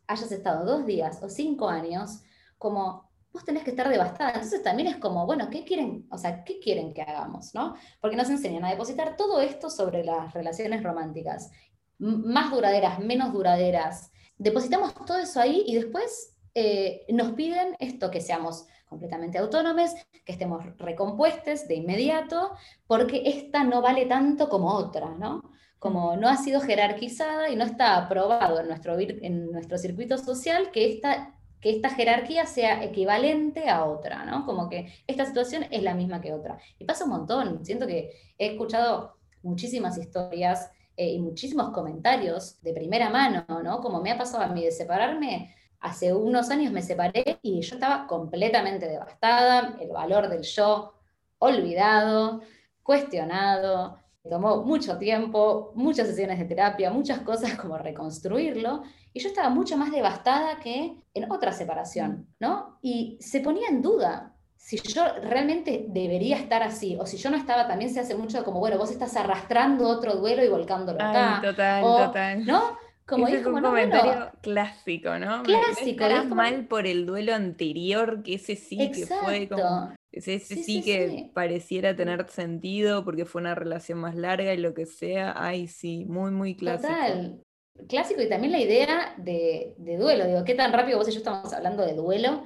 hayas 0.08 0.32
estado 0.32 0.66
dos 0.66 0.88
días 0.88 1.22
o 1.22 1.30
cinco 1.30 1.70
años, 1.70 2.22
como 2.58 3.08
vos 3.32 3.46
tenés 3.46 3.64
que 3.64 3.70
estar 3.70 3.88
devastada. 3.88 4.32
Entonces 4.32 4.64
también 4.64 4.88
es 4.88 4.96
como, 4.98 5.28
bueno, 5.28 5.48
¿qué 5.52 5.64
quieren? 5.64 6.08
O 6.10 6.18
sea, 6.18 6.44
¿qué 6.44 6.60
quieren 6.60 6.92
que 6.92 7.04
hagamos? 7.04 7.54
¿no? 7.54 7.76
Porque 8.02 8.16
nos 8.16 8.30
enseñan 8.32 8.66
a 8.66 8.72
depositar 8.72 9.16
todo 9.16 9.42
esto 9.42 9.70
sobre 9.70 10.04
las 10.04 10.34
relaciones 10.34 10.82
románticas, 10.82 11.52
más 12.00 12.52
duraderas, 12.52 12.98
menos 12.98 13.32
duraderas. 13.32 14.12
Depositamos 14.40 14.96
todo 15.06 15.20
eso 15.20 15.40
ahí 15.40 15.64
y 15.68 15.76
después 15.76 16.36
eh, 16.56 17.06
nos 17.10 17.34
piden 17.34 17.76
esto, 17.80 18.10
que 18.10 18.22
seamos 18.22 18.66
completamente 18.88 19.38
autónomas, 19.38 19.94
que 20.26 20.32
estemos 20.32 20.64
recompuestos 20.78 21.68
de 21.68 21.76
inmediato, 21.76 22.52
porque 22.88 23.24
esta 23.26 23.64
no 23.64 23.82
vale 23.82 24.06
tanto 24.06 24.50
como 24.50 24.74
otra, 24.74 25.16
¿no? 25.16 25.52
Como 25.80 26.16
no 26.16 26.28
ha 26.28 26.38
sido 26.38 26.62
jerarquizada 26.62 27.50
y 27.50 27.56
no 27.56 27.64
está 27.64 27.98
aprobado 27.98 28.60
en 28.60 28.68
nuestro, 28.68 28.98
en 29.00 29.52
nuestro 29.52 29.78
circuito 29.78 30.18
social 30.18 30.72
que 30.72 30.92
esta, 30.92 31.36
que 31.62 31.70
esta 31.70 31.90
jerarquía 31.90 32.46
sea 32.46 32.84
equivalente 32.84 33.70
a 33.70 33.86
otra, 33.86 34.26
¿no? 34.26 34.46
Como 34.46 34.70
que 34.70 34.94
esta 35.06 35.26
situación 35.26 35.66
es 35.70 35.84
la 35.84 35.94
misma 35.94 36.22
que 36.22 36.34
otra. 36.34 36.58
Y 36.80 36.86
pasa 36.86 37.04
un 37.04 37.12
montón, 37.12 37.66
siento 37.66 37.86
que 37.86 38.12
he 38.38 38.54
escuchado 38.54 39.18
muchísimas 39.44 39.98
historias 39.98 40.72
eh, 40.96 41.12
y 41.12 41.20
muchísimos 41.20 41.70
comentarios 41.72 42.62
de 42.64 42.74
primera 42.74 43.10
mano, 43.10 43.46
¿no? 43.64 43.82
Como 43.82 44.02
me 44.02 44.12
ha 44.12 44.18
pasado 44.18 44.44
a 44.44 44.48
mí 44.48 44.64
de 44.64 44.72
separarme 44.72 45.54
hace 45.80 46.14
unos 46.14 46.50
años 46.50 46.72
me 46.72 46.82
separé 46.82 47.40
y 47.42 47.62
yo 47.62 47.76
estaba 47.76 48.08
completamente 48.08 48.88
devastada, 48.88 49.78
el 49.80 49.90
valor 49.90 50.30
del 50.30 50.44
yo 50.44 50.94
olvidado, 51.40 52.42
cuestionado, 52.84 54.00
tomó 54.30 54.64
mucho 54.64 54.98
tiempo, 54.98 55.72
muchas 55.76 56.08
sesiones 56.08 56.40
de 56.40 56.46
terapia, 56.46 56.90
muchas 56.90 57.20
cosas 57.20 57.56
como 57.56 57.78
reconstruirlo, 57.78 58.84
y 59.14 59.20
yo 59.20 59.30
estaba 59.30 59.50
mucho 59.50 59.78
más 59.78 59.92
devastada 59.92 60.60
que 60.60 61.02
en 61.14 61.32
otra 61.32 61.52
separación, 61.52 62.28
¿no? 62.40 62.78
Y 62.82 63.18
se 63.20 63.40
ponía 63.40 63.70
en 63.70 63.82
duda 63.82 64.34
si 64.56 64.78
yo 64.78 65.04
realmente 65.22 65.86
debería 65.88 66.38
estar 66.38 66.62
así, 66.64 66.98
o 67.00 67.06
si 67.06 67.18
yo 67.18 67.30
no 67.30 67.38
estaba, 67.38 67.68
también 67.68 67.94
se 67.94 68.00
hace 68.00 68.16
mucho 68.16 68.44
como, 68.44 68.60
bueno, 68.60 68.78
vos 68.78 68.92
estás 68.92 69.16
arrastrando 69.16 69.88
otro 69.88 70.16
duelo 70.16 70.44
y 70.44 70.50
volcándolo 70.50 71.02
acá. 71.02 71.40
total, 71.42 71.84
total. 71.84 72.46
¿No? 72.46 72.78
Como 73.08 73.26
Ese 73.26 73.38
es 73.40 73.46
un 73.46 73.62
comentario 73.62 74.32
clásico, 74.42 75.18
¿no? 75.18 75.42
Clásico. 75.44 76.04
Me, 76.04 76.24
mal 76.24 76.68
por 76.68 76.86
el 76.86 77.06
duelo 77.06 77.34
anterior, 77.34 78.22
que 78.22 78.36
ese 78.36 78.58
sí 78.58 78.92
que 78.92 79.06
fue 79.06 79.48
como. 79.48 79.94
Ese, 80.12 80.40
sí, 80.40 80.82
que 80.82 81.30
pareciera 81.34 81.96
tener 81.96 82.28
sentido 82.30 83.06
porque 83.06 83.26
fue 83.26 83.42
una 83.42 83.56
relación 83.56 84.00
más 84.00 84.16
larga 84.16 84.54
y 84.54 84.58
lo 84.58 84.74
que 84.74 84.86
sea. 84.86 85.34
Ay, 85.38 85.68
sí, 85.68 86.06
muy, 86.06 86.32
muy 86.32 86.56
clásico. 86.56 86.92
Total. 86.92 87.44
Clásico 87.88 88.22
y 88.22 88.30
también 88.30 88.52
la 88.52 88.60
idea 88.60 89.14
de, 89.18 89.76
de 89.78 89.98
duelo. 89.98 90.26
Digo, 90.26 90.44
¿qué 90.44 90.56
tan 90.56 90.74
rápido 90.74 90.98
vos 90.98 91.08
y 91.08 91.12
yo 91.12 91.20
estamos 91.20 91.54
hablando 91.54 91.86
de 91.86 91.94
duelo? 91.94 92.44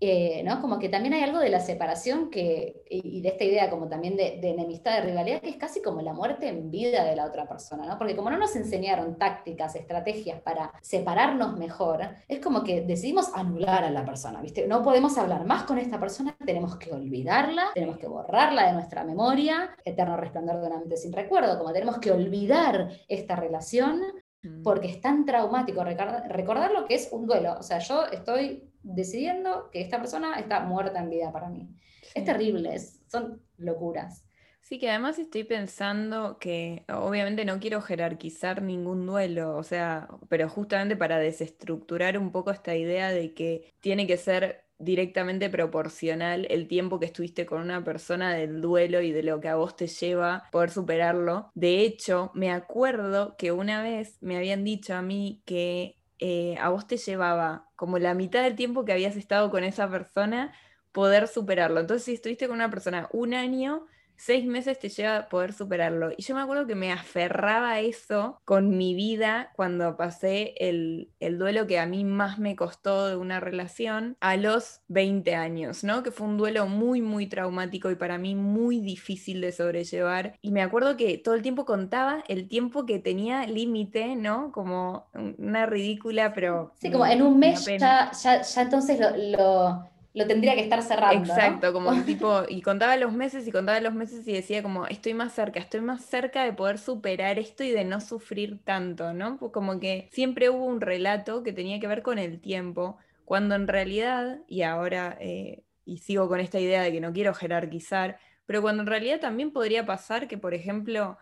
Eh, 0.00 0.42
¿no? 0.44 0.60
Como 0.60 0.78
que 0.78 0.88
también 0.88 1.14
hay 1.14 1.22
algo 1.22 1.38
de 1.38 1.48
la 1.48 1.60
separación 1.60 2.28
que, 2.28 2.82
y 2.90 3.20
de 3.22 3.28
esta 3.28 3.44
idea 3.44 3.70
como 3.70 3.88
también 3.88 4.16
de, 4.16 4.38
enemistad, 4.42 4.96
de 4.96 5.02
rivalidad, 5.02 5.40
que 5.40 5.50
es 5.50 5.56
casi 5.56 5.80
como 5.80 6.02
la 6.02 6.12
muerte 6.12 6.48
en 6.48 6.70
vida 6.70 7.04
de 7.04 7.14
la 7.16 7.24
otra 7.24 7.48
persona, 7.48 7.86
¿no? 7.86 7.96
Porque 7.96 8.16
como 8.16 8.28
no 8.28 8.36
nos 8.36 8.56
enseñaron 8.56 9.16
tácticas, 9.16 9.76
estrategias 9.76 10.40
para 10.42 10.72
separarnos 10.82 11.56
mejor, 11.56 12.00
es 12.28 12.40
como 12.40 12.64
que 12.64 12.82
decidimos 12.82 13.30
anular 13.34 13.84
a 13.84 13.90
la 13.90 14.04
persona, 14.04 14.42
¿viste? 14.42 14.66
No 14.66 14.82
podemos 14.82 15.16
hablar 15.16 15.46
más 15.46 15.62
con 15.62 15.78
esta 15.78 15.98
persona, 16.00 16.36
tenemos 16.44 16.76
que 16.76 16.92
olvidarla, 16.92 17.68
tenemos 17.72 17.96
que 17.96 18.08
borrarla 18.08 18.66
de 18.66 18.72
nuestra 18.72 19.04
memoria, 19.04 19.74
eterno 19.84 20.16
resplandor 20.16 20.60
de 20.60 20.66
una 20.66 20.78
mente 20.80 20.96
sin 20.96 21.12
recuerdo, 21.12 21.56
como 21.56 21.72
tenemos 21.72 21.98
que 21.98 22.10
olvidar 22.10 22.88
esta 23.08 23.36
relación 23.36 24.02
mm. 24.42 24.62
porque 24.62 24.88
es 24.88 25.00
tan 25.00 25.24
traumático 25.24 25.84
recordar, 25.84 26.28
recordar 26.28 26.72
lo 26.72 26.84
que 26.84 26.96
es 26.96 27.08
un 27.12 27.26
duelo. 27.26 27.54
O 27.58 27.62
sea, 27.62 27.78
yo 27.78 28.06
estoy 28.06 28.73
decidiendo 28.84 29.70
que 29.70 29.80
esta 29.80 29.98
persona 29.98 30.38
está 30.38 30.60
muerta 30.60 31.00
en 31.00 31.10
vida 31.10 31.32
para 31.32 31.48
mí. 31.48 31.68
Es 32.14 32.24
terrible, 32.24 32.78
son 33.08 33.42
locuras. 33.58 34.24
Sí, 34.60 34.78
que 34.78 34.88
además 34.88 35.18
estoy 35.18 35.44
pensando 35.44 36.38
que 36.38 36.84
obviamente 36.88 37.44
no 37.44 37.60
quiero 37.60 37.82
jerarquizar 37.82 38.62
ningún 38.62 39.04
duelo, 39.04 39.56
o 39.56 39.62
sea, 39.62 40.08
pero 40.30 40.48
justamente 40.48 40.96
para 40.96 41.18
desestructurar 41.18 42.16
un 42.16 42.32
poco 42.32 42.50
esta 42.50 42.74
idea 42.74 43.10
de 43.10 43.34
que 43.34 43.70
tiene 43.80 44.06
que 44.06 44.16
ser 44.16 44.64
directamente 44.78 45.50
proporcional 45.50 46.46
el 46.50 46.66
tiempo 46.66 46.98
que 46.98 47.06
estuviste 47.06 47.46
con 47.46 47.60
una 47.60 47.84
persona 47.84 48.32
del 48.34 48.60
duelo 48.60 49.02
y 49.02 49.12
de 49.12 49.22
lo 49.22 49.40
que 49.40 49.48
a 49.48 49.56
vos 49.56 49.76
te 49.76 49.86
lleva 49.86 50.44
poder 50.50 50.70
superarlo. 50.70 51.50
De 51.54 51.80
hecho, 51.80 52.30
me 52.34 52.50
acuerdo 52.50 53.36
que 53.36 53.52
una 53.52 53.82
vez 53.82 54.16
me 54.22 54.36
habían 54.36 54.64
dicho 54.64 54.94
a 54.94 55.02
mí 55.02 55.42
que 55.44 55.96
eh, 56.26 56.56
a 56.58 56.70
vos 56.70 56.86
te 56.86 56.96
llevaba 56.96 57.68
como 57.76 57.98
la 57.98 58.14
mitad 58.14 58.42
del 58.42 58.56
tiempo 58.56 58.86
que 58.86 58.92
habías 58.92 59.14
estado 59.14 59.50
con 59.50 59.62
esa 59.62 59.90
persona 59.90 60.54
poder 60.90 61.28
superarlo. 61.28 61.80
Entonces, 61.80 62.06
si 62.06 62.14
estuviste 62.14 62.46
con 62.46 62.56
una 62.56 62.70
persona 62.70 63.10
un 63.12 63.34
año, 63.34 63.86
seis 64.16 64.46
meses 64.46 64.78
te 64.78 64.88
lleva 64.88 65.16
a 65.16 65.28
poder 65.28 65.52
superarlo. 65.52 66.10
Y 66.16 66.22
yo 66.22 66.34
me 66.34 66.40
acuerdo 66.40 66.66
que 66.66 66.74
me 66.74 66.92
aferraba 66.92 67.72
a 67.72 67.80
eso 67.80 68.40
con 68.44 68.76
mi 68.76 68.94
vida 68.94 69.50
cuando 69.56 69.96
pasé 69.96 70.54
el, 70.58 71.10
el, 71.20 71.38
duelo 71.38 71.66
que 71.66 71.78
a 71.78 71.86
mí 71.86 72.04
más 72.04 72.38
me 72.38 72.56
costó 72.56 73.08
de 73.08 73.16
una 73.16 73.40
relación 73.40 74.16
a 74.20 74.36
los 74.36 74.80
20 74.88 75.34
años, 75.34 75.84
¿no? 75.84 76.02
Que 76.02 76.10
fue 76.10 76.26
un 76.26 76.36
duelo 76.36 76.66
muy, 76.66 77.00
muy 77.00 77.26
traumático 77.26 77.90
y 77.90 77.96
para 77.96 78.18
mí 78.18 78.34
muy 78.34 78.80
difícil 78.80 79.40
de 79.40 79.52
sobrellevar. 79.52 80.38
Y 80.40 80.52
me 80.52 80.62
acuerdo 80.62 80.96
que 80.96 81.18
todo 81.18 81.34
el 81.34 81.42
tiempo 81.42 81.64
contaba 81.64 82.22
el 82.28 82.48
tiempo 82.48 82.86
que 82.86 82.98
tenía 82.98 83.46
límite, 83.46 84.16
¿no? 84.16 84.52
Como 84.52 85.06
una 85.38 85.66
ridícula, 85.66 86.32
pero... 86.34 86.72
Sí, 86.80 86.90
como 86.90 87.06
en 87.06 87.22
un 87.22 87.38
mes 87.38 87.64
ya, 87.64 88.10
ya, 88.12 88.42
ya, 88.42 88.62
entonces 88.62 89.00
lo 89.00 89.14
lo 89.16 89.88
tendría 90.28 90.54
que 90.54 90.60
estar 90.62 90.80
cerrando. 90.82 91.32
Exacto, 91.32 91.72
como 91.72 91.90
como 91.90 92.02
tipo, 92.04 92.42
y 92.48 92.62
contaba 92.62 92.96
los 92.96 93.12
meses 93.12 93.46
y 93.48 93.52
contaba 93.52 93.80
los 93.80 93.94
meses 93.94 94.26
y 94.28 94.32
decía 94.32 94.62
como, 94.62 94.86
estoy 94.86 95.12
más 95.12 95.34
cerca, 95.34 95.58
estoy 95.58 95.80
más 95.80 96.04
cerca 96.04 96.44
de 96.44 96.52
poder 96.52 96.78
superar 96.78 97.38
esto 97.38 97.64
y 97.64 97.70
de 97.72 97.84
no 97.84 98.00
sufrir 98.00 98.62
tanto, 98.64 99.12
¿no? 99.12 99.36
Pues 99.38 99.52
como 99.52 99.80
que 99.80 100.08
siempre 100.12 100.50
hubo 100.50 100.64
un 100.66 100.80
relato 100.80 101.42
que 101.42 101.52
tenía 101.52 101.80
que 101.80 101.88
ver 101.88 102.02
con 102.02 102.18
el 102.18 102.40
tiempo, 102.40 102.96
cuando 103.24 103.56
en 103.56 103.66
realidad, 103.66 104.38
y 104.46 104.62
ahora, 104.62 105.16
eh, 105.20 105.64
y 105.84 105.98
sigo 105.98 106.28
con 106.28 106.40
esta 106.40 106.60
idea 106.60 106.82
de 106.82 106.92
que 106.92 107.00
no 107.00 107.12
quiero 107.12 107.34
jerarquizar, 107.34 108.18
pero 108.46 108.62
cuando 108.62 108.82
en 108.82 108.88
realidad 108.88 109.20
también 109.20 109.52
podría 109.52 109.84
pasar 109.84 110.28
que, 110.28 110.38
por 110.38 110.54
ejemplo, 110.54 111.18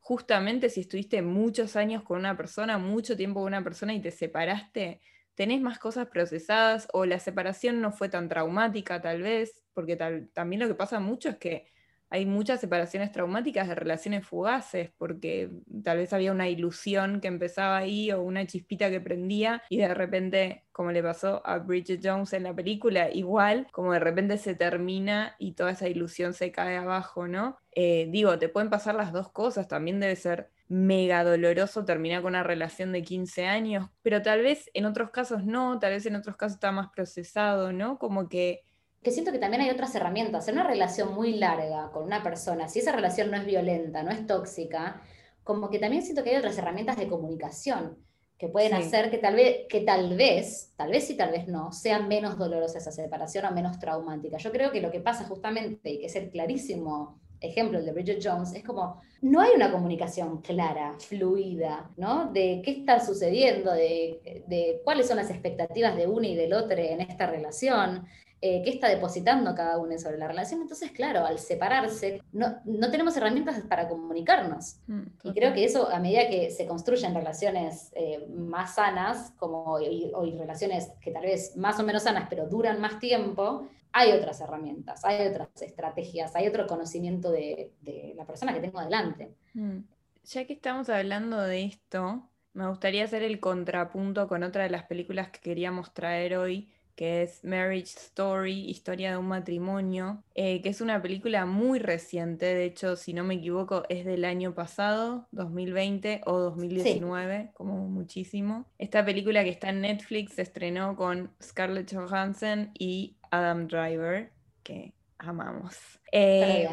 justamente 0.00 0.68
si 0.70 0.82
estuviste 0.82 1.20
muchos 1.22 1.74
años 1.74 2.02
con 2.04 2.18
una 2.18 2.36
persona, 2.36 2.78
mucho 2.78 3.16
tiempo 3.16 3.40
con 3.40 3.48
una 3.48 3.64
persona 3.64 3.92
y 3.92 4.00
te 4.00 4.12
separaste, 4.12 5.00
tenés 5.36 5.60
más 5.60 5.78
cosas 5.78 6.08
procesadas 6.08 6.88
o 6.92 7.04
la 7.06 7.20
separación 7.20 7.80
no 7.80 7.92
fue 7.92 8.08
tan 8.08 8.28
traumática 8.28 9.00
tal 9.00 9.22
vez, 9.22 9.62
porque 9.74 9.94
tal, 9.94 10.30
también 10.32 10.60
lo 10.60 10.68
que 10.68 10.74
pasa 10.74 10.98
mucho 10.98 11.28
es 11.28 11.36
que 11.36 11.66
hay 12.08 12.24
muchas 12.24 12.60
separaciones 12.60 13.10
traumáticas 13.10 13.68
de 13.68 13.74
relaciones 13.74 14.26
fugaces, 14.26 14.90
porque 14.96 15.50
tal 15.82 15.98
vez 15.98 16.12
había 16.12 16.32
una 16.32 16.48
ilusión 16.48 17.20
que 17.20 17.28
empezaba 17.28 17.76
ahí 17.76 18.12
o 18.12 18.22
una 18.22 18.46
chispita 18.46 18.90
que 18.90 19.00
prendía 19.00 19.62
y 19.68 19.78
de 19.78 19.92
repente, 19.92 20.64
como 20.72 20.92
le 20.92 21.02
pasó 21.02 21.44
a 21.44 21.58
Bridget 21.58 22.00
Jones 22.02 22.32
en 22.32 22.44
la 22.44 22.54
película, 22.54 23.10
igual, 23.10 23.66
como 23.72 23.92
de 23.92 23.98
repente 23.98 24.38
se 24.38 24.54
termina 24.54 25.34
y 25.38 25.52
toda 25.52 25.72
esa 25.72 25.88
ilusión 25.88 26.32
se 26.32 26.52
cae 26.52 26.76
abajo, 26.76 27.26
¿no? 27.26 27.58
Eh, 27.72 28.06
digo, 28.10 28.38
te 28.38 28.48
pueden 28.48 28.70
pasar 28.70 28.94
las 28.94 29.12
dos 29.12 29.30
cosas, 29.32 29.66
también 29.68 29.98
debe 29.98 30.16
ser 30.16 30.50
mega 30.68 31.22
doloroso 31.22 31.84
terminar 31.84 32.22
con 32.22 32.30
una 32.30 32.42
relación 32.42 32.92
de 32.92 33.02
15 33.02 33.46
años, 33.46 33.88
pero 34.02 34.22
tal 34.22 34.42
vez 34.42 34.70
en 34.74 34.84
otros 34.84 35.10
casos 35.10 35.44
no, 35.44 35.78
tal 35.78 35.92
vez 35.92 36.06
en 36.06 36.16
otros 36.16 36.36
casos 36.36 36.56
está 36.56 36.72
más 36.72 36.88
procesado, 36.94 37.72
¿no? 37.72 37.98
Como 37.98 38.28
que... 38.28 38.62
Que 39.02 39.12
siento 39.12 39.30
que 39.30 39.38
también 39.38 39.62
hay 39.62 39.70
otras 39.70 39.94
herramientas. 39.94 40.48
En 40.48 40.54
una 40.54 40.66
relación 40.66 41.14
muy 41.14 41.34
larga 41.34 41.90
con 41.92 42.04
una 42.04 42.22
persona, 42.22 42.68
si 42.68 42.80
esa 42.80 42.92
relación 42.92 43.30
no 43.30 43.36
es 43.36 43.46
violenta, 43.46 44.02
no 44.02 44.10
es 44.10 44.26
tóxica, 44.26 45.00
como 45.44 45.70
que 45.70 45.78
también 45.78 46.02
siento 46.02 46.24
que 46.24 46.30
hay 46.30 46.36
otras 46.36 46.58
herramientas 46.58 46.96
de 46.96 47.06
comunicación 47.06 47.98
que 48.36 48.48
pueden 48.48 48.74
hacer 48.74 49.10
que 49.10 49.18
tal 49.18 49.34
vez, 49.34 49.66
que 49.68 49.80
tal 49.80 50.14
vez, 50.14 50.72
tal 50.76 50.90
vez 50.90 51.06
sí, 51.06 51.16
tal 51.16 51.30
vez 51.30 51.48
no, 51.48 51.72
sea 51.72 52.00
menos 52.00 52.36
dolorosa 52.36 52.78
esa 52.78 52.92
separación 52.92 53.46
o 53.46 53.52
menos 53.52 53.78
traumática. 53.78 54.36
Yo 54.36 54.52
creo 54.52 54.70
que 54.72 54.80
lo 54.80 54.90
que 54.90 55.00
pasa 55.00 55.24
justamente, 55.24 55.90
y 55.90 56.00
que 56.00 56.06
es 56.06 56.16
el 56.16 56.30
clarísimo 56.30 57.18
ejemplo, 57.46 57.78
el 57.78 57.86
de 57.86 57.92
Bridget 57.92 58.20
Jones, 58.22 58.54
es 58.54 58.64
como, 58.64 59.00
no 59.22 59.40
hay 59.40 59.52
una 59.54 59.72
comunicación 59.72 60.40
clara, 60.42 60.94
fluida, 60.98 61.90
¿no? 61.96 62.30
De 62.32 62.60
qué 62.64 62.72
está 62.72 63.00
sucediendo, 63.04 63.72
de, 63.72 64.44
de 64.46 64.80
cuáles 64.84 65.08
son 65.08 65.16
las 65.16 65.30
expectativas 65.30 65.96
de 65.96 66.06
uno 66.06 66.26
y 66.26 66.34
del 66.34 66.52
otro 66.52 66.76
en 66.76 67.00
esta 67.00 67.26
relación, 67.26 68.06
eh, 68.40 68.62
qué 68.62 68.70
está 68.70 68.88
depositando 68.88 69.54
cada 69.54 69.78
uno 69.78 69.98
sobre 69.98 70.18
la 70.18 70.28
relación. 70.28 70.60
Entonces, 70.60 70.90
claro, 70.92 71.24
al 71.24 71.38
separarse, 71.38 72.20
no, 72.32 72.56
no 72.64 72.90
tenemos 72.90 73.16
herramientas 73.16 73.60
para 73.68 73.88
comunicarnos. 73.88 74.76
Mm, 74.86 75.02
y 75.24 75.32
creo 75.32 75.52
que 75.54 75.64
eso, 75.64 75.90
a 75.90 75.98
medida 76.00 76.28
que 76.28 76.50
se 76.50 76.66
construyen 76.66 77.14
relaciones 77.14 77.90
eh, 77.94 78.26
más 78.28 78.74
sanas, 78.74 79.32
como 79.38 79.64
hoy 79.72 80.36
relaciones 80.38 80.92
que 81.00 81.10
tal 81.10 81.22
vez 81.22 81.56
más 81.56 81.80
o 81.80 81.82
menos 81.82 82.02
sanas, 82.02 82.26
pero 82.28 82.46
duran 82.46 82.80
más 82.80 82.98
tiempo, 82.98 83.68
hay 83.98 84.12
otras 84.12 84.42
herramientas, 84.42 85.06
hay 85.06 85.26
otras 85.26 85.48
estrategias, 85.62 86.36
hay 86.36 86.46
otro 86.46 86.66
conocimiento 86.66 87.30
de, 87.30 87.72
la 88.14 88.26
persona 88.26 88.52
que 88.52 88.60
tengo 88.60 88.78
adelante. 88.78 89.34
Mm. 89.54 89.78
Ya 90.24 90.44
que 90.44 90.52
estamos 90.52 90.90
hablando 90.90 91.40
de 91.40 91.64
esto, 91.64 92.28
me 92.52 92.68
gustaría 92.68 93.04
hacer 93.04 93.22
el 93.22 93.40
contrapunto 93.40 94.28
con 94.28 94.42
otra 94.42 94.64
de 94.64 94.70
las 94.70 94.84
películas 94.84 95.30
que 95.30 95.40
queríamos 95.40 95.94
traer 95.94 96.36
hoy, 96.36 96.68
que 96.96 97.22
es 97.22 97.44
Marriage 97.44 97.94
Story, 97.98 98.68
Historia 98.68 99.10
de 99.10 99.16
un 99.18 99.28
matrimonio, 99.28 100.24
eh, 100.34 100.62
que 100.62 100.70
es 100.70 100.80
una 100.80 101.00
película 101.00 101.44
muy 101.44 101.78
reciente, 101.78 102.46
de 102.46 102.64
hecho, 102.64 102.96
si 102.96 103.12
no 103.12 103.22
me 103.22 103.34
equivoco, 103.34 103.84
es 103.90 104.04
del 104.06 104.24
año 104.24 104.54
pasado, 104.54 105.28
2020 105.32 106.22
o 106.24 106.38
2019, 106.40 107.50
como 107.52 107.86
muchísimo. 107.86 108.66
Esta 108.78 109.04
película 109.04 109.44
que 109.44 109.50
está 109.50 109.68
en 109.68 109.82
Netflix 109.82 110.34
se 110.34 110.42
estrenó 110.42 110.96
con 110.96 111.30
Scarlett 111.42 111.94
Johansson 111.94 112.70
y 112.78 113.16
Adam 113.30 113.68
Driver, 113.68 114.32
que 114.62 114.94
amamos. 115.18 115.76
Eh, 116.12 116.66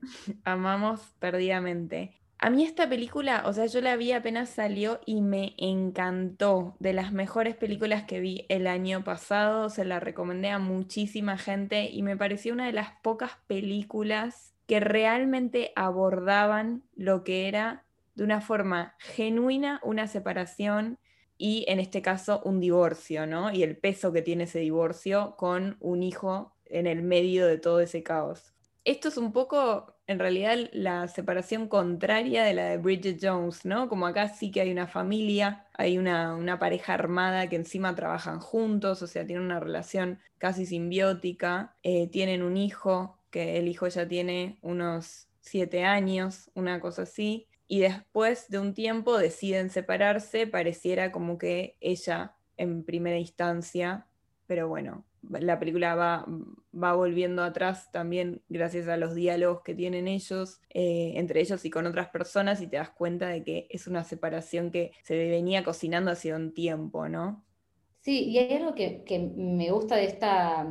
amamos 0.44 1.00
perdidamente. 1.18 2.14
A 2.40 2.50
mí 2.50 2.64
esta 2.64 2.88
película, 2.88 3.42
o 3.46 3.52
sea, 3.52 3.66
yo 3.66 3.80
la 3.80 3.96
vi 3.96 4.12
apenas 4.12 4.48
salió 4.48 5.00
y 5.04 5.22
me 5.22 5.54
encantó. 5.56 6.76
De 6.78 6.92
las 6.92 7.12
mejores 7.12 7.56
películas 7.56 8.04
que 8.04 8.20
vi 8.20 8.46
el 8.48 8.68
año 8.68 9.02
pasado, 9.02 9.70
se 9.70 9.84
la 9.84 9.98
recomendé 9.98 10.50
a 10.50 10.60
muchísima 10.60 11.36
gente 11.36 11.90
y 11.90 12.02
me 12.02 12.16
pareció 12.16 12.52
una 12.52 12.66
de 12.66 12.72
las 12.72 12.92
pocas 13.02 13.32
películas 13.48 14.54
que 14.68 14.78
realmente 14.78 15.72
abordaban 15.74 16.84
lo 16.94 17.24
que 17.24 17.48
era 17.48 17.84
de 18.14 18.22
una 18.22 18.40
forma 18.40 18.94
genuina 18.98 19.80
una 19.82 20.06
separación 20.06 20.98
y 21.38 21.64
en 21.68 21.80
este 21.80 22.02
caso 22.02 22.40
un 22.44 22.60
divorcio, 22.60 23.26
¿no? 23.26 23.52
Y 23.52 23.64
el 23.64 23.76
peso 23.76 24.12
que 24.12 24.22
tiene 24.22 24.44
ese 24.44 24.60
divorcio 24.60 25.34
con 25.36 25.76
un 25.80 26.04
hijo 26.04 26.54
en 26.66 26.86
el 26.86 27.02
medio 27.02 27.46
de 27.46 27.58
todo 27.58 27.80
ese 27.80 28.02
caos. 28.02 28.52
Esto 28.84 29.08
es 29.08 29.16
un 29.16 29.32
poco, 29.32 29.97
en 30.08 30.18
realidad, 30.18 30.56
la 30.72 31.06
separación 31.06 31.68
contraria 31.68 32.42
de 32.42 32.54
la 32.54 32.64
de 32.64 32.78
Bridget 32.78 33.18
Jones, 33.22 33.66
¿no? 33.66 33.90
Como 33.90 34.06
acá 34.06 34.28
sí 34.30 34.50
que 34.50 34.62
hay 34.62 34.72
una 34.72 34.86
familia, 34.86 35.66
hay 35.74 35.98
una, 35.98 36.58
pareja 36.58 36.94
armada 36.94 37.50
que 37.50 37.56
encima 37.56 37.94
trabajan 37.94 38.40
juntos, 38.40 39.02
o 39.02 39.06
sea, 39.06 39.26
tienen 39.26 39.44
una 39.44 39.60
relación 39.60 40.18
casi 40.38 40.64
simbiótica, 40.64 41.76
eh, 41.82 42.08
tienen 42.08 42.42
un 42.42 42.56
hijo, 42.56 43.18
que 43.30 43.58
el 43.58 43.68
hijo 43.68 43.86
ya 43.86 44.08
tiene 44.08 44.58
unos 44.62 45.28
siete 45.42 45.84
años, 45.84 46.50
una 46.54 46.80
cosa 46.80 47.02
así, 47.02 47.46
y 47.66 47.80
después 47.80 48.48
de 48.48 48.60
un 48.60 48.72
tiempo 48.72 49.18
deciden 49.18 49.68
separarse, 49.68 50.46
pareciera 50.46 51.12
como 51.12 51.36
que 51.36 51.76
ella 51.80 52.34
en 52.56 52.82
primera 52.82 53.18
instancia, 53.18 54.06
pero 54.46 54.68
bueno, 54.68 55.04
la 55.30 55.58
película 55.58 55.94
va, 55.94 56.26
va 56.74 56.94
volviendo 56.94 57.42
atrás 57.42 57.90
también 57.92 58.42
gracias 58.48 58.88
a 58.88 58.96
los 58.96 59.14
diálogos 59.14 59.62
que 59.62 59.74
tienen 59.74 60.08
ellos, 60.08 60.60
eh, 60.70 61.12
entre 61.16 61.40
ellos 61.40 61.64
y 61.64 61.70
con 61.70 61.86
otras 61.86 62.08
personas, 62.08 62.60
y 62.60 62.66
te 62.66 62.76
das 62.76 62.90
cuenta 62.90 63.28
de 63.28 63.42
que 63.44 63.66
es 63.70 63.86
una 63.86 64.04
separación 64.04 64.70
que 64.70 64.92
se 65.02 65.16
venía 65.16 65.64
cocinando 65.64 66.10
hace 66.10 66.34
un 66.34 66.52
tiempo, 66.52 67.08
¿no? 67.08 67.44
Sí, 68.00 68.24
y 68.24 68.38
hay 68.38 68.54
algo 68.54 68.74
que, 68.74 69.02
que 69.04 69.18
me 69.18 69.70
gusta 69.70 69.96
de 69.96 70.04
esta, 70.04 70.66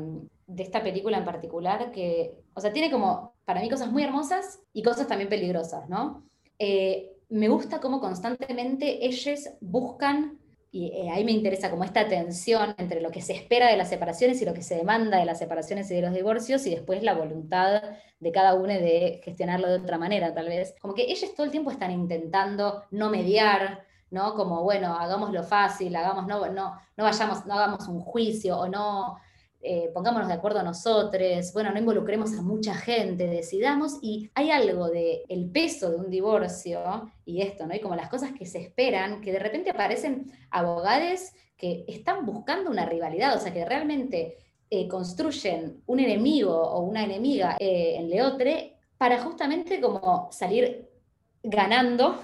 de 0.47 0.64
esta 0.64 0.82
película 0.82 1.18
en 1.18 1.26
particular, 1.26 1.91
que, 1.91 2.36
o 2.53 2.62
sea, 2.62 2.74
tiene 2.74 2.89
como, 2.89 3.36
para 3.45 3.62
mí, 3.62 3.70
cosas 3.70 3.91
muy 3.91 4.03
hermosas 4.03 4.62
y 4.74 4.82
cosas 4.82 5.08
también 5.08 5.30
peligrosas, 5.30 5.88
¿no? 5.89 6.24
Eh, 6.58 7.14
me 7.30 7.49
gusta 7.49 7.82
cómo 7.82 7.99
constantemente 7.99 9.05
ellos 9.05 9.49
buscan, 9.60 10.39
y 10.72 10.88
eh, 10.88 11.09
ahí 11.11 11.24
me 11.24 11.32
interesa 11.32 11.70
como 11.70 11.84
esta 11.84 12.07
tensión 12.07 12.76
entre 12.78 13.01
lo 13.01 13.11
que 13.11 13.22
se 13.22 13.34
espera 13.34 13.70
de 13.70 13.78
las 13.78 13.89
separaciones 13.89 14.41
y 14.41 14.45
lo 14.45 14.53
que 14.53 14.61
se 14.61 14.76
demanda 14.76 15.18
de 15.18 15.26
las 15.26 15.39
separaciones 15.39 15.89
y 15.91 15.95
de 15.95 16.01
los 16.01 16.13
divorcios, 16.13 16.65
y 16.65 16.72
después 16.72 17.03
la 17.03 17.13
voluntad 17.13 17.82
de 18.20 18.32
cada 18.32 18.53
uno 18.53 18.74
de 18.74 19.22
gestionarlo 19.24 19.68
de 19.68 19.78
otra 19.78 19.97
manera, 19.97 20.34
tal 20.34 20.47
vez. 20.47 20.76
Como 20.82 20.93
que 20.93 21.03
ellos 21.03 21.34
todo 21.36 21.45
el 21.45 21.51
tiempo 21.51 21.72
están 21.72 21.91
intentando 21.91 22.84
no 22.91 23.09
mediar, 23.09 23.86
¿no? 24.09 24.34
Como, 24.36 24.63
bueno, 24.63 24.93
hagámoslo 24.93 25.43
fácil, 25.43 25.95
hagamos, 25.95 26.28
no, 26.28 26.47
no, 26.47 26.80
no 26.95 27.03
vayamos, 27.03 27.45
no 27.45 27.53
hagamos 27.53 27.88
un 27.88 28.01
juicio 28.01 28.57
o 28.57 28.68
no 28.68 29.18
eh, 29.62 29.89
pongámonos 29.93 30.28
de 30.28 30.36
acuerdo 30.36 30.62
nosotros, 30.64 31.51
bueno, 31.53 31.72
no 31.72 31.80
involucremos 31.80 32.34
a 32.38 32.41
mucha 32.41 32.76
gente, 32.76 33.28
decidamos, 33.28 33.97
y 34.01 34.30
hay 34.36 34.51
algo 34.51 34.89
de 34.89 35.24
el 35.30 35.49
peso 35.49 35.89
de 35.89 35.97
un 35.97 36.10
divorcio 36.10 37.12
y 37.26 37.41
esto, 37.41 37.66
¿no? 37.66 37.76
Y 37.76 37.80
como 37.80 37.95
las 37.95 38.10
cosas 38.10 38.32
que 38.38 38.45
se 38.45 38.60
esperan, 38.60 39.22
que 39.22 39.32
de 39.32 39.39
repente 39.39 39.72
aparecen 39.72 40.32
abogados 40.51 41.32
que 41.58 41.86
están 41.88 42.26
buscando 42.26 42.70
una 42.70 42.86
rivalidad, 42.86 43.36
o 43.36 43.39
sea, 43.39 43.51
que 43.51 43.66
realmente 43.66 44.38
eh, 44.70 44.88
construyen 44.88 45.82
un 45.88 45.99
enemigo 45.99 46.55
o 46.55 46.82
una 46.82 47.03
enemiga 47.03 47.58
eh, 47.60 47.95
en 47.97 48.10
Leotre 48.10 48.78
para 48.97 49.20
justamente 49.24 49.82
como 49.82 50.30
salir 50.32 50.88
ganando 51.41 52.22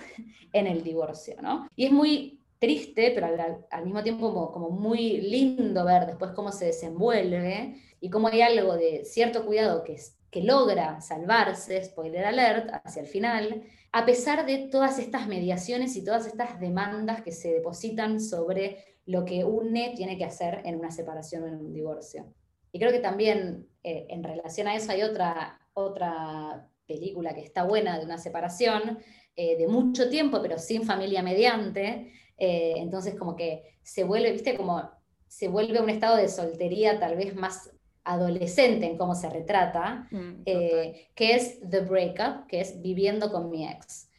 en 0.51 0.67
el 0.67 0.83
divorcio, 0.83 1.35
¿no? 1.41 1.67
Y 1.75 1.85
es 1.85 1.91
muy 1.91 2.42
triste, 2.63 3.11
pero 3.13 3.27
al, 3.71 3.83
mismo 3.83 4.01
tiempo 4.03 4.53
como, 4.53 4.69
muy 4.69 5.19
lindo 5.19 5.83
ver 5.83 6.05
después 6.05 6.31
cómo 6.31 6.49
se 6.53 6.67
desenvuelve 6.67 7.75
y 7.99 8.09
cómo 8.09 8.29
hay 8.29 8.41
algo 8.41 8.77
de 8.77 9.03
cierto 9.03 9.45
cuidado 9.45 9.83
que, 9.83 9.97
que 10.31 10.43
logra 10.43 11.01
salvarse, 11.01 11.83
spoiler 11.83 12.23
alert, 12.23 12.69
hacia 12.85 13.01
el 13.01 13.09
final, 13.09 13.63
a 13.91 14.05
pesar 14.05 14.45
de 14.45 14.69
todas 14.69 14.97
estas 14.97 15.27
mediaciones 15.27 15.97
y 15.97 16.05
todas 16.05 16.25
estas 16.25 16.57
demandas 16.61 17.21
que 17.21 17.33
se 17.33 17.51
depositan 17.51 18.21
sobre 18.21 18.77
lo 19.05 19.25
que 19.25 19.43
une 19.43 19.91
tiene 19.97 20.17
que 20.17 20.23
hacer 20.23 20.61
en 20.63 20.79
una 20.79 20.89
separación 20.89 21.43
o 21.43 21.47
en 21.47 21.55
un 21.55 21.73
divorcio. 21.73 22.33
Y 22.71 22.79
creo 22.79 22.93
que 22.93 22.99
también 22.99 23.67
eh, 23.83 24.07
en 24.07 24.23
relación 24.23 24.69
a 24.69 24.75
eso 24.75 24.93
hay 24.93 25.01
otra, 25.01 25.59
otra 25.73 26.69
película 26.87 27.35
que 27.35 27.41
está 27.41 27.65
buena 27.65 27.99
de 27.99 28.05
una 28.05 28.17
separación 28.17 28.99
eh, 29.35 29.57
de 29.57 29.67
mucho 29.67 30.09
tiempo, 30.09 30.41
pero 30.41 30.57
sin 30.57 30.83
familia 30.83 31.21
mediante. 31.21 32.13
Eh, 32.45 32.73
entonces 32.75 33.15
como 33.15 33.37
que 33.37 33.77
se 33.83 34.03
vuelve, 34.03 34.33
viste, 34.33 34.57
como 34.57 34.91
se 35.27 35.47
vuelve 35.47 35.79
un 35.79 35.89
estado 35.89 36.17
de 36.17 36.27
soltería 36.27 36.99
tal 36.99 37.15
vez 37.15 37.33
más 37.35 37.71
adolescente 38.03 38.85
en 38.85 38.97
cómo 38.97 39.15
se 39.15 39.29
retrata, 39.29 40.09
mm, 40.11 40.43
que 40.43 41.07
es 41.15 41.61
The 41.69 41.79
Breakup, 41.79 42.47
que 42.47 42.59
es 42.59 42.81
Viviendo 42.81 43.31
con 43.31 43.49
mi 43.49 43.65
ex. 43.65 44.09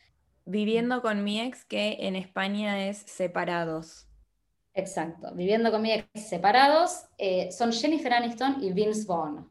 Viviendo 0.47 1.03
con 1.03 1.23
mi 1.23 1.39
ex, 1.39 1.67
que 1.67 1.99
en 2.01 2.17
España 2.17 2.89
es 2.89 2.97
Separados. 2.97 4.09
Exacto, 4.73 5.33
viviendo 5.35 5.71
con 5.71 5.83
mi 5.83 5.93
ex 5.93 6.09
separados, 6.15 7.05
eh, 7.19 7.53
son 7.53 7.73
Jennifer 7.73 8.13
Aniston 8.15 8.57
y 8.63 8.73
Vince 8.73 9.05
Vaughn. 9.07 9.49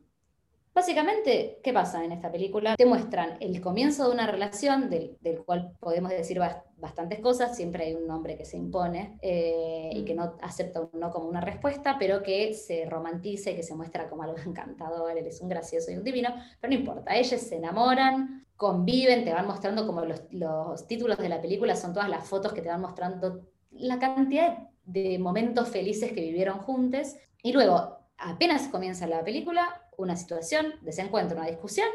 Básicamente, 0.83 1.61
¿qué 1.63 1.71
pasa 1.71 2.03
en 2.03 2.11
esta 2.11 2.29
película? 2.29 2.75
Te 2.75 2.85
muestran 2.85 3.37
el 3.39 3.61
comienzo 3.61 4.05
de 4.05 4.13
una 4.13 4.27
relación 4.27 4.89
del, 4.89 5.17
cual 5.45 5.71
podemos 5.79 6.11
decir 6.11 6.41
bastantes 6.75 7.21
cosas, 7.21 7.55
siempre 7.55 7.85
hay 7.85 7.93
un 7.93 8.11
hombre 8.11 8.35
que 8.35 8.43
se 8.43 8.57
impone 8.57 9.17
eh, 9.21 9.91
y 9.93 10.03
que 10.03 10.13
no 10.13 10.35
acepta 10.41 10.81
un 10.81 10.99
no 10.99 11.09
como 11.09 11.29
una 11.29 11.39
respuesta, 11.39 11.95
pero 11.97 12.21
que 12.21 12.53
se 12.53 12.85
romantiza 12.85 13.51
y 13.51 13.55
que 13.55 13.63
se 13.63 13.75
muestra 13.75 14.09
como 14.09 14.23
algo 14.23 14.35
encantador, 14.45 15.17
él 15.17 15.25
es 15.25 15.39
un 15.39 15.47
gracioso 15.47 15.89
y 15.89 15.95
un 15.95 16.03
divino, 16.03 16.31
pero 16.59 16.73
no 16.73 16.77
importa, 16.77 17.15
ellos 17.15 17.39
se 17.39 17.55
enamoran, 17.55 18.45
conviven, 18.57 19.23
te 19.23 19.31
van 19.31 19.47
mostrando 19.47 19.87
como 19.87 20.03
los, 20.03 20.23
los 20.31 20.85
títulos 20.85 21.17
de 21.17 21.29
la 21.29 21.39
película, 21.39 21.77
son 21.77 21.93
todas 21.93 22.09
las 22.09 22.27
fotos 22.27 22.51
que 22.51 22.61
te 22.61 22.67
van 22.67 22.81
mostrando 22.81 23.47
la 23.71 23.99
cantidad 23.99 24.67
de 24.83 25.17
momentos 25.17 25.69
felices 25.69 26.11
que 26.11 26.19
vivieron 26.19 26.57
juntos. 26.59 27.15
Y 27.41 27.53
luego, 27.53 27.99
apenas 28.17 28.67
comienza 28.67 29.07
la 29.07 29.23
película, 29.23 29.82
una 29.97 30.15
situación, 30.15 30.73
desencuentro, 30.81 31.37
una 31.37 31.47
discusión, 31.47 31.87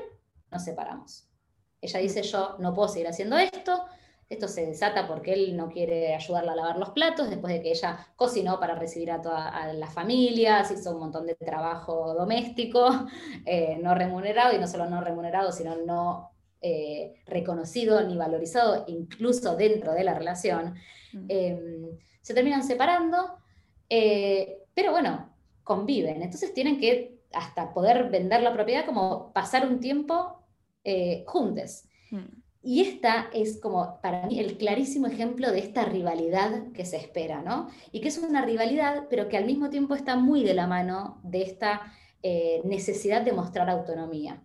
nos 0.51 0.65
separamos. 0.65 1.29
Ella 1.81 2.01
dice, 2.01 2.23
yo 2.23 2.57
no 2.59 2.75
puedo 2.75 2.89
seguir 2.89 3.09
haciendo 3.09 3.39
esto, 3.39 3.85
esto 4.29 4.47
se 4.47 4.67
desata 4.67 5.07
porque 5.07 5.33
él 5.33 5.57
no 5.57 5.71
quiere 5.71 6.15
ayudarla 6.15 6.53
a 6.53 6.57
lavar 6.57 6.77
los 6.77 6.91
platos, 6.91 7.31
después 7.31 7.53
de 7.53 7.63
que 7.63 7.71
ella 7.71 8.07
cocinó 8.15 8.61
para 8.61 8.75
recibir 8.75 9.11
a 9.11 9.23
todas 9.23 9.75
las 9.75 9.93
familias, 9.93 10.71
hizo 10.71 10.93
un 10.93 11.01
montón 11.01 11.27
de 11.27 11.35
trabajo 11.35 12.15
doméstico, 12.15 13.07
eh, 13.47 13.79
no 13.83 13.95
remunerado, 13.95 14.55
y 14.55 14.59
no 14.59 14.67
solo 14.67 14.87
no 14.87 15.01
remunerado, 15.01 15.51
sino 15.53 15.77
no 15.77 16.31
eh, 16.61 17.23
reconocido 17.27 18.03
ni 18.03 18.17
valorizado, 18.17 18.85
incluso 18.89 19.57
dentro 19.57 19.93
de 19.93 20.05
la 20.05 20.15
relación. 20.15 20.75
Mm. 21.13 21.27
Em, 21.29 21.99
se 22.21 22.35
terminan 22.35 22.63
separando, 22.63 23.39
eh, 23.89 24.65
pero 24.75 24.91
bueno, 24.91 25.35
conviven. 25.65 26.23
Entonces 26.23 26.53
tienen 26.53 26.79
que, 26.79 27.18
hasta 27.33 27.72
poder 27.72 28.11
vender 28.11 28.43
la 28.43 28.53
propiedad, 28.53 28.87
como 28.87 29.33
pasar 29.33 29.66
un 29.66 29.81
tiempo 29.81 30.43
eh, 30.85 31.24
juntos. 31.26 31.85
Hmm. 32.11 32.43
Y 32.62 32.83
esta 32.83 33.29
es 33.33 33.61
como 33.61 34.01
para 34.03 34.26
mí 34.26 34.41
el 34.41 34.59
clarísimo 34.59 35.07
ejemplo 35.07 35.53
de 35.53 35.61
esta 35.61 35.85
rivalidad 35.85 36.72
que 36.72 36.85
se 36.85 36.97
espera, 36.97 37.41
¿no? 37.41 37.68
Y 37.93 38.01
que 38.01 38.09
es 38.09 38.18
una 38.18 38.45
rivalidad, 38.45 39.07
pero 39.09 39.29
que 39.29 39.37
al 39.37 39.45
mismo 39.45 39.70
tiempo 39.70 39.95
está 39.95 40.16
muy 40.16 40.45
de 40.45 40.55
la 40.55 40.66
mano 40.66 41.20
de 41.22 41.43
esta 41.43 41.93
eh, 42.22 42.61
necesidad 42.64 43.22
de 43.22 43.33
mostrar 43.33 43.70
autonomía, 43.70 44.43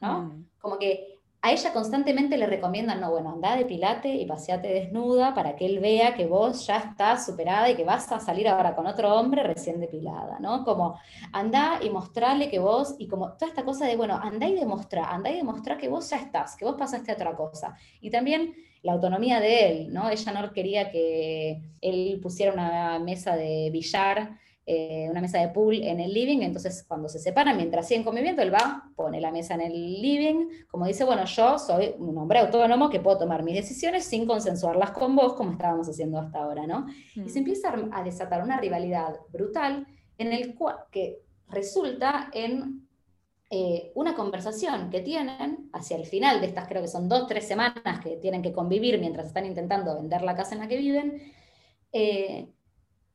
¿no? 0.00 0.22
Hmm. 0.22 0.48
Como 0.58 0.78
que 0.78 1.15
a 1.46 1.52
ella 1.52 1.72
constantemente 1.72 2.36
le 2.36 2.46
recomiendan, 2.46 3.00
no, 3.00 3.12
bueno, 3.12 3.30
anda 3.30 3.54
depilate 3.54 4.08
y 4.08 4.26
paseate 4.26 4.66
desnuda 4.66 5.32
para 5.32 5.54
que 5.54 5.66
él 5.66 5.78
vea 5.78 6.12
que 6.14 6.26
vos 6.26 6.66
ya 6.66 6.78
estás 6.78 7.24
superada 7.24 7.70
y 7.70 7.76
que 7.76 7.84
vas 7.84 8.10
a 8.10 8.18
salir 8.18 8.48
ahora 8.48 8.74
con 8.74 8.84
otro 8.88 9.14
hombre 9.14 9.44
recién 9.44 9.78
depilada, 9.78 10.40
¿no? 10.40 10.64
Como 10.64 10.98
anda 11.32 11.78
y 11.80 11.90
mostrarle 11.90 12.50
que 12.50 12.58
vos, 12.58 12.96
y 12.98 13.06
como 13.06 13.34
toda 13.34 13.46
esta 13.46 13.64
cosa 13.64 13.86
de, 13.86 13.94
bueno, 13.94 14.18
anda 14.20 14.48
y 14.48 14.54
demostra, 14.54 15.04
anda 15.04 15.30
y 15.30 15.36
demostra 15.36 15.78
que 15.78 15.86
vos 15.86 16.10
ya 16.10 16.16
estás, 16.16 16.56
que 16.56 16.64
vos 16.64 16.74
pasaste 16.76 17.12
a 17.12 17.14
otra 17.14 17.36
cosa. 17.36 17.76
Y 18.00 18.10
también 18.10 18.56
la 18.82 18.94
autonomía 18.94 19.38
de 19.38 19.68
él, 19.70 19.92
¿no? 19.92 20.10
Ella 20.10 20.32
no 20.32 20.52
quería 20.52 20.90
que 20.90 21.62
él 21.80 22.18
pusiera 22.20 22.52
una 22.52 22.98
mesa 22.98 23.36
de 23.36 23.70
billar 23.70 24.36
eh, 24.68 25.06
una 25.08 25.20
mesa 25.20 25.38
de 25.38 25.48
pool 25.48 25.76
en 25.76 26.00
el 26.00 26.12
living, 26.12 26.40
entonces 26.40 26.84
cuando 26.88 27.08
se 27.08 27.20
separan, 27.20 27.56
mientras 27.56 27.86
siguen 27.86 28.02
conviviendo, 28.02 28.42
él 28.42 28.52
va, 28.52 28.90
pone 28.96 29.20
la 29.20 29.30
mesa 29.30 29.54
en 29.54 29.60
el 29.60 30.02
living, 30.02 30.48
como 30.68 30.86
dice, 30.86 31.04
bueno, 31.04 31.24
yo 31.24 31.56
soy 31.56 31.94
un 31.98 32.18
hombre 32.18 32.40
autónomo 32.40 32.90
que 32.90 32.98
puedo 32.98 33.16
tomar 33.16 33.44
mis 33.44 33.54
decisiones 33.54 34.04
sin 34.04 34.26
consensuarlas 34.26 34.90
con 34.90 35.14
vos, 35.14 35.34
como 35.34 35.52
estábamos 35.52 35.88
haciendo 35.88 36.18
hasta 36.18 36.40
ahora, 36.40 36.66
¿no? 36.66 36.86
Y 37.14 37.28
se 37.28 37.38
mm. 37.38 37.42
empieza 37.42 37.74
a 37.92 38.02
desatar 38.02 38.42
una 38.42 38.58
rivalidad 38.58 39.14
brutal 39.32 39.86
en 40.18 40.32
el 40.32 40.56
cual, 40.56 40.78
que 40.90 41.20
resulta 41.48 42.28
en 42.32 42.88
eh, 43.48 43.92
una 43.94 44.16
conversación 44.16 44.90
que 44.90 45.00
tienen 45.00 45.70
hacia 45.72 45.96
el 45.96 46.06
final 46.06 46.40
de 46.40 46.48
estas, 46.48 46.66
creo 46.66 46.82
que 46.82 46.88
son 46.88 47.08
dos, 47.08 47.28
tres 47.28 47.46
semanas 47.46 48.00
que 48.02 48.16
tienen 48.16 48.42
que 48.42 48.52
convivir 48.52 48.98
mientras 48.98 49.28
están 49.28 49.46
intentando 49.46 49.94
vender 49.94 50.22
la 50.22 50.34
casa 50.34 50.56
en 50.56 50.60
la 50.60 50.66
que 50.66 50.76
viven, 50.76 51.22
eh, 51.92 52.48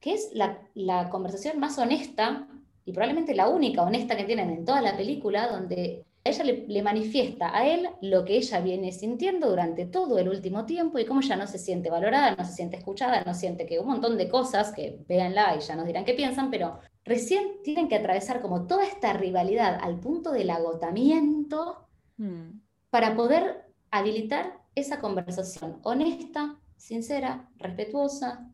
que 0.01 0.13
es 0.15 0.31
la, 0.33 1.09
conversación 1.09 1.59
más 1.59 1.77
honesta 1.77 2.47
y 2.83 2.91
probablemente 2.91 3.35
la 3.35 3.47
única 3.47 3.83
honesta 3.83 4.17
que 4.17 4.25
tienen 4.25 4.49
en 4.49 4.65
toda 4.65 4.81
la 4.81 4.97
película, 4.97 5.47
donde 5.47 6.03
ella 6.23 6.43
le, 6.43 6.81
manifiesta 6.81 7.55
a 7.55 7.67
él 7.67 7.87
lo 8.01 8.25
que 8.25 8.35
ella 8.37 8.59
viene 8.59 8.91
sintiendo 8.91 9.49
durante 9.49 9.85
todo 9.85 10.17
el 10.17 10.27
último 10.27 10.65
tiempo 10.65 10.97
y 10.97 11.05
cómo 11.05 11.21
ya 11.21 11.35
no 11.35 11.45
se 11.45 11.59
siente 11.59 11.91
valorada, 11.91 12.35
no 12.35 12.43
se 12.43 12.53
siente 12.53 12.77
escuchada, 12.77 13.23
no 13.23 13.35
siente 13.35 13.67
que 13.67 13.79
un 13.79 13.87
montón 13.87 14.17
de 14.17 14.27
cosas 14.27 14.73
que 14.73 14.99
véanla 15.07 15.55
y 15.55 15.61
ya 15.61 15.75
nos 15.75 15.85
dirán 15.85 16.03
qué 16.03 16.15
piensan, 16.15 16.49
pero 16.49 16.79
recién 17.05 17.61
tienen 17.63 17.87
que 17.87 17.95
atravesar 17.95 18.41
como 18.41 18.65
toda 18.65 18.83
esta 18.83 19.13
rivalidad 19.13 19.79
al 19.81 19.99
punto 19.99 20.31
del 20.31 20.49
agotamiento 20.49 21.87
hmm. 22.17 22.59
para 22.89 23.15
poder 23.15 23.67
habilitar 23.91 24.59
esa 24.73 24.99
conversación 24.99 25.79
honesta, 25.83 26.59
sincera, 26.77 27.49
respetuosa, 27.57 28.50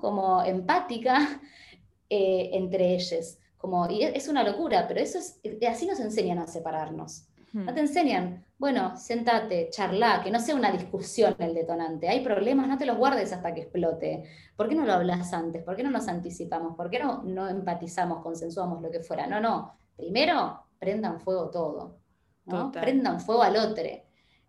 como 0.00 0.42
empática 0.42 1.40
eh, 2.08 2.50
entre 2.52 2.94
ellos. 2.94 3.38
Como, 3.56 3.88
y 3.90 4.02
es 4.02 4.26
una 4.28 4.42
locura, 4.42 4.88
pero 4.88 5.00
eso 5.00 5.18
es, 5.18 5.38
eh, 5.42 5.58
así 5.68 5.86
nos 5.86 6.00
enseñan 6.00 6.38
a 6.38 6.46
separarnos. 6.46 7.26
No 7.52 7.74
te 7.74 7.80
enseñan, 7.80 8.44
bueno, 8.58 8.96
sentate, 8.96 9.70
charla, 9.70 10.20
que 10.22 10.30
no 10.30 10.38
sea 10.38 10.54
una 10.54 10.70
discusión 10.70 11.34
el 11.40 11.52
detonante. 11.52 12.08
Hay 12.08 12.22
problemas, 12.22 12.68
no 12.68 12.78
te 12.78 12.86
los 12.86 12.96
guardes 12.96 13.32
hasta 13.32 13.52
que 13.52 13.62
explote. 13.62 14.22
¿Por 14.56 14.68
qué 14.68 14.76
no 14.76 14.86
lo 14.86 14.92
hablas 14.92 15.32
antes? 15.32 15.64
¿Por 15.64 15.74
qué 15.74 15.82
no 15.82 15.90
nos 15.90 16.06
anticipamos? 16.06 16.76
¿Por 16.76 16.90
qué 16.90 17.00
no, 17.00 17.24
no 17.24 17.48
empatizamos, 17.48 18.22
consensuamos 18.22 18.80
lo 18.80 18.88
que 18.88 19.00
fuera? 19.00 19.26
No, 19.26 19.40
no. 19.40 19.74
Primero, 19.96 20.62
prendan 20.78 21.20
fuego 21.20 21.50
todo. 21.50 21.98
Prendan 22.72 23.20
fuego 23.20 23.42
al 23.42 23.56
otro. 23.56 23.84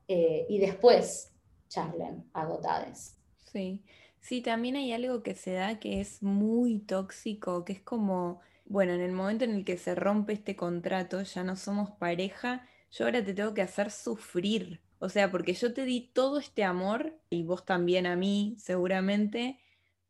Eh, 0.07 0.45
y 0.47 0.59
después 0.59 1.34
charlen 1.67 2.30
agotades. 2.34 3.17
Sí. 3.51 3.84
Sí, 4.22 4.41
también 4.41 4.76
hay 4.76 4.93
algo 4.93 5.24
que 5.24 5.36
se 5.36 5.53
da 5.53 5.80
que 5.80 5.99
es 5.99 6.22
muy 6.24 6.80
tóxico, 6.80 7.65
que 7.65 7.74
es 7.74 7.82
como, 7.82 8.39
bueno, 8.65 8.93
en 8.93 9.01
el 9.01 9.11
momento 9.11 9.43
en 9.45 9.51
el 9.55 9.65
que 9.65 9.78
se 9.78 9.95
rompe 9.95 10.34
este 10.34 10.55
contrato, 10.55 11.22
ya 11.24 11.43
no 11.43 11.55
somos 11.55 11.91
pareja, 11.91 12.67
yo 12.91 13.05
ahora 13.05 13.24
te 13.24 13.34
tengo 13.34 13.53
que 13.53 13.63
hacer 13.63 13.91
sufrir. 13.91 14.80
O 14.99 15.09
sea, 15.09 15.32
porque 15.32 15.53
yo 15.53 15.74
te 15.74 15.86
di 15.86 16.11
todo 16.13 16.39
este 16.39 16.63
amor, 16.63 17.19
y 17.32 17.43
vos 17.43 17.65
también 17.65 18.05
a 18.05 18.15
mí, 18.15 18.55
seguramente, 18.59 19.59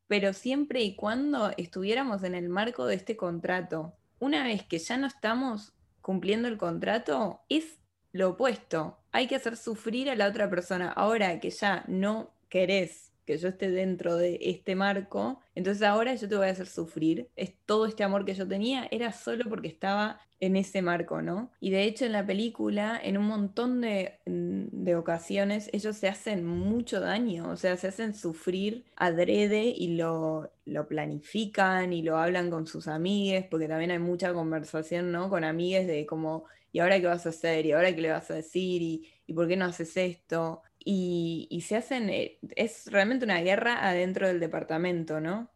pero 0.08 0.34
siempre 0.34 0.82
y 0.82 0.96
cuando 0.96 1.52
estuviéramos 1.56 2.24
en 2.24 2.36
el 2.36 2.50
marco 2.50 2.86
de 2.86 2.96
este 2.96 3.16
contrato. 3.16 3.96
Una 4.20 4.44
vez 4.44 4.64
que 4.64 4.78
ya 4.78 4.98
no 4.98 5.08
estamos 5.08 5.74
cumpliendo 6.02 6.50
el 6.50 6.58
contrato, 6.58 7.42
es 7.48 7.80
lo 8.12 8.32
opuesto. 8.32 9.00
Hay 9.14 9.28
que 9.28 9.38
hacer 9.38 9.56
sufrir 9.56 10.10
a 10.10 10.16
la 10.16 10.28
otra 10.28 10.50
persona. 10.50 10.92
Ahora 10.92 11.40
que 11.40 11.50
ya 11.50 11.86
no 11.88 12.34
querés 12.50 13.11
que 13.26 13.38
yo 13.38 13.50
esté 13.50 13.70
dentro 13.72 14.16
de 14.16 14.40
este 14.42 14.76
marco, 14.76 15.40
entonces 15.56 15.84
ahora 15.84 16.16
yo 16.16 16.28
te 16.28 16.36
voy 16.36 16.48
a 16.48 16.52
hacer 16.52 16.68
sufrir. 16.68 17.30
Es 17.36 17.54
todo 17.66 17.86
este 17.86 18.04
amor 18.04 18.26
que 18.26 18.34
yo 18.34 18.48
tenía 18.48 18.88
era 18.92 19.12
solo 19.12 19.46
porque 19.50 19.68
estaba 19.68 20.22
en 20.40 20.56
ese 20.56 20.82
marco, 20.82 21.22
¿no? 21.22 21.52
Y 21.60 21.70
de 21.70 21.84
hecho 21.84 22.06
en 22.06 22.14
la 22.14 22.26
película, 22.26 23.00
en 23.02 23.18
un 23.18 23.26
montón 23.26 23.80
de, 23.82 24.20
mm, 24.26 24.84
de 24.84 24.96
ocasiones, 24.96 25.70
ellos 25.72 25.96
se 25.98 26.08
hacen 26.08 26.46
mucho 26.46 27.00
daño, 27.00 27.50
o 27.52 27.58
sea, 27.58 27.78
se 27.78 27.88
hacen 27.88 28.16
sufrir 28.16 28.86
adrede 28.96 29.66
y 29.66 29.96
lo, 29.96 30.52
lo 30.66 30.88
planifican 30.88 31.94
y 31.94 32.02
lo 32.02 32.18
hablan 32.18 32.50
con 32.50 32.66
sus 32.68 32.88
amigues, 32.88 33.46
porque 33.50 33.68
también 33.68 33.92
hay 33.92 34.00
mucha 34.00 34.34
conversación, 34.34 35.12
¿no? 35.12 35.30
Con 35.30 35.44
amigues 35.44 35.86
de 35.88 36.06
como, 36.08 36.46
¿y 36.72 36.80
ahora 36.80 37.00
qué 37.00 37.08
vas 37.08 37.26
a 37.26 37.30
hacer? 37.30 37.66
¿Y 37.66 37.72
ahora 37.74 37.94
qué 37.96 38.02
le 38.02 38.12
vas 38.12 38.32
a 38.32 38.36
decir? 38.36 38.82
¿Y, 38.82 39.08
¿y 39.28 39.34
por 39.34 39.48
qué 39.48 39.56
no 39.58 39.66
haces 39.66 39.96
esto? 39.98 40.64
Y, 40.84 41.64
se 41.66 41.76
hacen, 41.76 42.10
eh, 42.10 42.40
es 42.56 42.92
realmente 42.92 43.26
una 43.26 43.42
guerra 43.42 43.88
adentro 43.88 44.28
del 44.28 44.40
departamento, 44.40 45.20
¿no? 45.20 45.50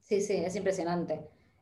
Sí, 0.00 0.20
sí, 0.20 0.34
es 0.34 0.54
impresionante. 0.56 1.20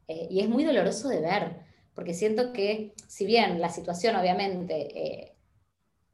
Eh, 0.08 0.28
y 0.30 0.40
es 0.40 0.48
muy 0.48 0.64
doloroso 0.64 1.08
de 1.08 1.20
ver, 1.20 1.56
porque 1.94 2.14
siento 2.14 2.52
que, 2.52 2.92
si 3.06 3.26
bien 3.26 3.60
la 3.60 3.68
situación 3.68 4.16
obviamente, 4.16 4.74
eh, 4.98 5.36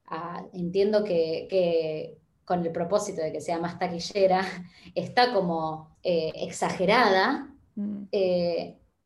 ah, 0.07 0.44
entiendo 0.53 1.05
que, 1.05 2.18
con 2.44 2.64
el 2.64 2.72
propósito 2.72 3.22
de 3.22 3.32
que 3.32 3.40
sea 3.40 3.59
más 3.59 3.78
taquillera, 3.78 4.42
está 4.94 5.32
como 5.32 5.96
exagerada, 6.03 7.55
mm. 7.76 8.05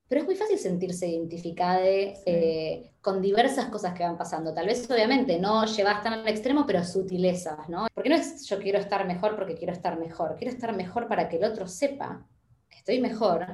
Pero 0.08 0.20
es 0.20 0.26
muy 0.26 0.36
fácil 0.36 0.58
sentirse 0.58 1.08
identificada 1.08 1.80
eh, 1.84 2.92
con 3.00 3.20
diversas 3.20 3.66
cosas 3.66 3.92
que 3.92 4.04
van 4.04 4.16
pasando. 4.16 4.54
Tal 4.54 4.66
vez, 4.66 4.88
obviamente, 4.88 5.38
no 5.38 5.64
llevas 5.66 6.02
tan 6.02 6.12
al 6.12 6.28
extremo, 6.28 6.64
pero 6.64 6.84
sutilezas, 6.84 7.68
¿no? 7.68 7.88
Porque 7.92 8.08
no 8.08 8.14
es 8.14 8.46
yo 8.46 8.60
quiero 8.60 8.78
estar 8.78 9.04
mejor 9.06 9.34
porque 9.34 9.56
quiero 9.56 9.72
estar 9.72 9.98
mejor. 9.98 10.36
Quiero 10.36 10.52
estar 10.52 10.74
mejor 10.76 11.08
para 11.08 11.28
que 11.28 11.38
el 11.38 11.44
otro 11.44 11.66
sepa 11.66 12.24
que 12.70 12.78
estoy 12.78 13.00
mejor 13.00 13.46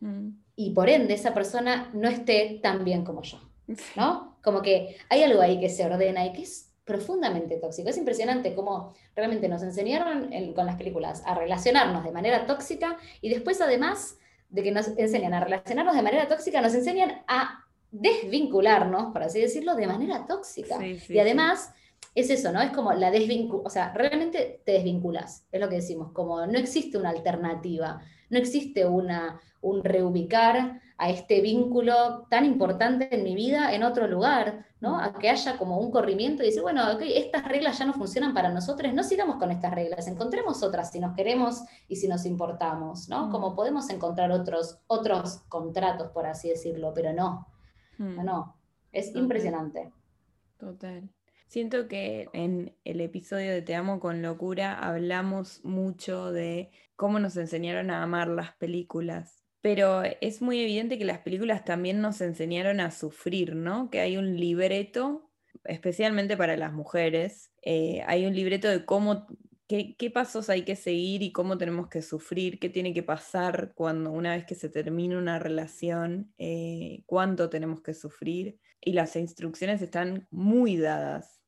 mm. 0.00 0.28
y 0.56 0.70
por 0.70 0.90
ende 0.90 1.14
esa 1.14 1.32
persona 1.32 1.90
no 1.94 2.08
esté 2.08 2.60
tan 2.62 2.84
bien 2.84 3.02
como 3.02 3.22
yo, 3.22 3.40
¿no? 3.96 4.36
Como 4.42 4.60
que 4.60 4.96
hay 5.08 5.22
algo 5.22 5.40
ahí 5.40 5.58
que 5.58 5.70
se 5.70 5.86
ordena 5.86 6.26
y 6.26 6.32
que 6.32 6.42
es 6.42 6.70
profundamente 6.84 7.56
tóxico. 7.56 7.88
Es 7.88 7.96
impresionante 7.96 8.54
cómo 8.54 8.92
realmente 9.16 9.48
nos 9.48 9.62
enseñaron 9.62 10.30
con 10.54 10.66
las 10.66 10.76
películas 10.76 11.22
a 11.24 11.34
relacionarnos 11.34 12.04
de 12.04 12.12
manera 12.12 12.46
tóxica 12.46 12.98
y 13.22 13.30
después 13.30 13.62
además 13.62 14.18
de 14.54 14.62
que 14.62 14.70
nos 14.70 14.86
enseñan 14.96 15.34
a 15.34 15.40
relacionarnos 15.40 15.96
de 15.96 16.02
manera 16.02 16.28
tóxica, 16.28 16.60
nos 16.60 16.74
enseñan 16.74 17.24
a 17.26 17.64
desvincularnos, 17.90 19.12
por 19.12 19.24
así 19.24 19.40
decirlo, 19.40 19.74
de 19.74 19.88
manera 19.88 20.26
tóxica. 20.28 20.78
y 20.86 21.18
además, 21.18 21.72
es 22.14 22.30
eso, 22.30 22.52
¿no? 22.52 22.62
Es 22.62 22.70
como 22.70 22.92
la 22.92 23.10
desvinculación, 23.10 23.66
o 23.66 23.70
sea, 23.70 23.92
realmente 23.92 24.62
te 24.64 24.72
desvinculas, 24.72 25.44
es 25.50 25.60
lo 25.60 25.68
que 25.68 25.76
decimos, 25.76 26.12
como 26.12 26.46
no 26.46 26.56
existe 26.56 26.96
una 26.96 27.10
alternativa, 27.10 28.00
no 28.34 28.40
existe 28.40 28.84
una, 28.84 29.40
un 29.62 29.82
reubicar 29.82 30.82
a 30.98 31.10
este 31.10 31.40
vínculo 31.40 32.26
tan 32.28 32.44
importante 32.44 33.14
en 33.14 33.24
mi 33.24 33.34
vida 33.34 33.72
en 33.74 33.82
otro 33.82 34.06
lugar, 34.06 34.66
¿no? 34.80 35.00
A 35.00 35.14
que 35.14 35.30
haya 35.30 35.56
como 35.56 35.78
un 35.78 35.90
corrimiento 35.90 36.42
y 36.42 36.46
decir, 36.46 36.62
bueno, 36.62 36.92
ok, 36.92 37.02
estas 37.06 37.46
reglas 37.46 37.78
ya 37.78 37.86
no 37.86 37.94
funcionan 37.94 38.34
para 38.34 38.50
nosotros, 38.50 38.92
no 38.92 39.02
sigamos 39.02 39.36
con 39.36 39.50
estas 39.50 39.72
reglas, 39.72 40.06
encontremos 40.08 40.62
otras 40.62 40.90
si 40.90 41.00
nos 41.00 41.14
queremos 41.14 41.62
y 41.88 41.96
si 41.96 42.08
nos 42.08 42.26
importamos, 42.26 43.08
¿no? 43.08 43.28
Mm. 43.28 43.30
Como 43.30 43.54
podemos 43.54 43.88
encontrar 43.90 44.30
otros, 44.32 44.78
otros 44.86 45.42
contratos, 45.48 46.10
por 46.10 46.26
así 46.26 46.48
decirlo, 46.48 46.92
pero 46.92 47.12
no, 47.12 47.46
mm. 47.98 48.24
no, 48.24 48.56
es 48.92 49.14
impresionante. 49.14 49.92
Total. 50.58 51.08
Siento 51.54 51.86
que 51.86 52.28
en 52.32 52.74
el 52.82 53.00
episodio 53.00 53.52
de 53.52 53.62
Te 53.62 53.76
amo 53.76 54.00
con 54.00 54.22
locura 54.22 54.76
hablamos 54.76 55.64
mucho 55.64 56.32
de 56.32 56.72
cómo 56.96 57.20
nos 57.20 57.36
enseñaron 57.36 57.92
a 57.92 58.02
amar 58.02 58.26
las 58.26 58.56
películas 58.56 59.44
pero 59.60 60.02
es 60.20 60.42
muy 60.42 60.60
evidente 60.60 60.98
que 60.98 61.04
las 61.04 61.20
películas 61.20 61.64
también 61.64 62.00
nos 62.00 62.20
enseñaron 62.20 62.80
a 62.80 62.90
sufrir, 62.90 63.54
¿no? 63.54 63.88
Que 63.88 64.00
hay 64.00 64.16
un 64.16 64.36
libreto, 64.36 65.30
especialmente 65.62 66.36
para 66.36 66.56
las 66.56 66.72
mujeres, 66.72 67.52
eh, 67.62 68.02
hay 68.08 68.26
un 68.26 68.34
libreto 68.34 68.68
de 68.68 68.84
cómo, 68.84 69.28
qué, 69.68 70.10
pasos 70.12 70.50
hay 70.50 70.64
que 70.64 70.74
seguir 70.74 71.22
y 71.22 71.30
cómo 71.30 71.56
tenemos 71.56 71.88
que 71.88 72.02
sufrir, 72.02 72.58
qué 72.58 72.68
tiene 72.68 72.92
que 72.92 73.04
pasar 73.04 73.72
cuando 73.76 74.10
una 74.10 74.34
vez 74.34 74.44
que 74.44 74.56
se 74.56 74.68
termina 74.68 75.16
una 75.16 75.38
relación, 75.38 76.34
eh, 76.36 77.04
cuánto 77.06 77.48
tenemos 77.48 77.80
que 77.80 77.94
sufrir. 77.94 78.58
Y 78.80 78.92
las 78.92 79.14
instrucciones 79.14 79.80
están 79.80 80.26
muy 80.30 80.76
dadas. 80.76 81.43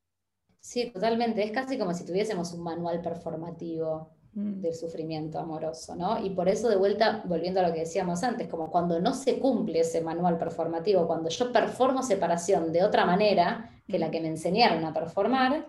Sí, 0.67 0.91
totalmente. 0.91 1.45
Es 1.45 1.53
casi 1.53 1.79
como 1.79 1.95
si 1.95 2.05
tuviésemos 2.05 2.53
un 2.53 2.63
manual 2.63 3.01
performativo 3.01 4.17
Mm. 4.37 4.61
del 4.61 4.75
sufrimiento 4.75 5.39
amoroso, 5.39 5.97
¿no? 5.97 6.23
Y 6.23 6.29
por 6.29 6.47
eso 6.51 6.69
de 6.69 6.77
vuelta, 6.77 7.23
volviendo 7.25 7.61
a 7.61 7.67
lo 7.67 7.73
que 7.73 7.81
decíamos 7.81 8.23
antes, 8.23 8.49
como 8.49 8.71
cuando 8.71 9.01
no 9.01 9.15
se 9.15 9.39
cumple 9.39 9.81
ese 9.81 10.03
manual 10.03 10.37
performativo, 10.37 11.07
cuando 11.07 11.31
yo 11.31 11.51
performo 11.51 12.03
separación 12.03 12.71
de 12.71 12.85
otra 12.85 13.07
manera 13.07 13.71
que 13.89 13.99
la 13.99 14.11
que 14.11 14.21
me 14.21 14.29
enseñaron 14.29 14.85
a 14.85 14.93
performar, 14.93 15.67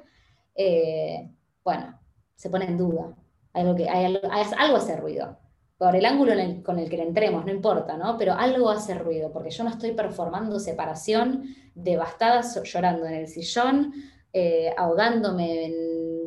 eh, 0.53 1.31
bueno, 1.63 1.97
se 2.35 2.49
pone 2.49 2.65
en 2.65 2.77
duda. 2.77 3.15
Hay 3.53 3.61
algo, 3.61 3.75
que, 3.75 3.87
hay 3.87 4.03
algo, 4.03 4.75
hace 4.75 4.97
ruido. 4.97 5.37
Por 5.77 5.95
el 5.95 6.05
ángulo 6.05 6.33
con 6.65 6.77
el 6.77 6.89
que 6.89 6.97
le 6.97 7.03
entremos, 7.03 7.45
no 7.45 7.51
importa, 7.51 7.95
¿no? 7.95 8.17
Pero 8.17 8.33
algo 8.33 8.69
hace 8.69 8.95
ruido, 8.95 9.31
porque 9.31 9.51
yo 9.51 9.63
no 9.63 9.69
estoy 9.69 9.93
performando 9.93 10.59
separación 10.59 11.43
devastada, 11.73 12.41
llorando 12.63 13.05
en 13.05 13.13
el 13.13 13.27
sillón, 13.29 13.93
eh, 14.39 14.71
ahogándome 14.77 15.65
en 15.65 15.73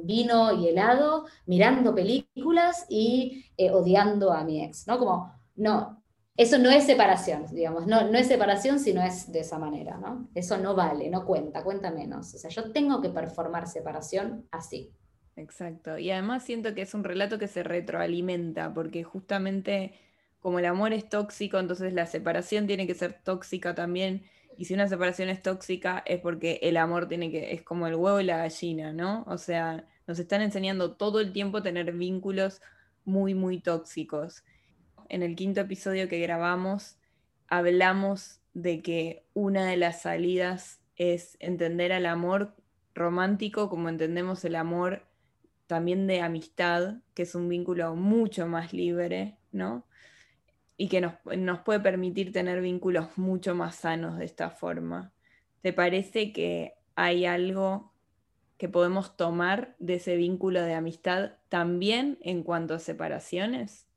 vino 0.04 0.52
y 0.52 0.66
helado, 0.66 1.26
mirando 1.46 1.94
películas 1.94 2.86
y 2.88 3.44
eh, 3.56 3.70
odiando 3.70 4.32
a 4.32 4.42
mi 4.42 4.64
ex, 4.64 4.88
¿no? 4.88 4.98
Como, 4.98 5.32
no, 5.54 6.02
eso 6.36 6.58
no 6.58 6.70
es 6.70 6.86
separación, 6.86 7.46
digamos, 7.52 7.86
no, 7.86 8.10
no 8.10 8.18
es 8.18 8.26
separación 8.26 8.80
si 8.80 8.92
no 8.92 9.00
es 9.00 9.30
de 9.30 9.40
esa 9.40 9.60
manera, 9.60 9.96
¿no? 9.98 10.28
Eso 10.34 10.58
no 10.58 10.74
vale, 10.74 11.08
no 11.08 11.24
cuenta, 11.24 11.62
cuenta 11.62 11.92
menos. 11.92 12.34
O 12.34 12.38
sea, 12.38 12.50
yo 12.50 12.72
tengo 12.72 13.00
que 13.00 13.10
performar 13.10 13.68
separación 13.68 14.48
así. 14.50 14.92
Exacto. 15.36 15.96
Y 15.96 16.10
además 16.10 16.42
siento 16.42 16.74
que 16.74 16.82
es 16.82 16.92
un 16.94 17.04
relato 17.04 17.38
que 17.38 17.46
se 17.46 17.62
retroalimenta, 17.62 18.74
porque 18.74 19.04
justamente 19.04 19.92
como 20.40 20.58
el 20.58 20.66
amor 20.66 20.92
es 20.92 21.08
tóxico, 21.08 21.60
entonces 21.60 21.92
la 21.92 22.06
separación 22.06 22.66
tiene 22.66 22.88
que 22.88 22.94
ser 22.94 23.20
tóxica 23.22 23.76
también 23.76 24.24
y 24.60 24.66
si 24.66 24.74
una 24.74 24.88
separación 24.88 25.30
es 25.30 25.40
tóxica 25.40 26.02
es 26.04 26.20
porque 26.20 26.60
el 26.60 26.76
amor 26.76 27.08
tiene 27.08 27.30
que, 27.30 27.54
es 27.54 27.62
como 27.62 27.86
el 27.86 27.94
huevo 27.94 28.20
y 28.20 28.24
la 28.24 28.36
gallina, 28.36 28.92
¿no? 28.92 29.24
O 29.26 29.38
sea, 29.38 29.86
nos 30.06 30.18
están 30.18 30.42
enseñando 30.42 30.96
todo 30.96 31.20
el 31.20 31.32
tiempo 31.32 31.56
a 31.56 31.62
tener 31.62 31.92
vínculos 31.92 32.60
muy, 33.06 33.32
muy 33.32 33.58
tóxicos. 33.60 34.44
En 35.08 35.22
el 35.22 35.34
quinto 35.34 35.62
episodio 35.62 36.10
que 36.10 36.20
grabamos, 36.20 36.98
hablamos 37.48 38.42
de 38.52 38.82
que 38.82 39.24
una 39.32 39.64
de 39.64 39.78
las 39.78 40.02
salidas 40.02 40.82
es 40.94 41.38
entender 41.40 41.90
al 41.94 42.04
amor 42.04 42.54
romántico 42.94 43.70
como 43.70 43.88
entendemos 43.88 44.44
el 44.44 44.56
amor 44.56 45.06
también 45.68 46.06
de 46.06 46.20
amistad, 46.20 46.96
que 47.14 47.22
es 47.22 47.34
un 47.34 47.48
vínculo 47.48 47.96
mucho 47.96 48.46
más 48.46 48.74
libre, 48.74 49.38
¿no? 49.52 49.86
Y 50.80 50.88
que 50.88 51.02
nos, 51.02 51.58
puede 51.62 51.78
permitir 51.80 52.32
tener 52.32 52.62
vínculos 52.62 53.18
mucho 53.18 53.54
más 53.54 53.74
sanos 53.74 54.16
de 54.16 54.24
esta 54.24 54.48
forma. 54.48 55.12
¿Te 55.60 55.74
parece 55.74 56.32
que 56.32 56.72
hay 56.94 57.26
algo 57.26 57.92
que 58.56 58.70
podemos 58.70 59.14
tomar 59.14 59.76
de 59.78 59.96
ese 59.96 60.16
vínculo 60.16 60.62
de 60.62 60.72
amistad 60.72 61.32
también 61.50 62.16
en 62.22 62.42
cuanto 62.42 62.72
a 62.72 62.78
separaciones? 62.78 63.88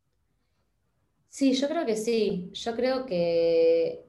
Sí, 1.29 1.53
yo 1.53 1.69
creo 1.69 1.85
que 1.85 1.95
sí. 1.95 2.49
Yo 2.51 2.75
creo 2.75 3.05
que, 3.05 4.03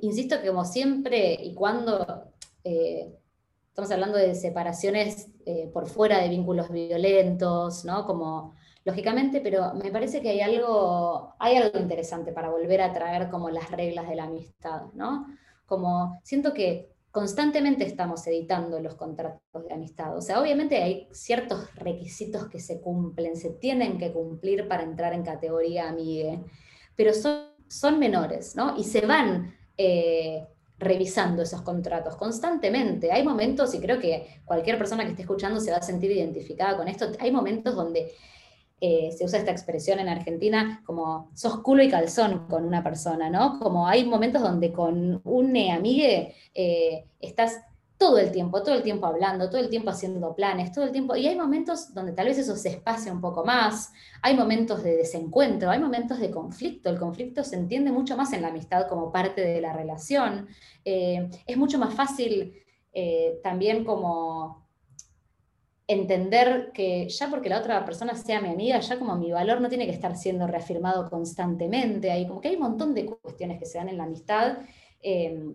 insisto 0.00 0.40
que 0.40 0.48
como 0.48 0.64
siempre 0.64 1.34
y 1.34 1.52
cuando 1.52 2.32
eh, 2.64 3.12
estamos 3.68 3.90
hablando 3.90 4.16
de 4.16 4.34
separaciones 4.34 5.28
eh, 5.44 5.68
por 5.70 5.86
fuera 5.86 6.22
de 6.22 6.30
vínculos 6.30 6.70
violentos, 6.70 7.84
¿no? 7.84 8.06
Como 8.06 8.54
lógicamente, 8.84 9.40
pero 9.40 9.74
me 9.74 9.90
parece 9.90 10.20
que 10.20 10.30
hay 10.30 10.40
algo, 10.40 11.34
hay 11.38 11.56
algo 11.56 11.78
interesante 11.78 12.32
para 12.32 12.50
volver 12.50 12.80
a 12.80 12.92
traer 12.92 13.28
como 13.30 13.50
las 13.50 13.70
reglas 13.70 14.08
de 14.08 14.16
la 14.16 14.24
amistad, 14.24 14.82
¿no? 14.94 15.26
Como 15.66 16.20
siento 16.22 16.52
que 16.52 16.92
constantemente 17.12 17.84
estamos 17.84 18.26
editando 18.26 18.80
los 18.80 18.94
contratos 18.94 19.40
de 19.68 19.74
amistad. 19.74 20.16
O 20.16 20.22
sea, 20.22 20.40
obviamente 20.40 20.82
hay 20.82 21.08
ciertos 21.12 21.72
requisitos 21.74 22.48
que 22.48 22.58
se 22.58 22.80
cumplen, 22.80 23.36
se 23.36 23.50
tienen 23.50 23.98
que 23.98 24.12
cumplir 24.12 24.66
para 24.66 24.82
entrar 24.82 25.12
en 25.12 25.22
categoría 25.22 25.90
amigue, 25.90 26.40
pero 26.96 27.12
son, 27.12 27.48
son 27.68 27.98
menores, 27.98 28.56
¿no? 28.56 28.76
Y 28.78 28.84
se 28.84 29.06
van 29.06 29.54
eh, 29.76 30.46
revisando 30.78 31.42
esos 31.42 31.60
contratos 31.62 32.16
constantemente. 32.16 33.12
Hay 33.12 33.22
momentos, 33.22 33.74
y 33.74 33.80
creo 33.80 34.00
que 34.00 34.40
cualquier 34.46 34.78
persona 34.78 35.04
que 35.04 35.10
esté 35.10 35.22
escuchando 35.22 35.60
se 35.60 35.70
va 35.70 35.76
a 35.76 35.82
sentir 35.82 36.10
identificada 36.10 36.76
con 36.76 36.88
esto, 36.88 37.08
hay 37.20 37.30
momentos 37.30 37.76
donde 37.76 38.12
eh, 38.84 39.12
se 39.16 39.24
usa 39.24 39.38
esta 39.38 39.52
expresión 39.52 40.00
en 40.00 40.08
Argentina 40.08 40.82
como 40.84 41.30
sos 41.34 41.60
culo 41.60 41.84
y 41.84 41.88
calzón 41.88 42.48
con 42.48 42.64
una 42.64 42.82
persona, 42.82 43.30
¿no? 43.30 43.60
Como 43.60 43.86
hay 43.86 44.04
momentos 44.04 44.42
donde 44.42 44.72
con 44.72 45.20
un 45.22 45.56
amigue 45.70 46.34
eh, 46.52 47.04
estás 47.20 47.60
todo 47.96 48.18
el 48.18 48.32
tiempo, 48.32 48.60
todo 48.64 48.74
el 48.74 48.82
tiempo 48.82 49.06
hablando, 49.06 49.48
todo 49.48 49.60
el 49.60 49.68
tiempo 49.68 49.90
haciendo 49.90 50.34
planes, 50.34 50.72
todo 50.72 50.84
el 50.84 50.90
tiempo, 50.90 51.14
y 51.14 51.28
hay 51.28 51.36
momentos 51.36 51.94
donde 51.94 52.10
tal 52.10 52.26
vez 52.26 52.38
eso 52.38 52.56
se 52.56 52.70
espacia 52.70 53.12
un 53.12 53.20
poco 53.20 53.44
más, 53.44 53.92
hay 54.20 54.34
momentos 54.34 54.82
de 54.82 54.96
desencuentro, 54.96 55.70
hay 55.70 55.78
momentos 55.78 56.18
de 56.18 56.32
conflicto, 56.32 56.90
el 56.90 56.98
conflicto 56.98 57.44
se 57.44 57.54
entiende 57.54 57.92
mucho 57.92 58.16
más 58.16 58.32
en 58.32 58.42
la 58.42 58.48
amistad 58.48 58.88
como 58.88 59.12
parte 59.12 59.42
de 59.42 59.60
la 59.60 59.72
relación, 59.72 60.48
eh, 60.84 61.30
es 61.46 61.56
mucho 61.56 61.78
más 61.78 61.94
fácil 61.94 62.58
también 63.42 63.84
como 63.84 64.61
entender 65.92 66.70
que 66.72 67.08
ya 67.08 67.28
porque 67.30 67.48
la 67.48 67.58
otra 67.58 67.84
persona 67.84 68.14
sea 68.14 68.40
mi 68.40 68.48
amiga, 68.48 68.80
ya 68.80 68.98
como 68.98 69.16
mi 69.16 69.32
valor 69.32 69.60
no 69.60 69.68
tiene 69.68 69.86
que 69.86 69.92
estar 69.92 70.16
siendo 70.16 70.46
reafirmado 70.46 71.08
constantemente. 71.08 72.10
Hay 72.10 72.26
como 72.26 72.40
que 72.40 72.48
hay 72.48 72.56
un 72.56 72.62
montón 72.62 72.94
de 72.94 73.06
cuestiones 73.06 73.58
que 73.58 73.66
se 73.66 73.78
dan 73.78 73.88
en 73.88 73.98
la 73.98 74.04
amistad 74.04 74.58
em, 75.00 75.54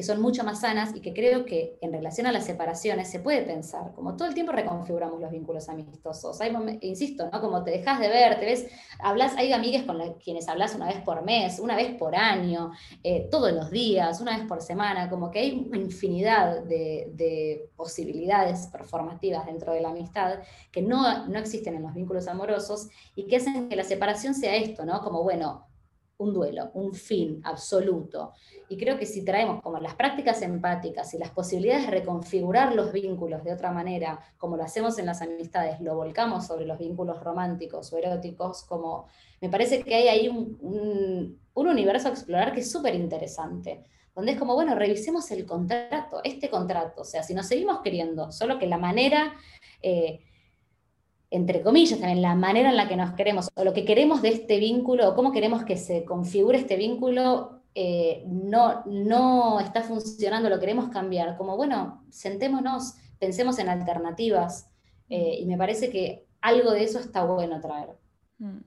que 0.00 0.06
son 0.06 0.22
mucho 0.22 0.44
más 0.44 0.62
sanas 0.62 0.96
y 0.96 1.00
que 1.02 1.12
creo 1.12 1.44
que 1.44 1.76
en 1.82 1.92
relación 1.92 2.26
a 2.26 2.32
las 2.32 2.46
separaciones 2.46 3.10
se 3.10 3.20
puede 3.20 3.42
pensar, 3.42 3.92
como 3.92 4.16
todo 4.16 4.28
el 4.28 4.32
tiempo 4.32 4.50
reconfiguramos 4.50 5.20
los 5.20 5.30
vínculos 5.30 5.68
amistosos. 5.68 6.40
Hay 6.40 6.56
insisto, 6.80 7.28
¿no? 7.30 7.38
Como 7.38 7.62
te 7.62 7.72
dejas 7.72 8.00
de 8.00 8.08
ver, 8.08 8.40
te 8.40 8.46
ves, 8.46 8.66
hablas, 8.98 9.36
hay 9.36 9.52
amigas 9.52 9.82
con 9.82 10.14
quienes 10.14 10.48
hablas 10.48 10.74
una 10.74 10.86
vez 10.86 11.02
por 11.02 11.22
mes, 11.22 11.58
una 11.60 11.76
vez 11.76 11.94
por 11.96 12.16
año, 12.16 12.72
eh, 13.04 13.28
todos 13.30 13.52
los 13.52 13.70
días, 13.70 14.22
una 14.22 14.38
vez 14.38 14.46
por 14.46 14.62
semana, 14.62 15.10
como 15.10 15.30
que 15.30 15.40
hay 15.40 15.66
una 15.68 15.76
infinidad 15.76 16.62
de, 16.62 17.12
de, 17.12 17.68
posibilidades 17.76 18.68
performativas 18.68 19.44
dentro 19.44 19.74
de 19.74 19.82
la 19.82 19.90
amistad 19.90 20.38
que 20.72 20.80
no, 20.80 21.26
no 21.26 21.38
existen 21.38 21.74
en 21.74 21.82
los 21.82 21.92
vínculos 21.92 22.26
amorosos 22.26 22.88
y 23.14 23.26
que 23.26 23.36
hacen 23.36 23.68
que 23.68 23.76
la 23.76 23.84
separación 23.84 24.32
sea 24.32 24.56
esto, 24.56 24.86
¿no? 24.86 25.02
Como, 25.02 25.22
bueno, 25.22 25.66
un 26.20 26.34
duelo, 26.34 26.70
un 26.74 26.92
fin 26.92 27.40
absoluto. 27.44 28.32
Y 28.68 28.76
creo 28.76 28.98
que 28.98 29.06
si 29.06 29.24
traemos 29.24 29.62
como 29.62 29.78
las 29.78 29.94
prácticas 29.94 30.42
empáticas 30.42 31.12
y 31.14 31.18
las 31.18 31.30
posibilidades 31.30 31.86
de 31.86 31.92
reconfigurar 31.92 32.74
los 32.74 32.92
vínculos 32.92 33.42
de 33.42 33.52
otra 33.52 33.72
manera, 33.72 34.20
como 34.38 34.56
lo 34.56 34.62
hacemos 34.62 34.98
en 34.98 35.06
las 35.06 35.22
amistades, 35.22 35.80
lo 35.80 35.96
volcamos 35.96 36.46
sobre 36.46 36.66
los 36.66 36.78
vínculos 36.78 37.22
románticos 37.22 37.92
o 37.92 37.98
eróticos, 37.98 38.64
como 38.64 39.06
me 39.40 39.48
parece 39.48 39.82
que 39.82 39.94
hay 39.94 40.08
ahí 40.08 40.28
un, 40.28 41.38
universo 41.54 42.08
a 42.08 42.12
explorar 42.12 42.52
que 42.52 42.60
es 42.60 42.70
súper 42.70 42.94
interesante, 42.94 43.84
donde 44.14 44.32
es 44.32 44.38
como, 44.38 44.54
bueno, 44.54 44.74
revisemos 44.74 45.30
el 45.30 45.46
contrato, 45.46 46.20
este 46.24 46.50
contrato, 46.50 47.02
o 47.02 47.04
sea, 47.04 47.22
si 47.22 47.34
nos 47.34 47.46
seguimos 47.46 47.80
queriendo, 47.80 48.30
solo 48.30 48.58
que 48.58 48.66
la 48.66 48.78
manera... 48.78 49.34
Eh, 49.82 50.20
entre 51.30 51.62
comillas, 51.62 52.00
también 52.00 52.22
la 52.22 52.34
manera 52.34 52.70
en 52.70 52.76
la 52.76 52.88
que 52.88 52.96
nos 52.96 53.12
queremos, 53.12 53.50
o 53.54 53.64
lo 53.64 53.72
que 53.72 53.84
queremos 53.84 54.20
de 54.20 54.30
este 54.30 54.58
vínculo, 54.58 55.08
o 55.08 55.14
cómo 55.14 55.30
queremos 55.30 55.64
que 55.64 55.76
se 55.76 56.04
configure 56.04 56.58
este 56.58 56.76
vínculo, 56.76 57.62
eh, 57.74 58.24
no, 58.26 58.82
no 58.86 59.60
está 59.60 59.82
funcionando, 59.82 60.50
lo 60.50 60.58
queremos 60.58 60.88
cambiar. 60.88 61.36
Como, 61.36 61.56
bueno, 61.56 62.04
sentémonos, 62.10 62.94
pensemos 63.20 63.60
en 63.60 63.68
alternativas, 63.68 64.70
eh, 65.08 65.38
y 65.40 65.46
me 65.46 65.56
parece 65.56 65.90
que 65.90 66.26
algo 66.40 66.72
de 66.72 66.82
eso 66.82 66.98
está 66.98 67.24
bueno 67.24 67.60
traer. 67.60 67.90
Mm. 68.38 68.58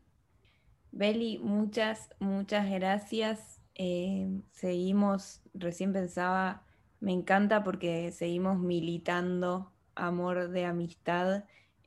Beli, 0.91 1.39
muchas, 1.39 2.09
muchas 2.19 2.69
gracias. 2.69 3.59
Eh, 3.75 4.29
seguimos, 4.51 5.41
recién 5.53 5.91
pensaba, 5.91 6.63
me 6.99 7.11
encanta 7.11 7.63
porque 7.63 8.11
seguimos 8.11 8.59
militando 8.59 9.71
amor 9.95 10.49
de 10.49 10.65
amistad 10.65 11.43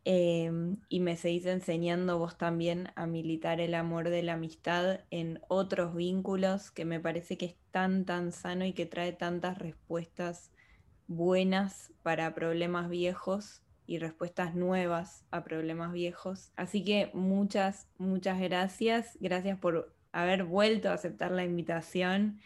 Em, 0.08 0.76
y 0.88 1.00
me 1.00 1.16
seguís 1.16 1.46
enseñando 1.46 2.16
vos 2.16 2.38
también 2.38 2.90
a 2.94 3.08
militar 3.08 3.60
el 3.60 3.74
amor 3.74 4.08
de 4.08 4.22
la 4.22 4.34
amistad 4.34 5.00
en 5.10 5.40
otros 5.48 5.96
vínculos 5.96 6.70
que 6.70 6.84
me 6.84 7.00
parece 7.00 7.36
que 7.36 7.46
es 7.46 7.56
tan, 7.72 8.04
tan 8.04 8.30
sano 8.30 8.64
y 8.64 8.72
que 8.72 8.86
trae 8.86 9.12
tantas 9.12 9.58
respuestas 9.58 10.52
buenas 11.08 11.92
para 12.04 12.36
problemas 12.36 12.88
viejos 12.88 13.64
y 13.88 13.98
respuestas 13.98 14.54
nuevas 14.54 15.24
a 15.32 15.42
problemas 15.42 15.92
viejos. 15.92 16.52
Así 16.54 16.84
que 16.84 17.10
muchas, 17.12 17.88
muchas 17.98 18.40
gracias. 18.40 19.18
Gracias 19.18 19.58
por 19.58 19.92
haber 20.12 20.44
vuelto 20.44 20.88
a 20.88 20.94
aceptar 20.94 21.32
la 21.32 21.42
invitación. 21.42 22.38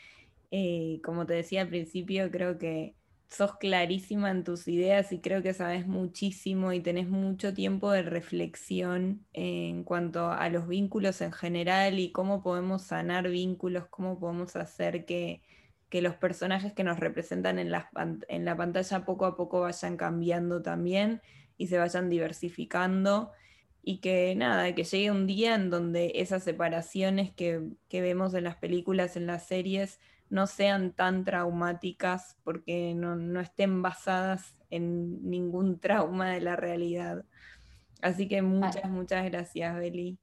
Eh, 0.51 1.03
como 1.05 1.27
te 1.27 1.35
decía 1.35 1.61
al 1.61 1.69
principio, 1.69 2.31
creo 2.31 2.57
que 2.57 2.95
sos 3.31 3.57
clarísima 3.59 4.31
en 4.31 4.43
tus 4.43 4.67
ideas 4.67 5.13
y 5.13 5.21
creo 5.21 5.43
que 5.43 5.55
sabes 5.55 5.87
muchísimo 5.87 6.73
y 6.73 6.81
tenés 6.81 7.09
mucho 7.09 7.55
tiempo 7.55 7.93
de 7.93 8.03
reflexión 8.03 9.25
en 9.33 9.85
cuanto 9.85 10.33
a 10.33 10.49
los 10.49 10.67
vínculos 10.67 11.21
en 11.21 11.33
general 11.33 12.01
y 12.01 12.11
cómo 12.11 12.43
podemos 12.43 12.83
sanar 12.83 13.29
vínculos, 13.29 13.87
cómo 13.89 14.19
podemos 14.19 14.57
hacer 14.57 15.05
que, 15.05 15.43
los 15.93 16.15
personajes 16.15 16.73
que 16.73 16.85
nos 16.85 17.01
representan 17.01 17.59
en 17.59 17.73
la, 17.73 17.91
en 18.29 18.45
la 18.45 18.57
pantalla 18.57 19.05
poco 19.05 19.27
a 19.27 19.37
poco 19.37 19.63
vayan 19.63 19.97
cambiando 19.97 20.63
también 20.63 21.21
y 21.57 21.67
se 21.67 21.79
vayan 21.79 22.09
diversificando. 22.09 23.33
Y 23.83 23.99
que 23.99 24.35
nada, 24.37 24.73
que 24.75 24.85
llegue 24.85 25.11
un 25.11 25.27
día 25.27 25.55
en 25.57 25.69
donde 25.71 26.13
esas 26.17 26.45
separaciones 26.45 27.33
que, 27.33 27.63
que 27.89 28.03
vemos 28.03 28.35
en 28.35 28.45
las 28.45 28.57
películas, 28.57 29.17
en 29.17 29.27
las 29.27 29.47
series, 29.49 29.99
no 30.31 30.47
sean 30.47 30.93
tan 30.93 31.25
traumáticas 31.25 32.37
porque 32.45 32.95
no, 32.95 33.41
estén 33.41 33.83
basadas 33.83 34.57
en 34.71 35.29
ningún 35.29 35.79
trauma 35.81 36.31
de 36.31 36.41
la 36.41 36.57
realidad. 36.57 37.25
Así 38.01 38.29
que 38.29 38.41
muchas, 38.41 38.89
muchas 38.89 39.25
gracias, 39.27 39.77
Beli. 39.77 40.19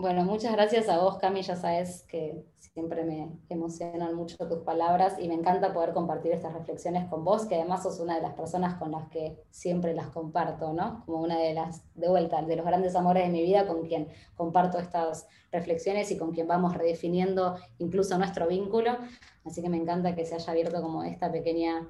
Bueno, 0.00 0.24
muchas 0.24 0.52
gracias 0.52 0.88
a 0.88 1.00
vos, 1.00 1.18
Cami. 1.18 1.42
Ya 1.42 1.56
sabes 1.56 2.04
que 2.04 2.44
siempre 2.60 3.02
me 3.02 3.32
emocionan 3.48 4.14
mucho 4.14 4.36
tus 4.46 4.60
palabras 4.60 5.16
y 5.18 5.26
me 5.26 5.34
encanta 5.34 5.74
poder 5.74 5.92
compartir 5.92 6.30
estas 6.30 6.52
reflexiones 6.52 7.08
con 7.08 7.24
vos, 7.24 7.46
que 7.46 7.56
además 7.56 7.82
sos 7.82 7.98
una 7.98 8.14
de 8.14 8.22
las 8.22 8.34
personas 8.34 8.76
con 8.76 8.92
las 8.92 9.08
que 9.08 9.42
siempre 9.50 9.94
las 9.94 10.06
comparto, 10.10 10.72
¿no? 10.72 11.02
Como 11.04 11.20
una 11.20 11.36
de 11.40 11.52
las, 11.52 11.82
de 11.96 12.08
vuelta, 12.08 12.40
de 12.42 12.54
los 12.54 12.64
grandes 12.64 12.94
amores 12.94 13.24
de 13.24 13.30
mi 13.30 13.42
vida, 13.42 13.66
con 13.66 13.88
quien 13.88 14.06
comparto 14.36 14.78
estas 14.78 15.26
reflexiones 15.50 16.12
y 16.12 16.16
con 16.16 16.30
quien 16.30 16.46
vamos 16.46 16.76
redefiniendo 16.76 17.56
incluso 17.78 18.16
nuestro 18.18 18.46
vínculo. 18.46 18.98
Así 19.44 19.62
que 19.62 19.68
me 19.68 19.78
encanta 19.78 20.14
que 20.14 20.24
se 20.24 20.36
haya 20.36 20.52
abierto 20.52 20.80
como 20.80 21.02
esta 21.02 21.32
pequeña 21.32 21.88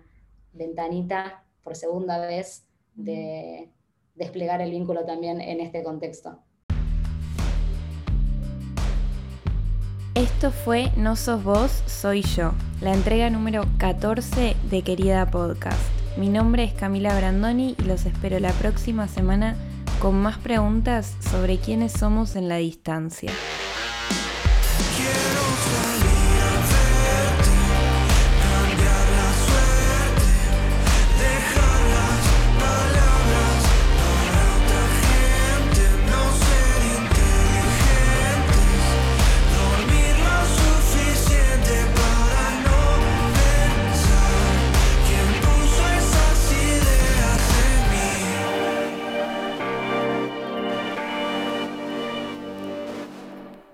ventanita 0.55 1.45
por 1.63 1.77
segunda 1.77 2.19
vez 2.19 2.67
de 2.95 3.71
desplegar 4.15 4.63
el 4.63 4.71
vínculo 4.71 5.05
también 5.05 5.43
en 5.43 5.61
este 5.61 5.83
contexto. 5.83 6.39
Esto 10.39 10.53
fue 10.53 10.93
No 10.97 11.17
sos 11.17 11.43
vos, 11.43 11.83
soy 11.87 12.23
yo, 12.23 12.53
la 12.81 12.95
entrega 12.95 13.29
número 13.29 13.65
14 13.79 14.55
de 14.71 14.83
Querida 14.83 15.29
Podcast. 15.29 15.81
Mi 16.17 16.29
nombre 16.29 16.63
es 16.63 16.73
Camila 16.75 17.13
Brandoni 17.19 17.75
y 17.77 17.83
los 17.83 18.07
espero 18.07 18.39
la 18.39 18.53
próxima 18.53 19.09
semana 19.09 19.57
con 19.99 20.15
más 20.15 20.39
preguntas 20.39 21.17
sobre 21.29 21.59
quiénes 21.59 21.91
somos 21.91 22.37
en 22.37 22.49
la 22.49 22.59
distancia. 22.59 23.33